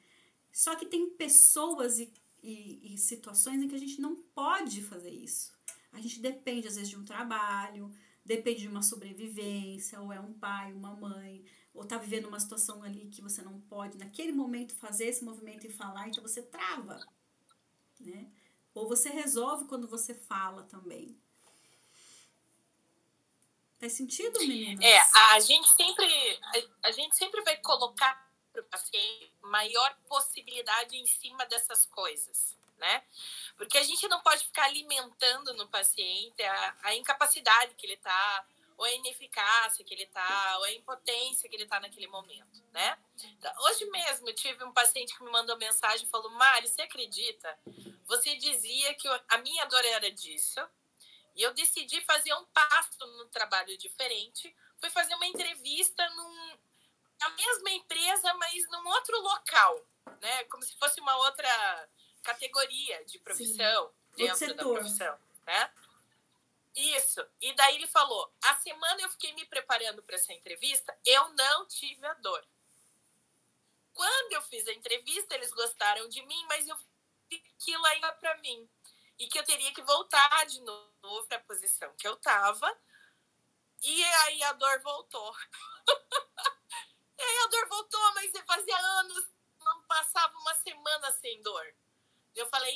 Só 0.51 0.76
que 0.76 0.86
tem 0.86 1.09
pessoas 1.09 1.99
e, 1.99 2.13
e, 2.41 2.93
e 2.93 2.97
situações 2.97 3.61
em 3.61 3.68
que 3.68 3.76
a 3.76 3.80
gente 3.80 3.99
não 3.99 4.16
pode 4.16 4.82
fazer 4.84 5.09
isso. 5.09 5.53
A 5.91 5.99
gente 5.99 6.20
depende, 6.20 6.68
às 6.68 6.76
vezes, 6.76 6.89
de 6.89 6.97
um 6.97 7.03
trabalho, 7.03 7.91
depende 8.26 8.62
de 8.62 8.68
uma 8.68 8.82
sobrevivência, 8.82 10.02
ou 10.02 10.12
é 10.12 10.20
um 10.20 10.34
pai, 10.34 10.74
uma 10.74 10.96
mãe, 10.96 11.46
ou 11.74 11.86
tá 11.86 11.98
vivendo 11.98 12.26
uma 12.26 12.40
situação 12.40 12.82
ali 12.82 13.08
que 13.08 13.22
você 13.22 13.42
não 13.44 13.62
pode, 13.62 13.98
naquele 13.98 14.32
momento, 14.32 14.74
fazer 14.76 15.06
esse 15.06 15.24
movimento 15.24 15.68
e 15.68 15.70
falar, 15.70 16.10
então 16.10 16.24
você 16.24 16.42
trava, 16.42 17.00
né? 18.00 18.32
Ou 18.74 18.88
você 18.88 19.10
resolve 19.10 19.66
quando 19.66 19.88
você 19.88 20.14
fala 20.14 20.64
também. 20.64 21.18
Faz 23.78 23.94
sentido, 23.94 24.40
meninas? 24.40 24.84
É, 24.84 25.00
a 25.34 25.40
gente 25.40 25.70
sempre, 25.74 26.06
a, 26.84 26.88
a 26.88 26.92
gente 26.92 27.16
sempre 27.16 27.42
vai 27.44 27.58
colocar 27.58 28.26
para 28.52 28.62
o 28.62 28.66
paciente 28.66 29.32
maior 29.44 29.96
possibilidade 30.08 30.96
em 30.98 31.06
cima 31.06 31.46
dessas 31.46 31.86
coisas 31.86 32.56
né? 32.78 33.04
Porque 33.58 33.78
a 33.78 33.84
gente 33.84 34.08
não 34.08 34.22
pode 34.22 34.46
ficar 34.46 34.66
alimentando 34.66 35.54
no 35.54 35.68
paciente 35.68 36.42
a, 36.44 36.76
a 36.84 36.96
incapacidade 36.96 37.76
que 37.76 37.86
ele 37.86 37.94
está, 37.94 38.46
ou 38.78 38.86
a 38.86 38.92
ineficácia 38.92 39.86
que 39.86 39.94
ele 39.94 40.04
está, 40.04 40.58
ou 40.58 40.66
a 40.66 40.74
impotência 40.74 41.50
que 41.50 41.56
ele 41.56 41.64
está 41.64 41.80
naquele 41.80 42.08
momento, 42.08 42.62
né? 42.74 42.98
Então, 43.38 43.52
hoje 43.64 43.86
mesmo 43.86 44.30
eu 44.30 44.36
tive 44.36 44.64
um 44.64 44.74
paciente 44.74 45.16
que 45.16 45.24
me 45.24 45.32
mandou 45.32 45.58
mensagem 45.58 46.06
e 46.06 46.10
falou: 46.10 46.30
Mari, 46.32 46.68
você 46.68 46.82
acredita? 46.82 47.58
Você 48.06 48.36
dizia 48.36 48.94
que 48.96 49.08
a 49.30 49.38
minha 49.38 49.66
dor 49.66 49.84
era 49.86 50.12
disso, 50.12 50.60
e 51.36 51.42
eu 51.42 51.54
decidi 51.54 52.02
fazer 52.02 52.34
um 52.34 52.46
passo 52.46 53.06
no 53.18 53.26
trabalho 53.28 53.78
diferente. 53.78 54.56
Fui 54.80 54.90
fazer 54.90 55.16
uma 55.16 55.26
entrevista 55.26 56.08
num, 56.10 56.58
na 57.20 57.30
mesma 57.30 57.72
empresa, 57.72 58.34
mas 58.36 58.70
num 58.70 58.88
outro 58.88 59.22
local, 59.22 59.86
né? 60.22 60.44
Como 60.46 60.64
se 60.64 60.76
fosse 60.78 61.00
uma 61.00 61.16
outra 61.18 61.90
categoria 62.26 63.06
de 63.06 63.20
profissão 63.20 63.88
Sim. 63.88 64.26
dentro 64.26 64.56
da 64.56 64.64
profissão, 64.64 65.20
né? 65.46 65.72
Isso. 66.76 67.26
E 67.40 67.54
daí 67.54 67.76
ele 67.76 67.88
falou: 67.88 68.34
a 68.44 68.56
semana 68.56 69.02
eu 69.02 69.10
fiquei 69.10 69.32
me 69.34 69.46
preparando 69.46 70.04
para 70.04 70.16
essa 70.16 70.34
entrevista, 70.34 70.98
eu 71.06 71.30
não 71.30 71.66
tive 71.68 72.06
a 72.06 72.14
dor. 72.16 72.46
Quando 73.94 74.34
eu 74.34 74.42
fiz 74.42 74.68
a 74.68 74.74
entrevista, 74.74 75.36
eles 75.36 75.52
gostaram 75.52 76.10
de 76.10 76.22
mim, 76.26 76.46
mas 76.50 76.68
eu 76.68 76.78
aquilo 77.56 77.86
ainda 77.86 78.12
para 78.14 78.36
mim. 78.38 78.70
E 79.18 79.28
que 79.28 79.40
eu 79.40 79.44
teria 79.44 79.74
que 79.74 79.82
voltar 79.82 80.46
de 80.46 80.60
novo 80.62 81.26
para 81.28 81.38
a 81.38 81.44
posição 81.44 81.94
que 81.96 82.08
eu 82.08 82.16
estava. 82.16 82.70
E 83.82 84.04
aí 84.04 84.44
a 84.44 84.54
dor 84.54 84.82
voltou. 84.82 85.36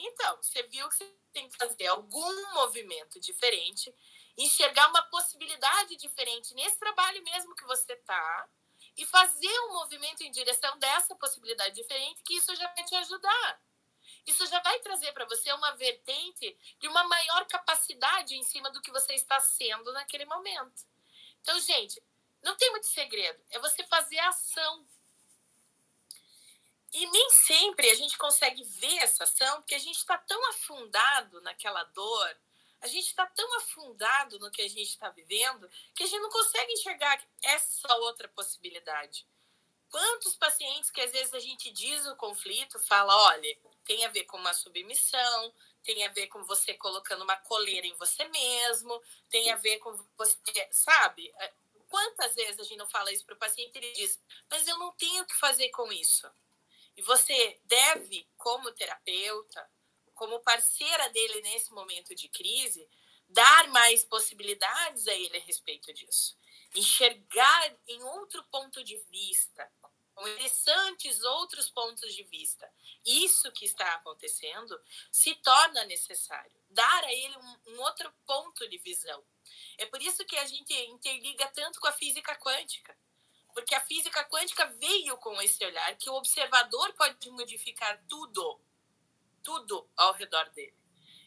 então, 0.09 0.37
você 0.37 0.63
viu 0.63 0.87
que 0.89 0.95
você 0.95 1.15
tem 1.31 1.47
que 1.49 1.57
fazer 1.57 1.87
algum 1.87 2.53
movimento 2.53 3.19
diferente, 3.19 3.93
enxergar 4.37 4.87
uma 4.89 5.03
possibilidade 5.03 5.95
diferente 5.95 6.53
nesse 6.53 6.77
trabalho 6.77 7.23
mesmo 7.23 7.55
que 7.55 7.65
você 7.65 7.95
tá 7.97 8.49
e 8.97 9.05
fazer 9.05 9.59
um 9.61 9.73
movimento 9.73 10.21
em 10.23 10.31
direção 10.31 10.77
dessa 10.79 11.15
possibilidade 11.15 11.75
diferente, 11.75 12.21
que 12.23 12.35
isso 12.35 12.53
já 12.55 12.67
vai 12.73 12.83
te 12.83 12.95
ajudar. 12.95 13.61
Isso 14.25 14.45
já 14.47 14.59
vai 14.59 14.79
trazer 14.79 15.11
para 15.13 15.25
você 15.25 15.51
uma 15.53 15.71
vertente 15.75 16.57
de 16.79 16.87
uma 16.87 17.03
maior 17.05 17.45
capacidade 17.47 18.35
em 18.35 18.43
cima 18.43 18.69
do 18.71 18.81
que 18.81 18.91
você 18.91 19.13
está 19.13 19.39
sendo 19.39 19.91
naquele 19.93 20.25
momento. 20.25 20.85
Então, 21.41 21.59
gente, 21.59 22.01
não 22.41 22.55
tem 22.57 22.69
muito 22.71 22.87
segredo. 22.87 23.41
É 23.49 23.59
você 23.59 23.83
fazer 23.85 24.19
ação 24.19 24.85
e 26.91 27.05
nem 27.07 27.29
sempre 27.31 27.89
a 27.89 27.95
gente 27.95 28.17
consegue 28.17 28.63
ver 28.63 28.97
essa 28.97 29.23
ação, 29.23 29.57
porque 29.57 29.75
a 29.75 29.79
gente 29.79 29.97
está 29.97 30.17
tão 30.17 30.49
afundado 30.49 31.41
naquela 31.41 31.83
dor, 31.83 32.37
a 32.81 32.87
gente 32.87 33.07
está 33.07 33.25
tão 33.25 33.57
afundado 33.57 34.39
no 34.39 34.49
que 34.49 34.61
a 34.61 34.67
gente 34.67 34.83
está 34.83 35.09
vivendo, 35.09 35.69
que 35.93 36.03
a 36.03 36.07
gente 36.07 36.21
não 36.21 36.29
consegue 36.29 36.71
enxergar 36.73 37.21
essa 37.43 37.95
outra 37.97 38.27
possibilidade. 38.29 39.27
Quantos 39.89 40.35
pacientes 40.35 40.89
que 40.89 41.01
às 41.01 41.11
vezes 41.11 41.33
a 41.33 41.39
gente 41.39 41.71
diz 41.71 42.05
o 42.05 42.15
conflito, 42.15 42.79
fala, 42.79 43.15
olha, 43.27 43.57
tem 43.83 44.05
a 44.05 44.09
ver 44.09 44.23
com 44.25 44.37
uma 44.37 44.53
submissão, 44.53 45.53
tem 45.83 46.05
a 46.05 46.11
ver 46.11 46.27
com 46.27 46.43
você 46.43 46.73
colocando 46.75 47.23
uma 47.23 47.37
coleira 47.37 47.87
em 47.87 47.95
você 47.95 48.23
mesmo, 48.27 49.01
tem 49.29 49.51
a 49.51 49.55
ver 49.55 49.79
com 49.79 49.91
você, 50.15 50.37
sabe? 50.71 51.33
Quantas 51.87 52.35
vezes 52.35 52.59
a 52.59 52.63
gente 52.63 52.77
não 52.77 52.87
fala 52.87 53.11
isso 53.11 53.25
para 53.25 53.33
o 53.33 53.39
paciente 53.39 53.75
e 53.75 53.77
ele 53.79 53.91
diz, 53.93 54.21
mas 54.49 54.67
eu 54.67 54.77
não 54.77 54.91
tenho 54.93 55.23
o 55.23 55.25
que 55.25 55.35
fazer 55.35 55.69
com 55.69 55.91
isso. 55.91 56.29
E 56.99 57.01
você 57.01 57.57
deve, 57.63 58.29
como 58.35 58.73
terapeuta, 58.73 59.71
como 60.13 60.41
parceira 60.41 61.07
dele 61.11 61.39
nesse 61.43 61.71
momento 61.71 62.13
de 62.13 62.27
crise, 62.27 62.85
dar 63.29 63.69
mais 63.69 64.03
possibilidades 64.03 65.07
a 65.07 65.13
ele 65.13 65.37
a 65.37 65.39
respeito 65.39 65.93
disso. 65.93 66.37
Enxergar 66.75 67.73
em 67.87 68.03
outro 68.03 68.43
ponto 68.51 68.83
de 68.83 68.97
vista, 69.09 69.71
com 70.13 70.27
interessantes 70.27 71.23
outros 71.23 71.69
pontos 71.69 72.13
de 72.13 72.23
vista. 72.23 72.69
Isso 73.05 73.49
que 73.53 73.63
está 73.63 73.93
acontecendo 73.93 74.77
se 75.09 75.33
torna 75.35 75.85
necessário. 75.85 76.61
Dar 76.69 77.05
a 77.05 77.13
ele 77.13 77.37
um, 77.37 77.59
um 77.67 77.79
outro 77.79 78.13
ponto 78.25 78.67
de 78.67 78.77
visão. 78.79 79.23
É 79.77 79.85
por 79.85 80.01
isso 80.01 80.25
que 80.25 80.35
a 80.35 80.45
gente 80.45 80.73
interliga 80.73 81.47
tanto 81.47 81.79
com 81.79 81.87
a 81.87 81.93
física 81.93 82.35
quântica 82.35 82.93
porque 83.59 83.75
a 83.75 83.81
física 83.81 84.23
quântica 84.25 84.65
veio 84.79 85.17
com 85.17 85.41
esse 85.41 85.63
olhar 85.65 85.95
que 85.97 86.09
o 86.09 86.13
observador 86.13 86.93
pode 86.93 87.29
modificar 87.31 88.01
tudo, 88.07 88.61
tudo 89.43 89.89
ao 89.97 90.13
redor 90.13 90.49
dele. 90.51 90.73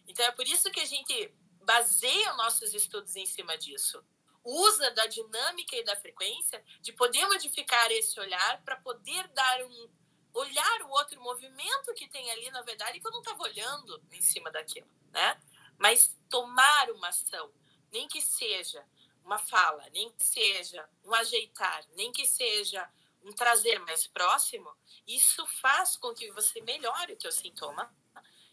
Então 0.06 0.24
é 0.24 0.32
por 0.32 0.46
isso 0.46 0.70
que 0.70 0.80
a 0.80 0.84
gente 0.86 1.34
baseia 1.62 2.32
nossos 2.34 2.72
estudos 2.72 3.14
em 3.16 3.26
cima 3.26 3.56
disso. 3.58 4.02
Usa 4.42 4.90
da 4.92 5.06
dinâmica 5.06 5.76
e 5.76 5.84
da 5.84 5.94
frequência 5.94 6.64
de 6.80 6.92
poder 6.92 7.26
modificar 7.26 7.90
esse 7.92 8.18
olhar 8.18 8.62
para 8.64 8.76
poder 8.76 9.28
dar 9.28 9.62
um 9.64 9.90
olhar 10.32 10.82
o 10.82 10.88
outro 10.88 11.20
movimento 11.20 11.92
que 11.94 12.08
tem 12.08 12.30
ali, 12.30 12.50
na 12.50 12.62
verdade, 12.62 12.98
que 12.98 13.06
eu 13.06 13.12
não 13.12 13.20
estava 13.20 13.42
olhando 13.42 14.02
em 14.10 14.22
cima 14.22 14.50
daquilo, 14.50 14.88
né? 15.10 15.38
Mas 15.78 16.18
tomar 16.30 16.90
uma 16.92 17.08
ação, 17.08 17.52
nem 17.92 18.08
que 18.08 18.22
seja 18.22 18.82
uma 19.24 19.38
fala, 19.38 19.88
nem 19.90 20.10
que 20.12 20.22
seja 20.22 20.88
um 21.04 21.14
ajeitar, 21.14 21.84
nem 21.94 22.12
que 22.12 22.26
seja 22.26 22.88
um 23.22 23.32
trazer 23.32 23.78
mais 23.80 24.06
próximo, 24.06 24.70
isso 25.06 25.46
faz 25.46 25.96
com 25.96 26.12
que 26.12 26.30
você 26.32 26.60
melhore 26.62 27.12
o 27.12 27.18
teu 27.18 27.30
sintoma 27.30 27.94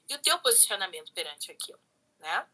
e 0.07 0.15
o 0.15 0.21
teu 0.21 0.39
posicionamento 0.39 1.11
perante 1.13 1.51
aquilo, 1.51 1.79
né? 2.19 2.47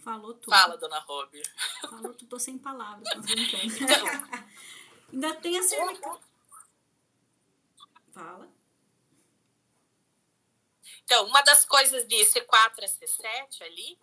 Falou 0.00 0.34
tudo. 0.34 0.54
Fala, 0.54 0.76
dona 0.76 0.98
Rob. 1.00 1.42
Falou 1.80 2.14
tudo, 2.14 2.28
tô 2.28 2.38
sem 2.38 2.58
palavras, 2.58 3.08
tô 3.10 3.18
Então, 3.18 4.06
Ainda 5.12 5.34
tem 5.36 5.58
a 5.58 5.62
certeza. 5.62 6.20
Fala. 8.12 8.48
Então, 11.04 11.26
uma 11.26 11.40
das 11.42 11.64
coisas 11.64 12.06
de 12.06 12.16
C4 12.16 12.84
a 12.84 12.86
C7 12.86 13.62
ali 13.62 13.98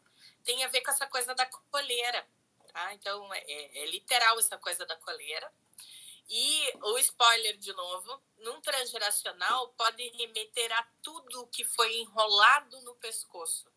tem 0.46 0.64
a 0.64 0.68
ver 0.68 0.82
com 0.82 0.91
essa 0.91 1.08
coisa 1.08 1.36
da 1.36 1.46
coleira. 1.46 2.26
Tá? 2.72 2.93
Então, 2.93 3.34
é, 3.34 3.39
é, 3.39 3.84
é 3.84 3.86
literal 3.88 4.39
essa 4.39 4.58
coisa 4.58 4.86
da 4.86 4.96
coleira. 4.98 5.52
E 6.28 6.74
o 6.82 6.98
spoiler, 7.00 7.58
de 7.58 7.72
novo, 7.74 8.22
num 8.39 8.60
transgeracional 8.62 9.70
pode 9.78 10.08
remeter 10.10 10.72
a 10.72 10.84
tudo 11.02 11.48
que 11.48 11.64
foi 11.64 11.98
enrolado 11.98 12.82
no 12.82 12.96
pescoço. 12.96 13.70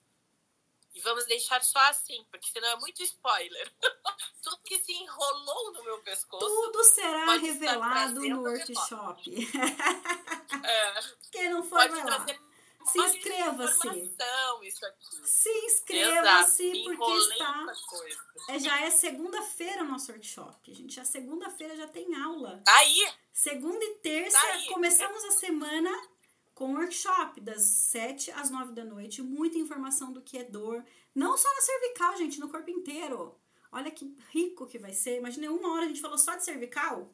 E 0.95 1.01
vamos 1.01 1.27
deixar 1.27 1.63
só 1.63 1.79
assim, 1.91 2.25
porque 2.31 2.51
senão 2.51 2.69
é 2.69 2.77
muito 2.77 3.03
spoiler. 3.03 3.73
tudo 4.43 4.59
que 4.65 4.79
se 4.79 4.93
enrolou 4.93 5.73
no 5.75 5.85
meu 5.85 6.03
pescoço. 6.03 6.45
Tudo 6.45 6.85
será 6.85 7.33
revelado 7.35 8.21
no 8.21 8.43
workshop. 8.43 9.31
é, 10.65 11.01
Quem 11.31 11.51
não 11.51 11.63
foi, 11.63 11.89
vai 11.89 12.05
lá. 12.05 12.27
Se 12.93 12.99
se 13.01 13.19
inscreva-se. 13.19 14.17
Se 15.25 15.51
inscreva-se, 15.67 16.83
porque 16.85 17.13
está. 17.13 17.67
É, 18.49 18.59
já 18.59 18.81
é 18.81 18.91
segunda-feira 18.91 19.83
o 19.83 19.87
nosso 19.87 20.11
workshop. 20.11 20.73
Gente 20.73 20.95
já 20.95 21.05
segunda-feira 21.05 21.77
já 21.77 21.87
tem 21.87 22.15
aula. 22.15 22.63
Tá 22.65 22.77
aí! 22.77 23.09
Segunda 23.33 23.85
e 23.85 23.95
terça, 23.97 24.39
tá 24.41 24.65
começamos 24.73 25.25
a 25.25 25.31
semana 25.33 25.91
com 26.55 26.75
workshop, 26.75 27.41
das 27.41 27.63
7 27.63 28.33
às 28.33 28.51
9 28.51 28.73
da 28.73 28.85
noite. 28.85 29.23
Muita 29.23 29.59
informação 29.59 30.13
do 30.13 30.21
que 30.21 30.39
é 30.39 30.43
dor. 30.43 30.85
Não 31.15 31.37
só 31.37 31.49
na 31.55 31.61
cervical, 31.61 32.17
gente, 32.17 32.41
no 32.41 32.49
corpo 32.49 32.69
inteiro. 32.69 33.39
Olha 33.71 33.91
que 33.93 34.13
rico 34.31 34.67
que 34.67 34.77
vai 34.77 34.93
ser. 34.93 35.19
Imagina, 35.19 35.53
uma 35.53 35.73
hora 35.73 35.85
a 35.85 35.89
gente 35.89 36.01
falou 36.01 36.19
só 36.19 36.35
de 36.35 36.45
cervical. 36.45 37.13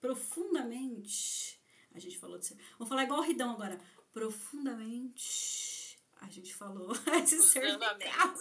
Profundamente. 0.00 1.60
A 1.92 1.98
gente 1.98 2.16
falou 2.16 2.38
de 2.38 2.46
cervical. 2.46 2.70
Vamos 2.78 2.88
falar 2.88 3.02
igual 3.02 3.18
o 3.18 3.24
Ridão 3.24 3.50
agora. 3.50 3.80
Profundamente. 4.16 5.98
A 6.22 6.28
gente 6.30 6.54
falou 6.54 6.88
de 7.22 7.36
cervical. 7.36 8.34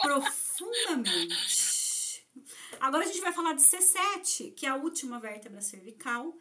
Profundamente. 0.00 2.26
Agora 2.80 3.04
a 3.04 3.06
gente 3.06 3.20
vai 3.20 3.34
falar 3.34 3.52
de 3.52 3.60
C7, 3.60 4.54
que 4.54 4.64
é 4.64 4.70
a 4.70 4.76
última 4.76 5.20
vértebra 5.20 5.60
cervical. 5.60 6.34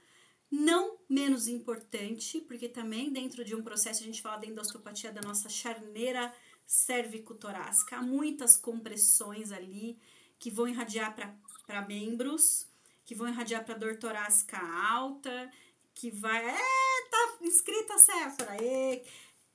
Não 0.49 0.97
menos 1.09 1.49
importante, 1.49 2.39
porque 2.39 2.69
também 2.69 3.11
dentro 3.11 3.43
de 3.43 3.53
um 3.53 3.61
processo 3.61 4.01
a 4.01 4.05
gente 4.05 4.21
fala 4.21 4.37
da 4.37 4.47
endostopatia 4.47 5.11
da 5.11 5.21
nossa 5.21 5.49
charneira 5.49 6.33
cervicotorácica. 6.65 7.97
Há 7.97 8.01
muitas 8.01 8.55
compressões 8.55 9.51
ali 9.51 9.99
que 10.39 10.49
vão 10.49 10.65
irradiar 10.65 11.13
para 11.13 11.81
membros, 11.81 12.65
que 13.03 13.13
vão 13.13 13.27
irradiar 13.27 13.65
para 13.65 13.75
dor 13.75 13.97
torácica 13.97 14.57
alta, 14.57 15.51
que 15.95 16.11
vai. 16.11 16.45
É, 16.47 17.09
tá 17.09 17.37
escrita 17.41 17.97
Séfora. 17.97 18.63
É. 18.63 19.03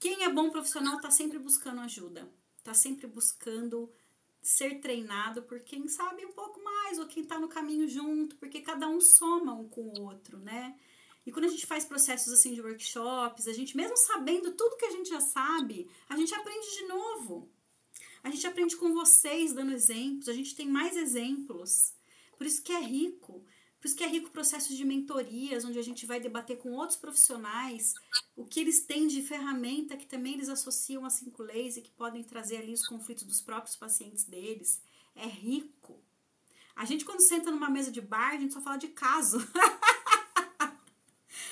Quem 0.01 0.25
é 0.25 0.29
bom 0.31 0.51
profissional 0.51 0.99
tá 1.01 1.11
sempre 1.11 1.39
buscando 1.39 1.83
ajuda, 1.83 2.29
tá 2.65 2.73
sempre 2.73 3.07
buscando 3.07 3.93
ser 4.43 4.81
treinado 4.81 5.43
por 5.43 5.61
quem 5.61 5.87
sabe 5.87 6.25
um 6.25 6.33
pouco 6.33 6.63
mais 6.65 6.99
ou 6.99 7.07
quem 7.07 7.23
tá 7.23 7.39
no 7.39 7.49
caminho 7.49 7.87
junto, 7.87 8.37
porque 8.37 8.63
cada 8.63 8.89
um 8.89 8.99
soma 8.99 9.53
um 9.53 9.69
com 9.69 9.83
o 9.83 10.01
outro, 10.01 10.39
né? 10.39 10.75
E 11.27 11.31
quando 11.31 11.45
a 11.45 11.49
gente 11.49 11.67
faz 11.67 11.85
processos 11.85 12.33
assim 12.33 12.55
de 12.55 12.63
workshops, 12.63 13.47
a 13.47 13.53
gente, 13.53 13.77
mesmo 13.77 13.97
sabendo 13.99 14.53
tudo 14.53 14.79
que 14.79 14.87
a 14.87 14.91
gente 14.91 15.11
já 15.11 15.21
sabe, 15.21 15.87
a 16.09 16.17
gente 16.17 16.35
aprende 16.35 16.67
de 16.79 16.87
novo. 16.87 17.53
A 18.23 18.31
gente 18.31 18.47
aprende 18.47 18.77
com 18.77 18.95
vocês, 18.95 19.53
dando 19.53 19.73
exemplos, 19.73 20.29
a 20.29 20.33
gente 20.33 20.55
tem 20.55 20.67
mais 20.67 20.97
exemplos. 20.97 21.95
Por 22.39 22.47
isso 22.47 22.63
que 22.63 22.73
é 22.73 22.81
rico. 22.81 23.45
Por 23.81 23.87
isso 23.87 23.97
que 23.97 24.05
é 24.05 24.07
rico 24.07 24.29
o 24.29 24.31
processo 24.31 24.77
de 24.77 24.85
mentorias, 24.85 25.65
onde 25.65 25.79
a 25.79 25.83
gente 25.83 26.05
vai 26.05 26.21
debater 26.21 26.59
com 26.59 26.73
outros 26.73 26.99
profissionais 26.99 27.95
o 28.37 28.45
que 28.45 28.61
eles 28.61 28.83
têm 28.83 29.07
de 29.07 29.23
ferramenta 29.23 29.97
que 29.97 30.07
também 30.07 30.35
eles 30.35 30.49
associam 30.49 31.05
a 31.05 31.11
cinco 31.11 31.43
leis 31.43 31.77
e 31.77 31.83
que 31.83 31.91
podem 31.91 32.23
trazer 32.23 32.59
ali 32.59 32.73
os 32.73 32.87
conflitos 32.87 33.25
dos 33.25 33.41
próprios 33.41 33.77
pacientes 33.77 34.25
deles. 34.25 34.83
É 35.15 35.27
rico. 35.27 35.99
A 36.75 36.85
gente, 36.85 37.05
quando 37.05 37.21
senta 37.21 37.51
numa 37.51 37.69
mesa 37.69 37.91
de 37.91 38.01
bar, 38.01 38.35
a 38.35 38.39
gente 38.39 38.55
só 38.55 38.61
fala 38.61 38.77
de 38.77 38.89
caso. 38.89 39.39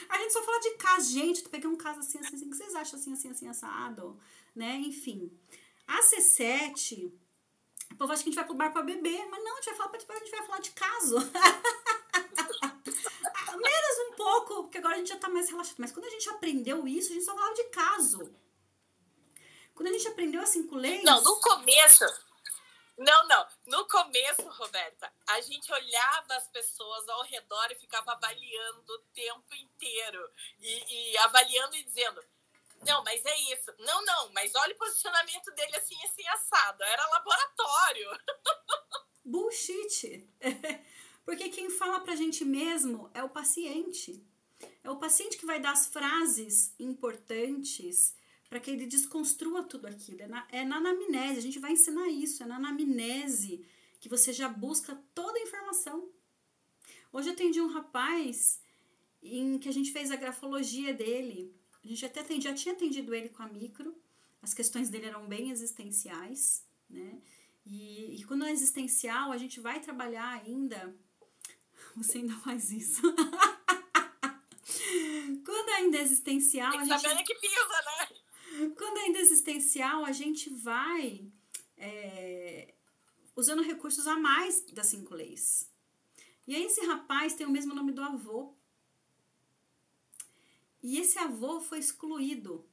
A 0.08 0.16
gente 0.20 0.32
só 0.32 0.42
fala 0.42 0.58
de 0.60 0.70
caso. 0.70 1.12
Gente, 1.12 1.42
tu 1.42 1.50
peguei 1.50 1.68
um 1.68 1.76
caso 1.76 2.00
assim, 2.00 2.18
assim, 2.18 2.34
assim. 2.34 2.46
O 2.46 2.50
que 2.50 2.56
vocês 2.56 2.74
acham 2.74 2.98
assim, 2.98 3.12
assim, 3.12 3.28
assim, 3.28 3.46
assado? 3.46 4.18
Né? 4.56 4.76
Enfim. 4.78 5.30
A 5.86 6.00
C7, 6.00 7.12
o 7.92 7.96
povo 7.96 8.12
acha 8.12 8.22
que 8.22 8.30
a 8.30 8.32
gente 8.32 8.36
vai 8.36 8.46
pro 8.46 8.54
bar 8.54 8.72
pra 8.72 8.82
beber. 8.82 9.28
Mas 9.30 9.44
não, 9.44 9.52
a 9.52 9.56
gente 9.56 9.66
vai 9.66 9.76
falar, 9.76 9.90
a 9.90 10.18
gente 10.18 10.30
vai 10.30 10.46
falar 10.46 10.60
de 10.60 10.70
caso. 10.70 11.16
Menos 13.56 13.98
um 14.08 14.14
pouco, 14.16 14.62
porque 14.64 14.78
agora 14.78 14.94
a 14.94 14.98
gente 14.98 15.08
já 15.08 15.16
tá 15.16 15.28
mais 15.28 15.50
relaxado. 15.50 15.76
Mas 15.78 15.92
quando 15.92 16.06
a 16.06 16.10
gente 16.10 16.28
aprendeu 16.28 16.86
isso, 16.86 17.10
a 17.10 17.14
gente 17.14 17.24
só 17.24 17.34
falava 17.34 17.54
de 17.54 17.64
caso. 17.64 18.34
Quando 19.74 19.88
a 19.88 19.92
gente 19.92 20.08
aprendeu 20.08 20.40
as 20.42 20.48
cinco 20.48 20.74
leis. 20.74 21.04
Não, 21.04 21.22
no 21.22 21.40
começo 21.40 22.04
não, 22.98 23.28
não. 23.28 23.46
No 23.66 23.86
começo, 23.86 24.42
Roberta, 24.42 25.12
a 25.28 25.40
gente 25.40 25.72
olhava 25.72 26.34
as 26.34 26.48
pessoas 26.48 27.08
ao 27.08 27.22
redor 27.22 27.70
e 27.70 27.76
ficava 27.76 28.10
avaliando 28.12 28.92
o 28.92 28.98
tempo 29.14 29.54
inteiro. 29.54 30.30
E, 30.58 31.12
e 31.12 31.18
avaliando 31.18 31.76
e 31.76 31.84
dizendo: 31.84 32.20
não, 32.84 33.04
mas 33.04 33.24
é 33.24 33.36
isso. 33.52 33.72
Não, 33.78 34.04
não, 34.04 34.32
mas 34.32 34.52
olha 34.56 34.74
o 34.74 34.78
posicionamento 34.78 35.48
dele 35.52 35.76
assim, 35.76 35.96
assim, 36.04 36.26
assado. 36.26 36.82
Era 36.82 37.06
laboratório. 37.06 38.10
Bullshit. 39.24 40.28
Porque 41.28 41.50
quem 41.50 41.68
fala 41.68 42.00
pra 42.00 42.16
gente 42.16 42.42
mesmo 42.42 43.10
é 43.12 43.22
o 43.22 43.28
paciente. 43.28 44.24
É 44.82 44.88
o 44.88 44.96
paciente 44.96 45.36
que 45.36 45.44
vai 45.44 45.60
dar 45.60 45.72
as 45.72 45.86
frases 45.86 46.74
importantes 46.80 48.14
para 48.48 48.58
que 48.58 48.70
ele 48.70 48.86
desconstrua 48.86 49.62
tudo 49.62 49.86
aquilo. 49.88 50.22
É 50.22 50.26
na, 50.26 50.48
é 50.50 50.64
na 50.64 50.76
anamnese, 50.76 51.36
a 51.36 51.42
gente 51.42 51.58
vai 51.58 51.72
ensinar 51.72 52.08
isso, 52.08 52.42
é 52.42 52.46
na 52.46 52.56
anamnese 52.56 53.62
que 54.00 54.08
você 54.08 54.32
já 54.32 54.48
busca 54.48 54.94
toda 55.14 55.38
a 55.38 55.42
informação. 55.42 56.08
Hoje 57.12 57.28
eu 57.28 57.34
atendi 57.34 57.60
um 57.60 57.68
rapaz 57.68 58.62
em 59.22 59.58
que 59.58 59.68
a 59.68 59.72
gente 59.72 59.92
fez 59.92 60.10
a 60.10 60.16
grafologia 60.16 60.94
dele. 60.94 61.54
A 61.84 61.86
gente 61.86 62.06
até 62.06 62.20
atendi, 62.20 62.44
já 62.44 62.54
tinha 62.54 62.74
atendido 62.74 63.14
ele 63.14 63.28
com 63.28 63.42
a 63.42 63.48
micro, 63.48 63.94
as 64.40 64.54
questões 64.54 64.88
dele 64.88 65.04
eram 65.04 65.28
bem 65.28 65.50
existenciais, 65.50 66.66
né? 66.88 67.20
E, 67.66 68.18
e 68.18 68.24
quando 68.24 68.46
é 68.46 68.50
existencial, 68.50 69.30
a 69.30 69.36
gente 69.36 69.60
vai 69.60 69.78
trabalhar 69.78 70.30
ainda. 70.42 70.96
Você 71.98 72.18
ainda 72.18 72.34
faz 72.36 72.70
isso. 72.70 73.02
quando 75.44 75.68
ainda 75.70 75.98
é 75.98 76.02
existencial. 76.02 76.76
A 76.76 76.84
gente... 76.84 77.24
que 77.24 77.34
pisa, 77.34 77.82
né? 77.86 78.08
Quando 78.76 78.98
ainda 78.98 79.18
é 79.18 79.22
existencial, 79.22 80.04
a 80.04 80.12
gente 80.12 80.50
vai 80.50 81.30
é, 81.76 82.74
usando 83.36 83.62
recursos 83.62 84.06
a 84.06 84.16
mais 84.16 84.64
das 84.72 84.86
cinco 84.86 85.14
leis. 85.14 85.70
E 86.46 86.54
aí 86.54 86.64
esse 86.64 86.84
rapaz 86.86 87.34
tem 87.34 87.46
o 87.46 87.50
mesmo 87.50 87.74
nome 87.74 87.92
do 87.92 88.02
avô. 88.02 88.54
E 90.82 90.98
esse 90.98 91.18
avô 91.18 91.60
foi 91.60 91.78
excluído. 91.78 92.66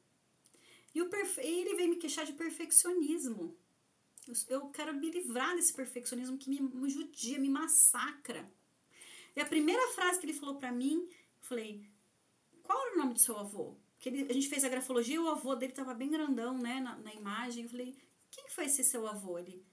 E 0.93 1.01
o 1.01 1.09
perfe... 1.09 1.41
ele 1.41 1.75
veio 1.75 1.89
me 1.89 1.97
queixar 1.97 2.25
de 2.25 2.33
perfeccionismo. 2.33 3.57
Eu 4.47 4.69
quero 4.69 4.93
me 4.93 5.11
livrar 5.11 5.55
desse 5.55 5.73
perfeccionismo 5.73 6.37
que 6.37 6.49
me 6.49 6.89
judia, 6.89 7.39
me 7.39 7.49
massacra. 7.49 8.49
E 9.35 9.41
a 9.41 9.45
primeira 9.45 9.87
frase 9.89 10.19
que 10.19 10.25
ele 10.25 10.33
falou 10.33 10.55
para 10.55 10.71
mim, 10.71 11.07
eu 11.09 11.47
falei: 11.47 11.89
Qual 12.63 12.79
era 12.79 12.95
o 12.95 12.97
nome 12.97 13.13
do 13.13 13.19
seu 13.19 13.37
avô? 13.37 13.77
que 14.05 14.09
ele, 14.09 14.29
a 14.29 14.33
gente 14.33 14.47
fez 14.47 14.63
a 14.63 14.69
grafologia 14.69 15.15
e 15.15 15.19
o 15.19 15.29
avô 15.29 15.55
dele 15.55 15.73
tava 15.73 15.93
bem 15.93 16.11
grandão, 16.11 16.57
né, 16.57 16.79
na, 16.79 16.95
na 16.97 17.13
imagem. 17.13 17.63
Eu 17.63 17.69
falei, 17.69 17.97
quem 18.29 18.47
foi 18.49 18.65
esse 18.65 18.83
seu 18.83 19.07
avô? 19.07 19.39
Ele 19.39 19.65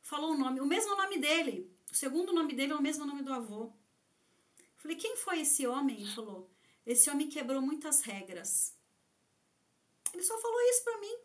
falou 0.00 0.32
o 0.32 0.36
nome, 0.36 0.60
o 0.60 0.66
mesmo 0.66 0.96
nome 0.96 1.18
dele. 1.18 1.72
O 1.90 1.94
segundo 1.94 2.32
nome 2.32 2.54
dele 2.54 2.72
é 2.72 2.74
o 2.74 2.82
mesmo 2.82 3.04
nome 3.04 3.22
do 3.22 3.32
avô. 3.32 3.66
Eu 4.58 4.78
falei, 4.78 4.96
quem 4.96 5.16
foi 5.16 5.42
esse 5.42 5.64
homem? 5.64 6.00
Ele 6.00 6.12
falou, 6.12 6.50
esse 6.84 7.08
homem 7.08 7.28
quebrou 7.28 7.62
muitas 7.62 8.02
regras. 8.02 8.76
Ele 10.12 10.22
só 10.22 10.36
falou 10.38 10.60
isso 10.70 10.82
pra 10.82 10.98
mim. 10.98 11.16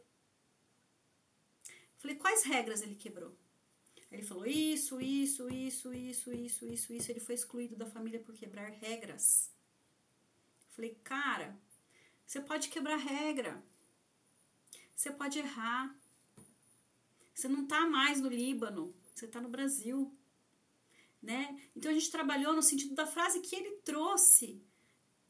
Eu 1.65 1.97
falei, 1.97 2.17
quais 2.17 2.43
regras 2.43 2.81
ele 2.81 2.95
quebrou? 2.95 3.35
Ele 4.11 4.23
falou 4.23 4.45
isso, 4.45 5.01
isso, 5.01 5.49
isso, 5.49 5.93
isso, 5.93 6.31
isso, 6.33 6.65
isso, 6.65 6.93
isso. 6.93 7.11
Ele 7.11 7.19
foi 7.19 7.35
excluído 7.35 7.75
da 7.75 7.85
família 7.85 8.19
por 8.19 8.33
quebrar 8.33 8.69
regras. 8.69 9.51
Eu 10.69 10.75
falei, 10.75 10.95
cara, 11.03 11.59
você 12.25 12.39
pode 12.39 12.69
quebrar 12.69 12.97
regra. 12.97 13.61
Você 14.95 15.11
pode 15.11 15.39
errar. 15.39 15.95
Você 17.33 17.47
não 17.47 17.63
está 17.63 17.85
mais 17.85 18.19
no 18.19 18.29
Líbano, 18.29 18.95
você 19.13 19.25
está 19.25 19.39
no 19.39 19.49
Brasil. 19.49 20.15
Né? 21.21 21.61
Então 21.75 21.91
a 21.91 21.93
gente 21.93 22.09
trabalhou 22.09 22.53
no 22.53 22.63
sentido 22.63 22.95
da 22.95 23.05
frase 23.05 23.41
que 23.41 23.55
ele 23.55 23.71
trouxe 23.77 24.61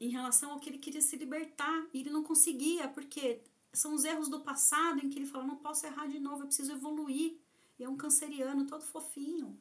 em 0.00 0.08
relação 0.08 0.52
ao 0.52 0.60
que 0.60 0.70
ele 0.70 0.78
queria 0.78 1.00
se 1.00 1.16
libertar 1.16 1.88
e 1.92 2.00
ele 2.00 2.10
não 2.10 2.22
conseguia, 2.22 2.88
porque 2.88 3.42
são 3.72 3.94
os 3.94 4.04
erros 4.04 4.28
do 4.28 4.40
passado 4.40 5.04
em 5.04 5.10
que 5.10 5.18
ele 5.18 5.26
fala: 5.26 5.44
não 5.44 5.56
posso 5.56 5.84
errar 5.86 6.06
de 6.06 6.18
novo, 6.18 6.42
eu 6.42 6.46
preciso 6.46 6.72
evoluir. 6.72 7.38
E 7.78 7.84
é 7.84 7.88
um 7.88 7.96
canceriano 7.96 8.66
todo 8.66 8.84
fofinho. 8.84 9.58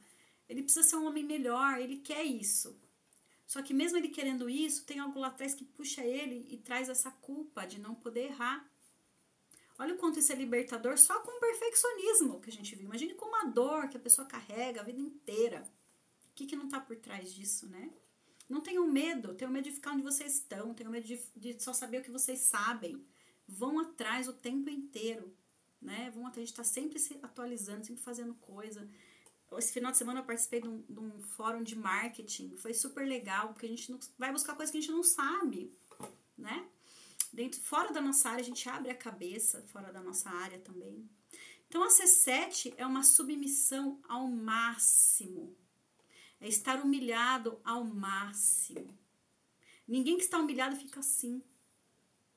Ele 0.50 0.64
precisa 0.64 0.88
ser 0.88 0.96
um 0.96 1.06
homem 1.06 1.24
melhor, 1.24 1.80
ele 1.80 1.98
quer 1.98 2.24
isso. 2.24 2.80
Só 3.46 3.62
que 3.62 3.74
mesmo 3.74 3.98
ele 3.98 4.10
querendo 4.10 4.50
isso, 4.50 4.86
tem 4.86 5.00
algo 5.00 5.20
lá 5.20 5.28
atrás 5.28 5.54
que 5.54 5.64
puxa 5.64 6.04
ele 6.04 6.46
e 6.50 6.58
traz 6.58 6.90
essa 6.90 7.12
culpa 7.12 7.66
de 7.66 7.80
não 7.80 7.96
poder 7.96 8.26
errar. 8.26 8.70
Olha 9.80 9.94
o 9.94 9.98
quanto 9.98 10.20
isso 10.20 10.32
é 10.32 10.36
libertador 10.36 10.98
só 10.98 11.20
com 11.20 11.32
o 11.32 11.40
perfeccionismo 11.40 12.42
que 12.42 12.50
a 12.50 12.54
gente 12.54 12.76
viu. 12.76 12.86
Imagine 12.86 13.14
com 13.14 13.26
uma 13.26 13.46
dor 13.46 13.88
que 13.88 13.98
a 13.98 14.00
pessoa 14.00 14.28
carrega 14.28 14.82
a 14.82 14.84
vida 14.84 15.00
inteira. 15.00 15.64
O 16.30 16.34
que, 16.34 16.46
que 16.46 16.56
não 16.56 16.66
está 16.66 16.80
por 16.80 16.98
trás 16.98 17.34
disso, 17.34 17.68
né? 17.68 17.92
Não 18.50 18.62
tenham 18.62 18.88
medo, 18.88 19.36
tenham 19.36 19.52
medo 19.52 19.66
de 19.66 19.76
ficar 19.76 19.92
onde 19.92 20.02
vocês 20.02 20.36
estão, 20.36 20.74
tenham 20.74 20.92
medo 20.92 21.06
de, 21.06 21.22
de 21.36 21.62
só 21.62 21.74
saber 21.74 22.00
o 22.00 22.04
que 22.04 22.12
vocês 22.12 22.40
sabem. 22.40 23.06
Vão 23.48 23.80
atrás 23.80 24.28
o 24.28 24.34
tempo 24.34 24.70
inteiro, 24.70 25.34
né? 25.82 26.08
Atrás, 26.08 26.38
a 26.38 26.40
gente 26.40 26.50
está 26.50 26.64
sempre 26.64 27.00
se 27.00 27.18
atualizando, 27.22 27.86
sempre 27.86 28.04
fazendo 28.04 28.34
coisa. 28.36 28.90
Esse 29.58 29.72
final 29.72 29.92
de 29.92 29.98
semana 29.98 30.20
eu 30.20 30.26
participei 30.26 30.62
de 30.62 30.68
um, 30.68 30.82
de 30.82 31.00
um, 31.00 31.22
fórum 31.22 31.64
de 31.64 31.76
marketing, 31.76 32.58
foi 32.58 32.74
super 32.74 33.08
legal, 33.08 33.50
porque 33.50 33.66
a 33.66 33.70
gente 33.70 33.90
não, 33.92 34.00
vai 34.18 34.32
buscar 34.32 34.56
coisas 34.56 34.72
que 34.72 34.78
a 34.78 34.82
gente 34.82 34.92
não 34.92 35.04
sabe, 35.04 35.72
né? 36.38 36.68
Dentro, 37.32 37.62
fora 37.62 37.94
da 37.94 38.02
nossa 38.02 38.30
área, 38.30 38.42
a 38.42 38.46
gente 38.46 38.68
abre 38.68 38.90
a 38.90 38.96
cabeça, 38.96 39.62
fora 39.68 39.92
da 39.92 40.02
nossa 40.02 40.30
área 40.30 40.60
também. 40.60 41.10
Então, 41.68 41.84
a 41.84 41.90
C7 41.90 42.74
é 42.78 42.86
uma 42.86 43.04
submissão 43.04 44.02
ao 44.08 44.28
máximo. 44.28 45.56
É 46.40 46.48
estar 46.48 46.82
humilhado 46.82 47.60
ao 47.64 47.84
máximo. 47.84 48.98
Ninguém 49.88 50.18
que 50.18 50.24
está 50.24 50.38
humilhado 50.38 50.76
fica 50.76 51.00
assim. 51.00 51.42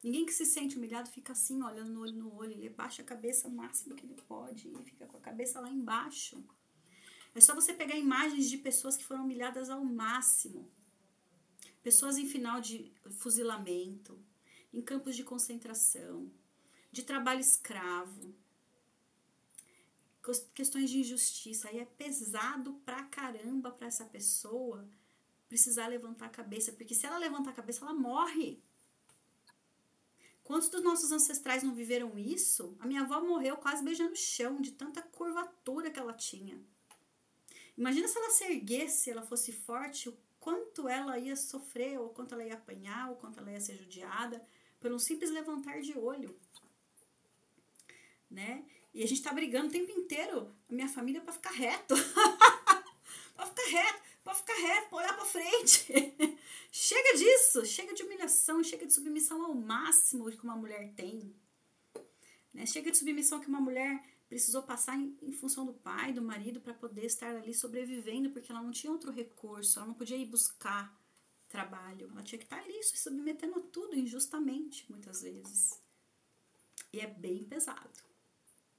Ninguém 0.03 0.25
que 0.25 0.33
se 0.33 0.47
sente 0.47 0.77
humilhado 0.77 1.11
fica 1.11 1.33
assim, 1.33 1.63
olhando 1.63 1.93
no 1.93 2.01
olho 2.01 2.15
no 2.15 2.35
olho. 2.35 2.53
Ele 2.53 2.71
baixa 2.71 3.03
a 3.03 3.05
cabeça 3.05 3.49
o 3.49 3.51
máximo 3.51 3.95
que 3.95 4.07
ele 4.07 4.21
pode 4.27 4.69
e 4.69 4.83
fica 4.83 5.07
com 5.07 5.17
a 5.19 5.21
cabeça 5.21 5.61
lá 5.61 5.71
embaixo. 5.71 6.43
É 7.35 7.41
só 7.41 7.55
você 7.55 7.73
pegar 7.73 7.97
imagens 7.97 8.49
de 8.49 8.59
pessoas 8.59 8.97
que 8.97 9.05
foram 9.05 9.25
humilhadas 9.25 9.69
ao 9.69 9.85
máximo. 9.85 10.71
Pessoas 11.83 12.19
em 12.19 12.27
final 12.27 12.61
de 12.61 12.93
fuzilamento, 13.11 14.19
em 14.73 14.83
campos 14.83 15.17
de 15.17 15.25
concentração, 15.25 16.31
de 16.91 17.03
trabalho 17.03 17.41
escravo, 17.41 18.35
questões 20.55 20.91
de 20.91 20.99
injustiça. 20.99 21.69
Aí 21.69 21.79
é 21.79 21.85
pesado 21.85 22.75
pra 22.85 23.05
caramba 23.05 23.71
pra 23.71 23.87
essa 23.87 24.05
pessoa 24.05 24.89
precisar 25.49 25.89
levantar 25.89 26.27
a 26.27 26.31
cabeça, 26.31 26.73
porque 26.73 26.95
se 26.95 27.07
ela 27.07 27.19
levantar 27.19 27.51
a 27.51 27.55
cabeça, 27.55 27.85
ela 27.85 27.95
morre. 27.95 28.63
Quantos 30.51 30.69
dos 30.69 30.83
nossos 30.83 31.13
ancestrais 31.13 31.63
não 31.63 31.73
viveram 31.73 32.19
isso? 32.19 32.77
A 32.81 32.85
minha 32.85 33.03
avó 33.03 33.21
morreu 33.21 33.57
quase 33.57 33.85
beijando 33.85 34.15
o 34.15 34.17
chão, 34.17 34.61
de 34.61 34.73
tanta 34.73 35.01
curvatura 35.01 35.93
que 35.93 36.01
ela 36.01 36.13
tinha. 36.13 36.61
Imagina 37.79 38.09
se 38.09 38.19
ela 38.19 38.31
se 38.31 38.43
erguesse, 38.43 39.11
ela 39.11 39.23
fosse 39.23 39.53
forte, 39.53 40.09
o 40.09 40.19
quanto 40.41 40.89
ela 40.89 41.17
ia 41.21 41.37
sofrer, 41.37 42.01
ou 42.01 42.09
quanto 42.09 42.35
ela 42.35 42.45
ia 42.45 42.55
apanhar, 42.55 43.11
ou 43.11 43.15
quanto 43.15 43.39
ela 43.39 43.53
ia 43.53 43.61
ser 43.61 43.77
judiada, 43.77 44.45
por 44.81 44.91
um 44.91 44.99
simples 44.99 45.31
levantar 45.31 45.83
de 45.83 45.97
olho. 45.97 46.37
Né? 48.29 48.65
E 48.93 49.05
a 49.05 49.07
gente 49.07 49.23
tá 49.23 49.33
brigando 49.33 49.69
o 49.69 49.71
tempo 49.71 49.93
inteiro, 49.93 50.53
a 50.69 50.73
minha 50.73 50.89
família, 50.89 51.21
para 51.21 51.33
ficar 51.33 51.53
reto. 51.53 51.95
para 53.37 53.47
ficar 53.47 53.71
reto 53.71 54.11
para 54.25 54.35
ficar 54.35 54.55
reto, 54.55 54.89
para 54.89 54.99
olhar 54.99 55.17
para 55.17 55.25
frente. 55.25 55.93
chega 56.71 57.17
disso, 57.17 57.65
chega 57.65 57.95
de 57.95 58.03
humilhação, 58.03 58.63
chega 58.63 58.87
de 58.87 58.93
submissão 58.93 59.45
ao 59.45 59.55
máximo 59.55 60.31
que 60.31 60.45
uma 60.45 60.57
mulher 60.57 60.93
tem. 60.95 61.35
Né? 62.53 62.67
Chega 62.67 62.91
de 62.91 62.99
submissão 62.99 63.41
que 63.41 63.49
uma 63.49 63.61
mulher 63.61 64.03
precisou 64.29 64.63
passar 64.63 64.97
em, 64.97 65.17
em 65.23 65.33
função 65.33 65.67
do 65.67 65.73
pai, 65.73 66.13
do 66.13 66.23
marido, 66.23 66.61
para 66.61 66.75
poder 66.75 67.05
estar 67.05 67.35
ali 67.35 67.53
sobrevivendo, 67.53 68.31
porque 68.31 68.53
ela 68.53 68.63
não 68.63 68.71
tinha 68.71 68.93
outro 68.93 69.11
recurso, 69.11 69.79
ela 69.79 69.89
não 69.89 69.95
podia 69.95 70.17
ir 70.17 70.27
buscar 70.27 70.97
trabalho, 71.49 72.09
ela 72.13 72.23
tinha 72.23 72.39
que 72.39 72.45
estar 72.45 72.61
ali 72.61 72.83
se 72.83 72.97
submetendo 72.97 73.59
a 73.59 73.63
tudo 73.63 73.97
injustamente, 73.97 74.87
muitas 74.89 75.23
vezes. 75.23 75.83
E 76.93 77.01
é 77.01 77.07
bem 77.07 77.45
pesado. 77.45 77.91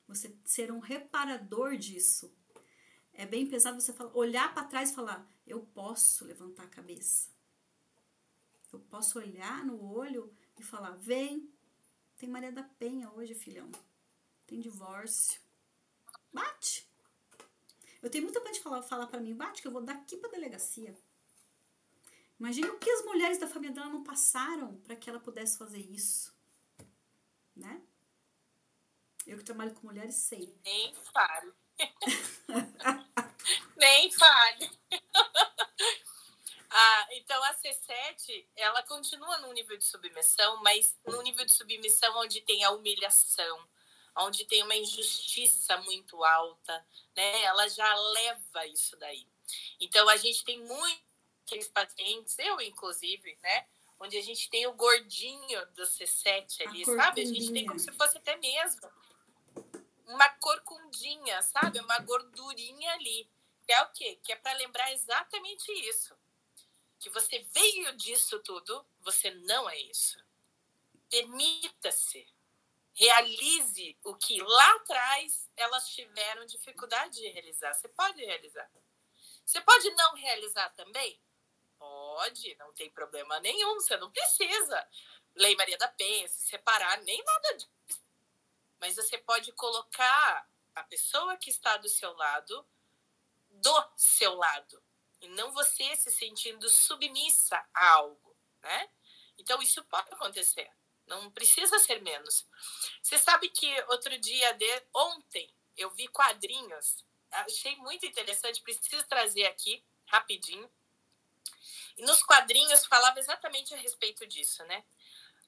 Você 0.08 0.36
ser 0.46 0.72
um 0.72 0.80
reparador 0.80 1.78
disso 1.78 2.34
é 3.14 3.26
bem 3.26 3.46
pesado 3.46 3.80
você 3.80 3.94
falar, 3.94 4.16
olhar 4.16 4.54
para 4.54 4.66
trás 4.66 4.92
e 4.92 4.96
falar: 4.96 5.28
eu 5.46 5.62
posso 5.74 6.26
levantar 6.26 6.64
a 6.64 6.68
cabeça. 6.68 7.30
Eu 8.72 8.80
posso 8.80 9.20
olhar 9.20 9.66
no 9.66 9.94
olho 9.94 10.34
e 10.58 10.64
falar: 10.64 10.92
vem, 10.92 11.52
tem 12.18 12.30
Maria 12.30 12.52
da 12.52 12.64
Penha 12.64 13.12
hoje, 13.12 13.36
filhão. 13.36 13.70
Tem 14.48 14.60
divórcio. 14.60 15.42
Bate. 16.32 16.90
Eu 18.02 18.10
tenho 18.10 18.24
muita 18.24 18.44
gente 18.46 18.62
falar, 18.62 18.82
falar 18.82 19.08
para 19.08 19.20
mim: 19.20 19.36
bate, 19.36 19.62
que 19.62 19.68
eu 19.68 19.72
vou 19.72 19.82
daqui 19.82 20.18
para 20.18 20.32
delegacia. 20.32 20.98
Imagina 22.40 22.72
o 22.72 22.80
que 22.80 22.90
as 22.90 23.06
mulheres 23.06 23.38
da 23.38 23.48
família 23.48 23.76
dela 23.76 23.90
não 23.90 24.04
passaram 24.04 24.78
para 24.78 24.96
que 24.96 25.10
ela 25.10 25.20
pudesse 25.20 25.58
fazer 25.58 25.80
isso. 25.80 26.36
Né? 27.56 27.82
Eu 29.28 29.38
que 29.38 29.44
trabalho 29.44 29.76
com 29.76 29.88
mulheres 29.88 30.16
sei. 30.16 30.58
Nem 30.64 30.96
fale. 30.96 31.54
Nem 33.78 34.12
fale. 34.12 34.72
ah, 36.74 37.08
então 37.12 37.44
a 37.44 37.54
C7, 37.56 38.48
ela 38.56 38.82
continua 38.84 39.40
num 39.40 39.52
nível 39.52 39.78
de 39.78 39.84
submissão, 39.84 40.56
mas 40.64 40.98
num 41.06 41.22
nível 41.22 41.46
de 41.46 41.52
submissão 41.52 42.18
onde 42.20 42.40
tem 42.40 42.64
a 42.64 42.72
humilhação, 42.72 43.70
onde 44.20 44.46
tem 44.46 44.64
uma 44.64 44.76
injustiça 44.76 45.76
muito 45.80 46.24
alta, 46.24 46.88
né? 47.14 47.42
Ela 47.44 47.68
já 47.68 47.94
leva 47.94 48.66
isso 48.68 48.96
daí. 48.96 49.28
Então 49.82 50.08
a 50.08 50.16
gente 50.16 50.46
tem 50.46 50.60
muitos 50.60 51.68
pacientes, 51.74 52.40
eu 52.40 52.62
inclusive, 52.62 53.38
né? 53.44 53.68
Onde 54.00 54.18
a 54.18 54.22
gente 54.22 54.50
tem 54.50 54.66
o 54.66 54.74
gordinho 54.74 55.66
do 55.74 55.84
C7 55.84 56.68
ali, 56.68 56.84
a 56.84 56.86
sabe? 56.86 57.22
A 57.22 57.26
gente 57.26 57.52
tem 57.52 57.66
como 57.66 57.80
se 57.80 57.92
fosse 57.92 58.18
até 58.18 58.38
mesmo 58.38 58.90
uma 60.08 60.30
corcundinha, 60.40 61.42
sabe? 61.42 61.82
Uma 61.82 62.00
gordurinha 62.00 62.94
ali. 62.94 63.30
Que 63.66 63.74
é 63.74 63.84
o 63.84 63.92
quê? 63.92 64.20
Que 64.24 64.32
é 64.32 64.36
para 64.38 64.54
lembrar 64.54 64.92
exatamente 64.94 65.70
isso. 65.90 66.16
Que 67.02 67.10
você 67.10 67.40
veio 67.52 67.98
disso 67.98 68.40
tudo, 68.40 68.86
você 69.02 69.30
não 69.32 69.70
é 69.70 69.78
isso. 69.78 70.18
Permita-se. 71.10 72.26
Realize 72.94 73.98
o 74.04 74.16
que 74.16 74.42
lá 74.42 74.76
atrás 74.76 75.50
elas 75.58 75.90
tiveram 75.90 76.46
dificuldade 76.46 77.16
de 77.16 77.28
realizar. 77.28 77.74
Você 77.74 77.90
pode 77.90 78.24
realizar. 78.24 78.72
Você 79.46 79.60
pode 79.60 79.90
não 79.92 80.16
realizar 80.16 80.70
também? 80.70 81.20
Pode, 81.78 82.56
não 82.56 82.72
tem 82.74 82.90
problema 82.90 83.40
nenhum. 83.42 83.76
Você 83.76 83.98
não 83.98 84.10
precisa. 84.12 84.88
Lei 85.36 85.56
Maria 85.58 85.78
da 85.78 85.90
Penha, 85.90 86.28
se 86.30 86.44
separar, 86.44 87.02
nem 87.02 87.22
nada 87.24 87.58
disso 87.58 87.72
mas 88.82 88.96
você 88.96 89.18
pode 89.20 89.52
colocar 89.54 90.50
a 90.74 90.84
pessoa 90.84 91.38
que 91.38 91.52
está 91.52 91.78
do 91.78 91.88
seu 91.88 92.12
lado 92.14 92.68
do 93.52 93.92
seu 93.96 94.34
lado 94.34 94.84
e 95.22 95.30
não 95.30 95.52
você 95.52 95.96
se 95.96 96.12
sentindo 96.12 96.68
submissa 96.70 97.64
a 97.74 97.90
algo, 97.92 98.36
né? 98.62 98.90
Então 99.38 99.62
isso 99.62 99.84
pode 99.86 100.12
acontecer. 100.14 100.70
Não 101.08 101.32
precisa 101.32 101.78
ser 101.80 102.02
menos. 102.02 102.48
Você 103.02 103.18
sabe 103.18 103.50
que 103.50 103.70
outro 103.90 104.18
dia 104.18 104.54
de 104.54 104.84
ontem 104.94 105.54
eu 105.78 105.90
vi 105.92 106.08
quadrinhos, 106.08 107.06
achei 107.32 107.76
muito 107.78 108.06
interessante, 108.06 108.62
preciso 108.62 109.04
trazer 109.08 109.46
aqui 109.46 109.84
rapidinho. 110.06 110.70
E 111.98 112.04
nos 112.04 112.24
quadrinhos 112.24 112.86
falava 112.86 113.20
exatamente 113.20 113.74
a 113.74 113.78
respeito 113.78 114.26
disso, 114.26 114.64
né? 114.66 114.84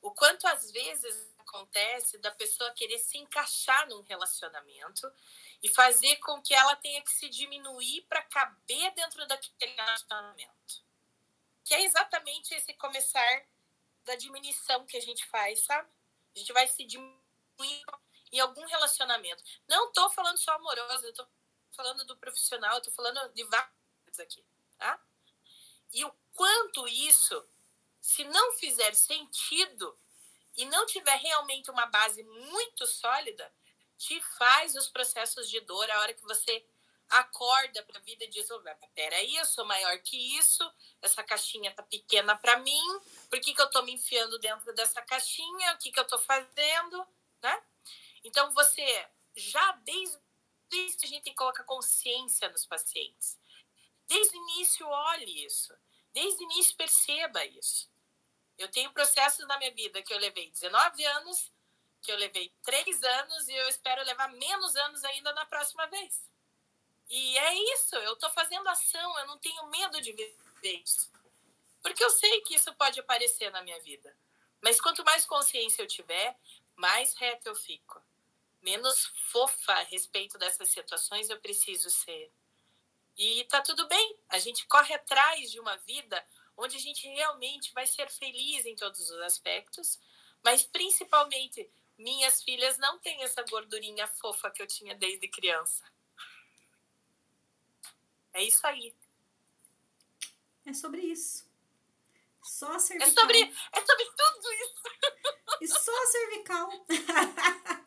O 0.01 0.11
quanto 0.11 0.45
às 0.47 0.69
vezes 0.71 1.33
acontece 1.39 2.17
da 2.17 2.31
pessoa 2.31 2.71
querer 2.71 2.99
se 2.99 3.17
encaixar 3.17 3.87
num 3.87 4.01
relacionamento 4.01 5.11
e 5.63 5.69
fazer 5.69 6.17
com 6.17 6.41
que 6.41 6.53
ela 6.53 6.75
tenha 6.75 7.01
que 7.01 7.11
se 7.11 7.29
diminuir 7.29 8.01
para 8.09 8.21
caber 8.21 8.93
dentro 8.93 9.25
daquele 9.25 9.73
relacionamento. 9.73 10.83
Que 11.63 11.73
é 11.73 11.83
exatamente 11.85 12.53
esse 12.53 12.73
começar 12.73 13.45
da 14.03 14.15
diminuição 14.15 14.85
que 14.85 14.97
a 14.97 15.01
gente 15.01 15.25
faz, 15.27 15.63
sabe? 15.63 15.89
A 16.35 16.39
gente 16.39 16.51
vai 16.51 16.67
se 16.67 16.83
diminuir 16.83 17.15
em 18.33 18.39
algum 18.41 18.65
relacionamento. 18.65 19.41
Não 19.65 19.87
estou 19.87 20.09
falando 20.09 20.37
só 20.37 20.51
amoroso, 20.51 21.05
eu 21.05 21.11
estou 21.11 21.27
falando 21.71 22.05
do 22.05 22.17
profissional, 22.17 22.77
estou 22.77 22.93
falando 22.93 23.33
de 23.33 23.43
vários 23.45 24.19
aqui, 24.19 24.45
tá? 24.77 25.01
E 25.93 26.03
o 26.03 26.11
quanto 26.33 26.85
isso 26.89 27.47
se 28.01 28.25
não 28.25 28.51
fizer 28.53 28.93
sentido 28.95 29.97
e 30.57 30.65
não 30.65 30.85
tiver 30.85 31.15
realmente 31.15 31.71
uma 31.71 31.85
base 31.85 32.21
muito 32.23 32.85
sólida, 32.85 33.53
te 34.03 34.19
faz 34.37 34.75
os 34.75 34.89
processos 34.89 35.49
de 35.49 35.61
dor 35.61 35.89
a 35.89 36.01
hora 36.01 36.13
que 36.13 36.23
você 36.23 36.65
acorda 37.09 37.83
para 37.83 37.99
a 37.99 38.01
vida 38.01 38.25
e 38.25 38.29
diz: 38.29 38.49
oh, 38.51 38.61
peraí, 38.93 39.35
eu 39.37 39.45
sou 39.45 39.65
maior 39.65 39.97
que 39.99 40.37
isso, 40.37 40.69
essa 41.01 41.23
caixinha 41.23 41.73
tá 41.73 41.83
pequena 41.83 42.35
para 42.35 42.57
mim, 42.57 42.99
por 43.29 43.39
que, 43.39 43.53
que 43.53 43.61
eu 43.61 43.69
tô 43.69 43.81
me 43.83 43.93
enfiando 43.93 44.37
dentro 44.39 44.73
dessa 44.73 45.01
caixinha? 45.01 45.73
O 45.73 45.77
que, 45.77 45.91
que 45.91 45.99
eu 45.99 46.05
tô 46.05 46.19
fazendo? 46.19 47.07
Né? 47.41 47.63
Então, 48.25 48.51
você 48.53 49.09
já 49.37 49.71
desde, 49.83 50.17
que 50.69 51.05
a 51.05 51.07
gente 51.07 51.33
colocar 51.33 51.63
consciência 51.63 52.49
nos 52.49 52.65
pacientes, 52.65 53.39
desde 54.07 54.35
o 54.35 54.41
início, 54.49 54.85
olhe 54.85 55.45
isso, 55.45 55.73
desde 56.11 56.43
o 56.43 56.51
início, 56.51 56.75
perceba 56.75 57.45
isso. 57.45 57.89
Eu 58.57 58.69
tenho 58.69 58.91
processos 58.91 59.47
na 59.47 59.57
minha 59.57 59.73
vida 59.73 60.01
que 60.03 60.13
eu 60.13 60.17
levei 60.17 60.49
19 60.51 61.03
anos, 61.05 61.53
que 62.03 62.11
eu 62.11 62.17
levei 62.17 62.53
3 62.63 63.03
anos 63.03 63.47
e 63.47 63.53
eu 63.53 63.67
espero 63.69 64.03
levar 64.03 64.27
menos 64.33 64.75
anos 64.75 65.03
ainda 65.05 65.33
na 65.33 65.45
próxima 65.45 65.87
vez. 65.87 66.21
E 67.09 67.37
é 67.37 67.53
isso, 67.73 67.95
eu 67.95 68.13
estou 68.13 68.29
fazendo 68.31 68.67
ação, 68.67 69.19
eu 69.19 69.27
não 69.27 69.37
tenho 69.39 69.65
medo 69.67 70.01
de 70.01 70.11
viver 70.11 70.83
isso. 70.83 71.11
Porque 71.81 72.03
eu 72.03 72.09
sei 72.09 72.41
que 72.41 72.55
isso 72.55 72.73
pode 72.75 72.99
aparecer 72.99 73.51
na 73.51 73.61
minha 73.61 73.79
vida. 73.81 74.15
Mas 74.61 74.79
quanto 74.79 75.03
mais 75.03 75.25
consciência 75.25 75.81
eu 75.81 75.87
tiver, 75.87 76.37
mais 76.75 77.13
reta 77.15 77.49
eu 77.49 77.55
fico. 77.55 78.01
Menos 78.61 79.11
fofa 79.31 79.73
a 79.73 79.83
respeito 79.83 80.37
dessas 80.37 80.69
situações 80.69 81.29
eu 81.29 81.39
preciso 81.39 81.89
ser. 81.89 82.31
E 83.17 83.43
tá 83.45 83.61
tudo 83.61 83.87
bem, 83.87 84.17
a 84.29 84.39
gente 84.39 84.65
corre 84.67 84.93
atrás 84.93 85.51
de 85.51 85.59
uma 85.59 85.77
vida 85.77 86.25
onde 86.57 86.77
a 86.77 86.79
gente 86.79 87.07
realmente 87.07 87.73
vai 87.73 87.85
ser 87.85 88.09
feliz 88.09 88.65
em 88.65 88.75
todos 88.75 89.09
os 89.09 89.19
aspectos, 89.19 89.99
Mas 90.43 90.63
principalmente, 90.63 91.69
minhas 91.97 92.43
filhas 92.43 92.77
não 92.77 92.99
têm 92.99 93.23
essa 93.23 93.43
gordurinha 93.43 94.07
fofa 94.07 94.49
que 94.51 94.61
eu 94.61 94.67
tinha 94.67 94.95
desde 94.95 95.27
criança. 95.27 95.83
É 98.33 98.43
isso 98.43 98.65
aí. 98.65 98.95
É 100.65 100.73
sobre 100.73 101.01
isso. 101.01 101.45
Só 102.41 102.73
a 102.73 102.79
cervical. 102.79 103.09
É 103.09 103.13
sobre, 103.13 103.55
é 103.71 103.85
sobre 103.85 104.05
tudo 104.05 104.53
isso. 104.53 104.83
E 105.61 105.67
só 105.67 106.03
a 106.03 106.07
cervical. 106.07 106.85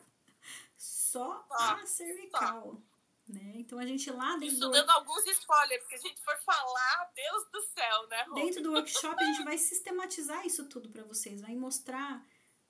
só 0.77 1.45
a 1.51 1.85
cervical. 1.85 2.81
Né? 3.27 3.53
Então 3.55 3.77
a 3.77 3.85
gente 3.85 4.09
lá 4.09 4.37
dentro. 4.37 4.45
Isso 4.45 4.59
do... 4.59 4.71
dando 4.71 4.89
alguns 4.89 5.25
spoilers, 5.27 5.81
porque 5.81 5.95
a 5.95 5.99
gente 5.99 6.21
for 6.21 6.37
falar, 6.37 7.11
Deus 7.13 7.49
do 7.51 7.61
céu, 7.61 8.07
né? 8.07 8.25
Dentro 8.33 8.63
do 8.63 8.71
workshop 8.71 9.21
a 9.21 9.25
gente 9.25 9.43
vai 9.43 9.57
sistematizar 9.57 10.45
isso 10.45 10.67
tudo 10.69 10.89
para 10.89 11.03
vocês, 11.03 11.41
vai 11.41 11.53
mostrar 11.53 12.25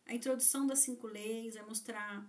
a 0.08 0.14
introdução 0.14 0.66
das 0.66 0.80
cinco 0.80 1.08
leis, 1.08 1.56
vai 1.56 1.64
mostrar 1.64 2.26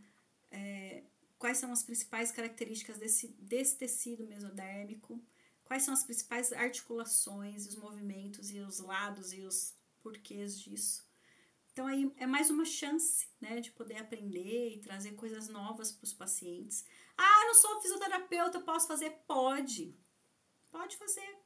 é, 0.50 1.04
quais 1.38 1.58
são 1.58 1.72
as 1.72 1.82
principais 1.82 2.32
características 2.32 2.98
desse, 2.98 3.28
desse 3.38 3.76
tecido 3.76 4.26
mesodérmico, 4.26 5.22
quais 5.64 5.82
são 5.82 5.94
as 5.94 6.02
principais 6.02 6.52
articulações, 6.52 7.66
os 7.66 7.76
movimentos 7.76 8.50
e 8.50 8.58
os 8.58 8.80
lados 8.80 9.32
e 9.32 9.42
os 9.42 9.74
porquês 10.02 10.58
disso. 10.58 11.06
Então 11.72 11.86
aí 11.86 12.12
é 12.16 12.26
mais 12.26 12.50
uma 12.50 12.64
chance, 12.64 13.28
né, 13.40 13.60
de 13.60 13.70
poder 13.70 13.98
aprender 13.98 14.74
e 14.74 14.80
trazer 14.80 15.12
coisas 15.12 15.48
novas 15.48 15.92
para 15.92 16.04
os 16.04 16.12
pacientes. 16.12 16.84
Ah, 17.16 17.44
não 17.46 17.54
sou 17.54 17.80
fisioterapeuta, 17.80 18.60
posso 18.60 18.88
fazer? 18.88 19.10
Pode. 19.26 19.96
Pode 20.70 20.96
fazer. 20.96 21.36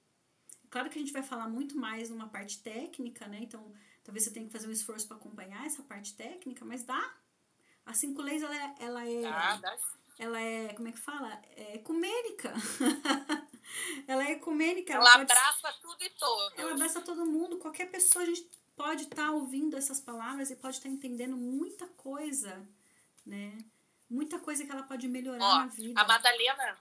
Claro 0.70 0.88
que 0.88 0.98
a 0.98 1.02
gente 1.02 1.12
vai 1.12 1.22
falar 1.22 1.48
muito 1.48 1.76
mais 1.76 2.08
numa 2.08 2.30
parte 2.30 2.62
técnica, 2.62 3.28
né? 3.28 3.40
Então, 3.42 3.74
talvez 4.04 4.24
você 4.24 4.30
tenha 4.30 4.46
que 4.46 4.52
fazer 4.52 4.68
um 4.68 4.72
esforço 4.72 5.06
para 5.06 5.16
acompanhar 5.16 5.66
essa 5.66 5.82
parte 5.82 6.14
técnica, 6.14 6.64
mas 6.64 6.84
dá. 6.84 7.14
A 7.84 7.94
cinco 7.94 8.22
leis, 8.22 8.42
ela 8.42 8.54
é. 8.54 8.74
Ela 8.80 9.08
é, 9.08 9.24
ah, 9.26 9.56
dá. 9.56 9.76
ela 10.18 10.40
é 10.40 10.74
como 10.74 10.88
é 10.88 10.92
que 10.92 11.00
fala? 11.00 11.42
É 11.56 11.76
ecumênica. 11.76 12.52
ela 14.06 14.24
é 14.24 14.32
ecumênica. 14.32 14.92
Ela, 14.92 15.04
ela 15.04 15.22
abraça 15.22 15.60
pode, 15.62 15.80
tudo 15.80 16.04
e 16.04 16.10
todo. 16.10 16.52
Ela 16.56 16.72
abraça 16.72 17.00
todo 17.00 17.26
mundo. 17.26 17.58
Qualquer 17.58 17.90
pessoa, 17.90 18.22
a 18.22 18.26
gente 18.26 18.48
pode 18.76 19.02
estar 19.04 19.26
tá 19.26 19.30
ouvindo 19.32 19.76
essas 19.76 20.00
palavras 20.00 20.50
e 20.50 20.56
pode 20.56 20.76
estar 20.76 20.88
tá 20.88 20.94
entendendo 20.94 21.36
muita 21.36 21.86
coisa, 21.88 22.66
né? 23.26 23.58
muita 24.12 24.38
coisa 24.38 24.64
que 24.64 24.70
ela 24.70 24.82
pode 24.82 25.08
melhorar 25.08 25.42
Ó, 25.42 25.58
na 25.60 25.66
vida. 25.66 26.00
A 26.00 26.04
Madalena. 26.06 26.78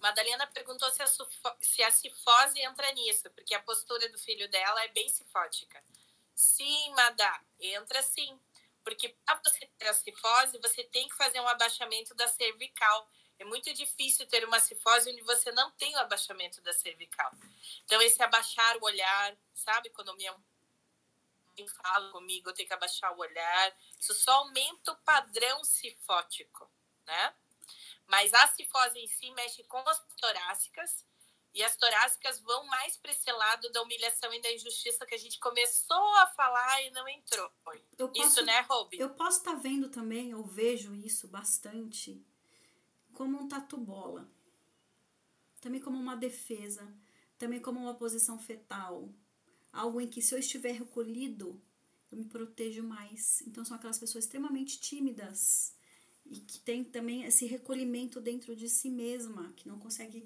Madalena 0.00 0.46
perguntou 0.46 0.90
se 0.90 1.02
a, 1.02 1.06
se 1.60 1.82
a 1.82 1.90
cifose 1.90 2.60
entra 2.60 2.90
nisso, 2.92 3.30
porque 3.30 3.54
a 3.54 3.62
postura 3.62 4.08
do 4.08 4.18
filho 4.18 4.48
dela 4.50 4.84
é 4.84 4.88
bem 4.88 5.08
cifótica. 5.08 5.82
Sim, 6.34 6.90
Madá, 6.94 7.42
entra 7.60 8.02
sim. 8.02 8.40
Porque 8.82 9.10
para 9.24 9.40
você 9.44 9.66
ter 9.78 9.88
a 9.88 9.94
cifose, 9.94 10.58
você 10.58 10.84
tem 10.84 11.08
que 11.08 11.14
fazer 11.14 11.40
um 11.40 11.48
abaixamento 11.48 12.14
da 12.14 12.26
cervical. 12.28 13.08
É 13.38 13.44
muito 13.44 13.72
difícil 13.74 14.26
ter 14.26 14.44
uma 14.44 14.58
cifose 14.58 15.10
onde 15.10 15.22
você 15.22 15.52
não 15.52 15.70
tem 15.72 15.94
o 15.94 15.98
abaixamento 15.98 16.60
da 16.62 16.72
cervical. 16.72 17.30
Então, 17.84 18.00
esse 18.00 18.22
abaixar 18.22 18.76
o 18.78 18.84
olhar, 18.84 19.36
sabe? 19.54 19.90
Quando 19.90 20.16
minha 20.16 20.34
alguém 21.60 21.68
fala 21.68 22.10
comigo, 22.10 22.48
eu 22.48 22.54
tenho 22.54 22.68
que 22.68 22.74
abaixar 22.74 23.12
o 23.12 23.18
olhar. 23.20 23.76
Isso 23.98 24.14
só 24.14 24.32
aumenta 24.32 24.92
o 24.92 24.96
padrão 24.96 25.62
cifótico, 25.64 26.70
né? 27.06 27.34
Mas 28.10 28.34
a 28.34 28.48
cifose 28.48 28.98
em 28.98 29.06
si 29.06 29.30
mexe 29.32 29.62
com 29.64 29.78
as 29.88 30.04
torácicas 30.20 31.06
e 31.54 31.62
as 31.62 31.76
torácicas 31.76 32.40
vão 32.40 32.66
mais 32.66 32.96
para 32.96 33.12
esse 33.12 33.30
lado 33.30 33.70
da 33.70 33.82
humilhação 33.82 34.34
e 34.34 34.42
da 34.42 34.52
injustiça 34.52 35.06
que 35.06 35.14
a 35.14 35.18
gente 35.18 35.38
começou 35.38 36.16
a 36.16 36.26
falar 36.26 36.82
e 36.82 36.90
não 36.90 37.08
entrou. 37.08 37.48
Posso, 37.96 38.10
isso, 38.16 38.42
né, 38.42 38.60
Rob? 38.62 38.96
Eu 38.98 39.10
posso 39.10 39.38
estar 39.38 39.52
tá 39.52 39.58
vendo 39.58 39.88
também, 39.88 40.30
eu 40.30 40.42
vejo 40.42 40.92
isso 40.94 41.28
bastante, 41.28 42.20
como 43.14 43.40
um 43.40 43.48
tatu 43.48 43.76
bola. 43.76 44.28
Também 45.60 45.80
como 45.80 45.96
uma 45.96 46.16
defesa, 46.16 46.92
também 47.38 47.60
como 47.60 47.78
uma 47.78 47.94
posição 47.94 48.38
fetal, 48.38 49.08
algo 49.72 50.00
em 50.00 50.08
que 50.08 50.20
se 50.20 50.34
eu 50.34 50.38
estiver 50.38 50.72
recolhido, 50.72 51.62
eu 52.10 52.18
me 52.18 52.24
protejo 52.24 52.82
mais. 52.82 53.40
Então 53.42 53.64
são 53.64 53.76
aquelas 53.76 53.98
pessoas 53.98 54.24
extremamente 54.24 54.80
tímidas 54.80 55.78
e 56.30 56.38
que 56.38 56.60
tem 56.60 56.84
também 56.84 57.24
esse 57.24 57.44
recolhimento 57.44 58.20
dentro 58.20 58.54
de 58.54 58.68
si 58.68 58.88
mesma, 58.88 59.52
que 59.56 59.68
não 59.68 59.78
consegue 59.78 60.24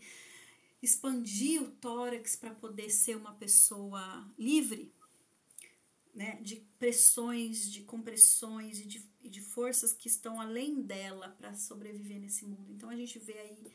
expandir 0.83 1.63
o 1.63 1.71
tórax 1.71 2.37
para 2.37 2.55
poder 2.55 2.91
ser 2.91 3.17
uma 3.17 3.33
pessoa 3.33 4.31
livre, 4.39 4.93
né, 6.15 6.39
de 6.43 6.57
pressões, 6.79 7.71
de 7.73 7.83
compressões 7.83 8.79
e 8.79 8.87
de, 8.87 9.11
e 9.23 9.29
de 9.29 9.41
forças 9.41 9.93
que 9.93 10.07
estão 10.07 10.41
além 10.41 10.83
dela 10.83 11.31
para 11.31 11.55
sobreviver 11.55 12.21
nesse 12.21 12.45
mundo. 12.45 12.71
Então 12.71 12.91
a 12.91 12.95
gente 12.95 13.19
vê 13.19 13.33
aí, 13.33 13.73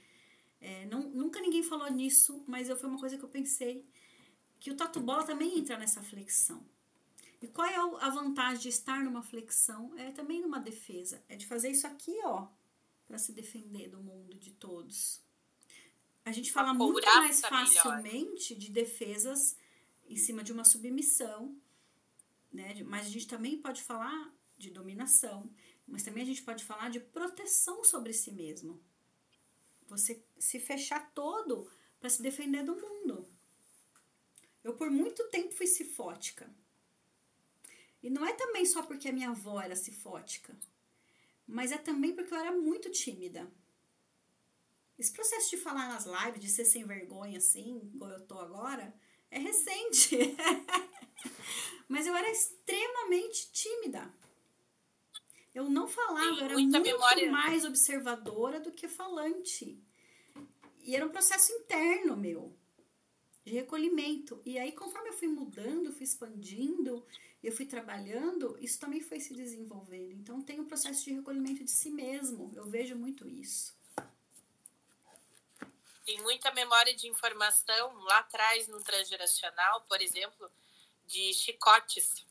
é, 0.62 0.86
não, 0.86 1.10
nunca 1.10 1.42
ninguém 1.42 1.64
falou 1.64 1.92
nisso, 1.92 2.44
mas 2.48 2.70
eu, 2.70 2.78
foi 2.78 2.88
uma 2.88 3.00
coisa 3.00 3.18
que 3.18 3.26
eu 3.26 3.30
pensei 3.30 3.86
que 4.60 4.72
o 4.72 4.76
tatu 4.76 5.00
bola 5.02 5.26
também 5.26 5.58
entra 5.58 5.78
nessa 5.78 6.04
flexão. 6.04 6.64
E 7.42 7.48
qual 7.48 7.68
é 7.68 7.76
a 7.76 8.10
vantagem 8.10 8.62
de 8.64 8.70
estar 8.70 9.02
numa 9.04 9.24
flexão? 9.24 9.98
É 9.98 10.12
também 10.12 10.42
numa 10.42 10.60
defesa. 10.60 11.24
É 11.30 11.36
de 11.36 11.46
fazer 11.46 11.70
isso 11.70 11.88
aqui, 11.88 12.18
ó, 12.24 12.48
para 13.08 13.18
se 13.18 13.32
defender 13.32 13.90
do 13.90 14.02
mundo 14.02 14.38
de 14.38 14.52
todos. 14.52 15.22
A 16.26 16.32
gente 16.32 16.52
fala 16.52 16.74
muito 16.74 17.06
mais 17.06 17.40
facilmente 17.42 18.54
melhor. 18.54 18.60
de 18.60 18.72
defesas 18.72 19.58
em 20.08 20.18
cima 20.18 20.44
de 20.44 20.52
uma 20.52 20.66
submissão, 20.66 21.56
né? 22.52 22.84
Mas 22.84 23.08
a 23.08 23.10
gente 23.10 23.28
também 23.28 23.58
pode 23.58 23.84
falar 23.84 24.34
de 24.58 24.70
dominação, 24.70 25.50
mas 25.88 26.04
também 26.04 26.24
a 26.24 26.26
gente 26.26 26.44
pode 26.44 26.66
falar 26.66 26.90
de 26.90 27.00
proteção 27.00 27.84
sobre 27.84 28.14
si 28.14 28.32
mesmo. 28.32 28.82
Você 29.88 30.24
se 30.38 30.60
fechar 30.60 31.12
todo 31.14 31.72
para 32.00 32.10
se 32.10 32.22
defender 32.22 32.64
do 32.64 32.76
mundo. 32.76 33.28
Eu 34.64 34.76
por 34.76 34.92
muito 34.92 35.24
tempo 35.30 35.54
fui 35.54 35.68
cifótica. 35.68 36.54
E 38.02 38.10
não 38.10 38.26
é 38.26 38.34
também 38.34 38.66
só 38.66 38.82
porque 38.84 39.10
a 39.10 39.14
minha 39.14 39.30
avó 39.30 39.60
era 39.62 39.76
cifótica, 39.76 40.58
mas 41.45 41.72
é 41.72 41.78
também 41.78 42.16
porque 42.16 42.34
eu 42.34 42.38
era 42.38 42.52
muito 42.52 42.89
tímida. 42.89 43.52
Esse 44.97 45.12
processo 45.12 45.50
de 45.50 45.58
falar 45.58 45.88
nas 45.88 46.06
lives, 46.06 46.41
de 46.41 46.50
ser 46.50 46.66
sem 46.66 46.86
vergonha 46.86 47.38
assim, 47.38 47.89
igual 47.93 48.12
eu 48.12 48.26
tô 48.26 48.39
agora, 48.39 48.93
é 49.32 49.39
recente. 49.39 50.18
mas 51.88 52.06
eu 52.06 52.16
era 52.16 52.30
extremamente 52.30 53.52
tímida. 53.52 54.14
Eu 55.54 55.70
não 55.70 55.88
falava, 55.88 56.39
eu 56.39 56.45
era 56.45 56.54
muito 56.54 56.80
memória. 56.80 57.32
mais 57.32 57.66
observadora 57.66 58.60
do 58.60 58.72
que 58.72 58.88
falante. 58.88 59.82
E 60.82 60.95
era 60.95 61.06
um 61.06 61.10
processo 61.10 61.52
interno 61.52 62.16
meu 62.16 62.56
de 63.43 63.54
recolhimento. 63.54 64.41
E 64.45 64.58
aí, 64.60 64.72
conforme 64.72 65.10
eu 65.10 65.14
fui 65.14 65.28
mudando, 65.28 65.91
fui 65.91 66.04
expandindo, 66.04 67.06
eu 67.42 67.52
fui 67.52 67.66
trabalhando, 67.66 68.58
isso 68.60 68.80
também 68.80 69.00
foi 69.00 69.20
se 69.20 69.34
desenvolvendo. 69.34 70.12
Então, 70.12 70.42
tem 70.42 70.60
um 70.60 70.68
processo 70.68 71.06
de 71.06 71.14
recolhimento 71.14 71.64
de 71.64 71.72
si 71.72 71.90
mesmo. 71.90 72.52
Eu 72.54 72.66
vejo 72.66 72.96
muito 72.96 73.28
isso. 73.28 73.78
Tem 76.06 76.20
muita 76.22 76.52
memória 76.52 76.94
de 76.94 77.08
informação 77.08 77.94
lá 78.00 78.20
atrás 78.20 78.68
no 78.68 78.84
transgeracional, 78.84 79.82
por 79.82 80.02
exemplo, 80.02 80.52
de 81.06 81.34
chicotes, 81.34 82.26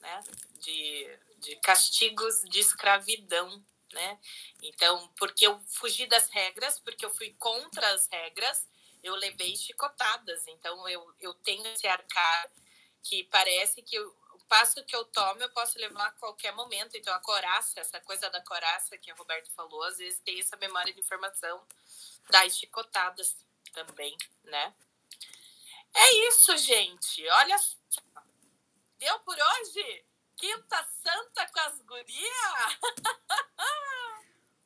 né? 0.00 0.24
De, 0.60 1.18
de 1.38 1.56
castigos 1.56 2.42
de 2.42 2.60
escravidão, 2.60 3.64
né? 3.92 4.20
Então, 4.62 5.12
porque 5.18 5.46
eu 5.46 5.58
fugi 5.66 6.06
das 6.06 6.28
regras, 6.28 6.78
porque 6.78 7.04
eu 7.04 7.14
fui 7.14 7.34
contra 7.38 7.92
as 7.92 8.06
regras, 8.08 8.68
eu 9.02 9.14
levei 9.16 9.56
chicotadas. 9.56 10.46
Então, 10.46 10.88
eu, 10.88 11.12
eu 11.18 11.34
tenho 11.34 11.66
esse 11.68 11.86
arcar 11.86 12.50
que 13.02 13.24
parece 13.24 13.82
que 13.82 13.96
eu, 13.96 14.14
passo 14.48 14.84
que 14.84 14.94
eu 14.94 15.04
tomo 15.06 15.42
eu 15.42 15.50
posso 15.50 15.78
levar 15.78 16.06
a 16.06 16.12
qualquer 16.12 16.54
momento. 16.54 16.96
Então, 16.96 17.12
a 17.14 17.20
coraça, 17.20 17.80
essa 17.80 18.00
coisa 18.00 18.28
da 18.30 18.40
coraça 18.42 18.96
que 18.98 19.10
a 19.10 19.14
Roberto 19.14 19.50
falou, 19.52 19.82
às 19.84 19.98
vezes 19.98 20.20
tem 20.20 20.38
essa 20.40 20.56
memória 20.56 20.92
de 20.92 21.00
informação 21.00 21.66
das 22.30 22.56
chicotadas 22.56 23.36
também, 23.72 24.16
né? 24.44 24.74
É 25.94 26.28
isso, 26.28 26.56
gente. 26.56 27.26
Olha. 27.28 27.56
Deu 28.98 29.18
por 29.20 29.36
hoje? 29.36 30.04
Quinta 30.36 30.88
Santa 31.02 31.46
com 31.52 31.60
as 31.60 31.80
gurias? 31.82 32.78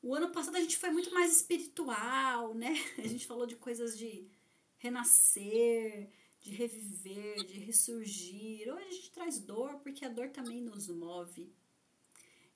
O 0.01 0.14
ano 0.14 0.31
passado 0.31 0.57
a 0.57 0.61
gente 0.61 0.79
foi 0.79 0.91
muito 0.91 1.12
mais 1.12 1.37
espiritual, 1.37 2.55
né? 2.55 2.72
A 2.99 3.07
gente 3.07 3.26
falou 3.26 3.47
de 3.47 3.57
coisas 3.57 3.99
de 3.99 4.31
renascer, 4.79 6.09
de 6.41 6.51
reviver, 6.51 7.45
de 7.45 7.59
ressurgir. 7.61 8.72
Hoje 8.72 8.86
a 8.86 8.91
gente 8.91 9.11
traz 9.11 9.39
dor 9.39 9.78
porque 9.80 10.05
a 10.05 10.09
dor 10.09 10.30
também 10.30 10.61
nos 10.61 10.89
move. 10.89 11.53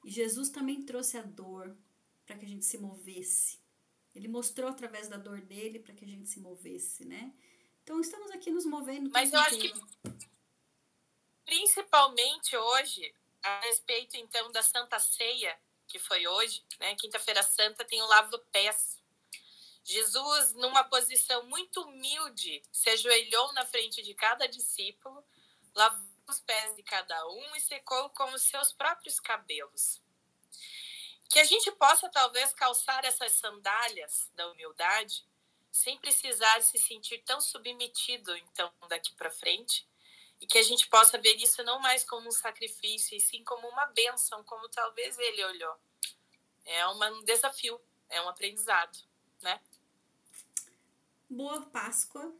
E 0.04 0.10
Jesus 0.10 0.50
também 0.50 0.82
trouxe 0.82 1.16
a 1.16 1.22
dor 1.22 1.76
para 2.24 2.36
que 2.36 2.44
a 2.44 2.48
gente 2.48 2.64
se 2.64 2.78
movesse. 2.78 3.60
Ele 4.14 4.28
mostrou 4.28 4.68
através 4.68 5.08
da 5.08 5.16
dor 5.16 5.40
dele 5.40 5.78
para 5.78 5.94
que 5.94 6.04
a 6.04 6.08
gente 6.08 6.28
se 6.28 6.40
movesse, 6.40 7.04
né? 7.04 7.34
Então 7.82 8.00
estamos 8.00 8.30
aqui 8.30 8.50
nos 8.50 8.64
movendo. 8.64 9.10
Mas 9.10 9.32
eu 9.32 9.40
acho 9.40 9.58
que 9.58 9.72
principalmente 11.44 12.56
hoje 12.56 13.14
a 13.42 13.60
respeito 13.60 14.16
então 14.16 14.52
da 14.52 14.62
Santa 14.62 14.98
Ceia, 14.98 15.58
que 15.86 15.98
foi 15.98 16.26
hoje, 16.26 16.64
né? 16.78 16.94
Quinta-feira 16.96 17.42
Santa 17.42 17.84
tem 17.84 18.00
o 18.00 18.06
lavo 18.06 18.38
pés. 18.50 19.01
Jesus, 19.84 20.54
numa 20.54 20.84
posição 20.84 21.44
muito 21.46 21.82
humilde, 21.82 22.62
se 22.70 22.90
ajoelhou 22.90 23.52
na 23.52 23.66
frente 23.66 24.02
de 24.02 24.14
cada 24.14 24.46
discípulo, 24.46 25.24
lavou 25.74 26.12
os 26.28 26.40
pés 26.40 26.74
de 26.76 26.82
cada 26.82 27.28
um 27.28 27.56
e 27.56 27.60
secou 27.60 28.10
com 28.10 28.32
os 28.32 28.42
seus 28.42 28.72
próprios 28.72 29.18
cabelos. 29.18 30.00
Que 31.28 31.38
a 31.40 31.44
gente 31.44 31.70
possa 31.72 32.08
talvez 32.08 32.52
calçar 32.52 33.04
essas 33.04 33.32
sandálias 33.32 34.30
da 34.34 34.50
humildade 34.50 35.26
sem 35.70 35.98
precisar 35.98 36.60
se 36.60 36.78
sentir 36.78 37.22
tão 37.24 37.40
submetido 37.40 38.36
então 38.36 38.70
daqui 38.88 39.14
para 39.14 39.30
frente 39.30 39.88
e 40.38 40.46
que 40.46 40.58
a 40.58 40.62
gente 40.62 40.88
possa 40.88 41.16
ver 41.18 41.36
isso 41.36 41.62
não 41.62 41.78
mais 41.78 42.04
como 42.04 42.28
um 42.28 42.32
sacrifício 42.32 43.16
e 43.16 43.20
sim 43.20 43.42
como 43.44 43.66
uma 43.68 43.86
bênção, 43.86 44.44
como 44.44 44.68
talvez 44.68 45.18
ele 45.18 45.44
olhou. 45.44 45.76
É 46.64 46.86
um 46.88 47.24
desafio, 47.24 47.80
é 48.08 48.20
um 48.20 48.28
aprendizado, 48.28 48.98
né? 49.40 49.60
Boa 51.32 51.62
Páscoa 51.62 52.30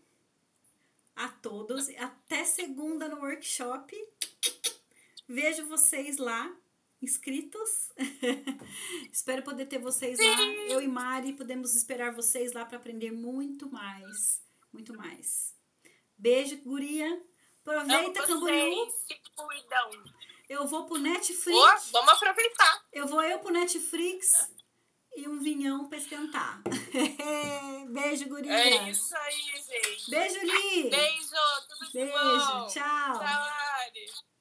a 1.17 1.27
todos. 1.27 1.89
Até 1.97 2.45
segunda 2.45 3.09
no 3.09 3.23
workshop. 3.23 3.97
Vejo 5.27 5.67
vocês 5.67 6.19
lá, 6.19 6.55
inscritos. 7.01 7.91
Espero 9.11 9.43
poder 9.43 9.65
ter 9.65 9.79
vocês 9.79 10.19
lá. 10.19 10.43
Eu 10.69 10.83
e 10.83 10.87
Mari 10.87 11.33
podemos 11.33 11.75
esperar 11.75 12.13
vocês 12.13 12.53
lá 12.53 12.67
para 12.67 12.77
aprender 12.77 13.11
muito 13.11 13.73
mais. 13.73 14.43
Muito 14.71 14.95
mais. 14.95 15.57
Beijo, 16.19 16.59
guria. 16.59 17.19
Aproveita, 17.63 18.27
Camboriú. 18.27 18.91
Se 18.91 19.19
cuidam. 19.35 20.05
Eu 20.51 20.67
vou 20.67 20.85
pro 20.85 20.99
Netflix. 20.99 21.89
Oh, 21.89 21.93
vamos 21.93 22.13
aproveitar. 22.13 22.85
Eu 22.93 23.07
vou 23.07 23.23
eu 23.23 23.39
pro 23.39 23.55
Netflix 23.55 24.53
e 25.17 25.29
um 25.29 25.39
vinhão 25.41 25.89
pra 25.89 25.99
esquentar. 25.99 26.63
Beijo, 27.91 28.29
guria. 28.29 28.53
É 28.53 28.91
isso 28.91 29.15
aí, 29.17 29.33
gente. 29.33 30.11
Beijo, 30.11 30.39
Li. 30.41 30.91
Beijo, 30.91 31.37
tudo 31.69 31.93
Beijo, 31.93 32.13
bom. 32.13 32.67
tchau. 32.67 33.19
Tchau. 33.19 34.32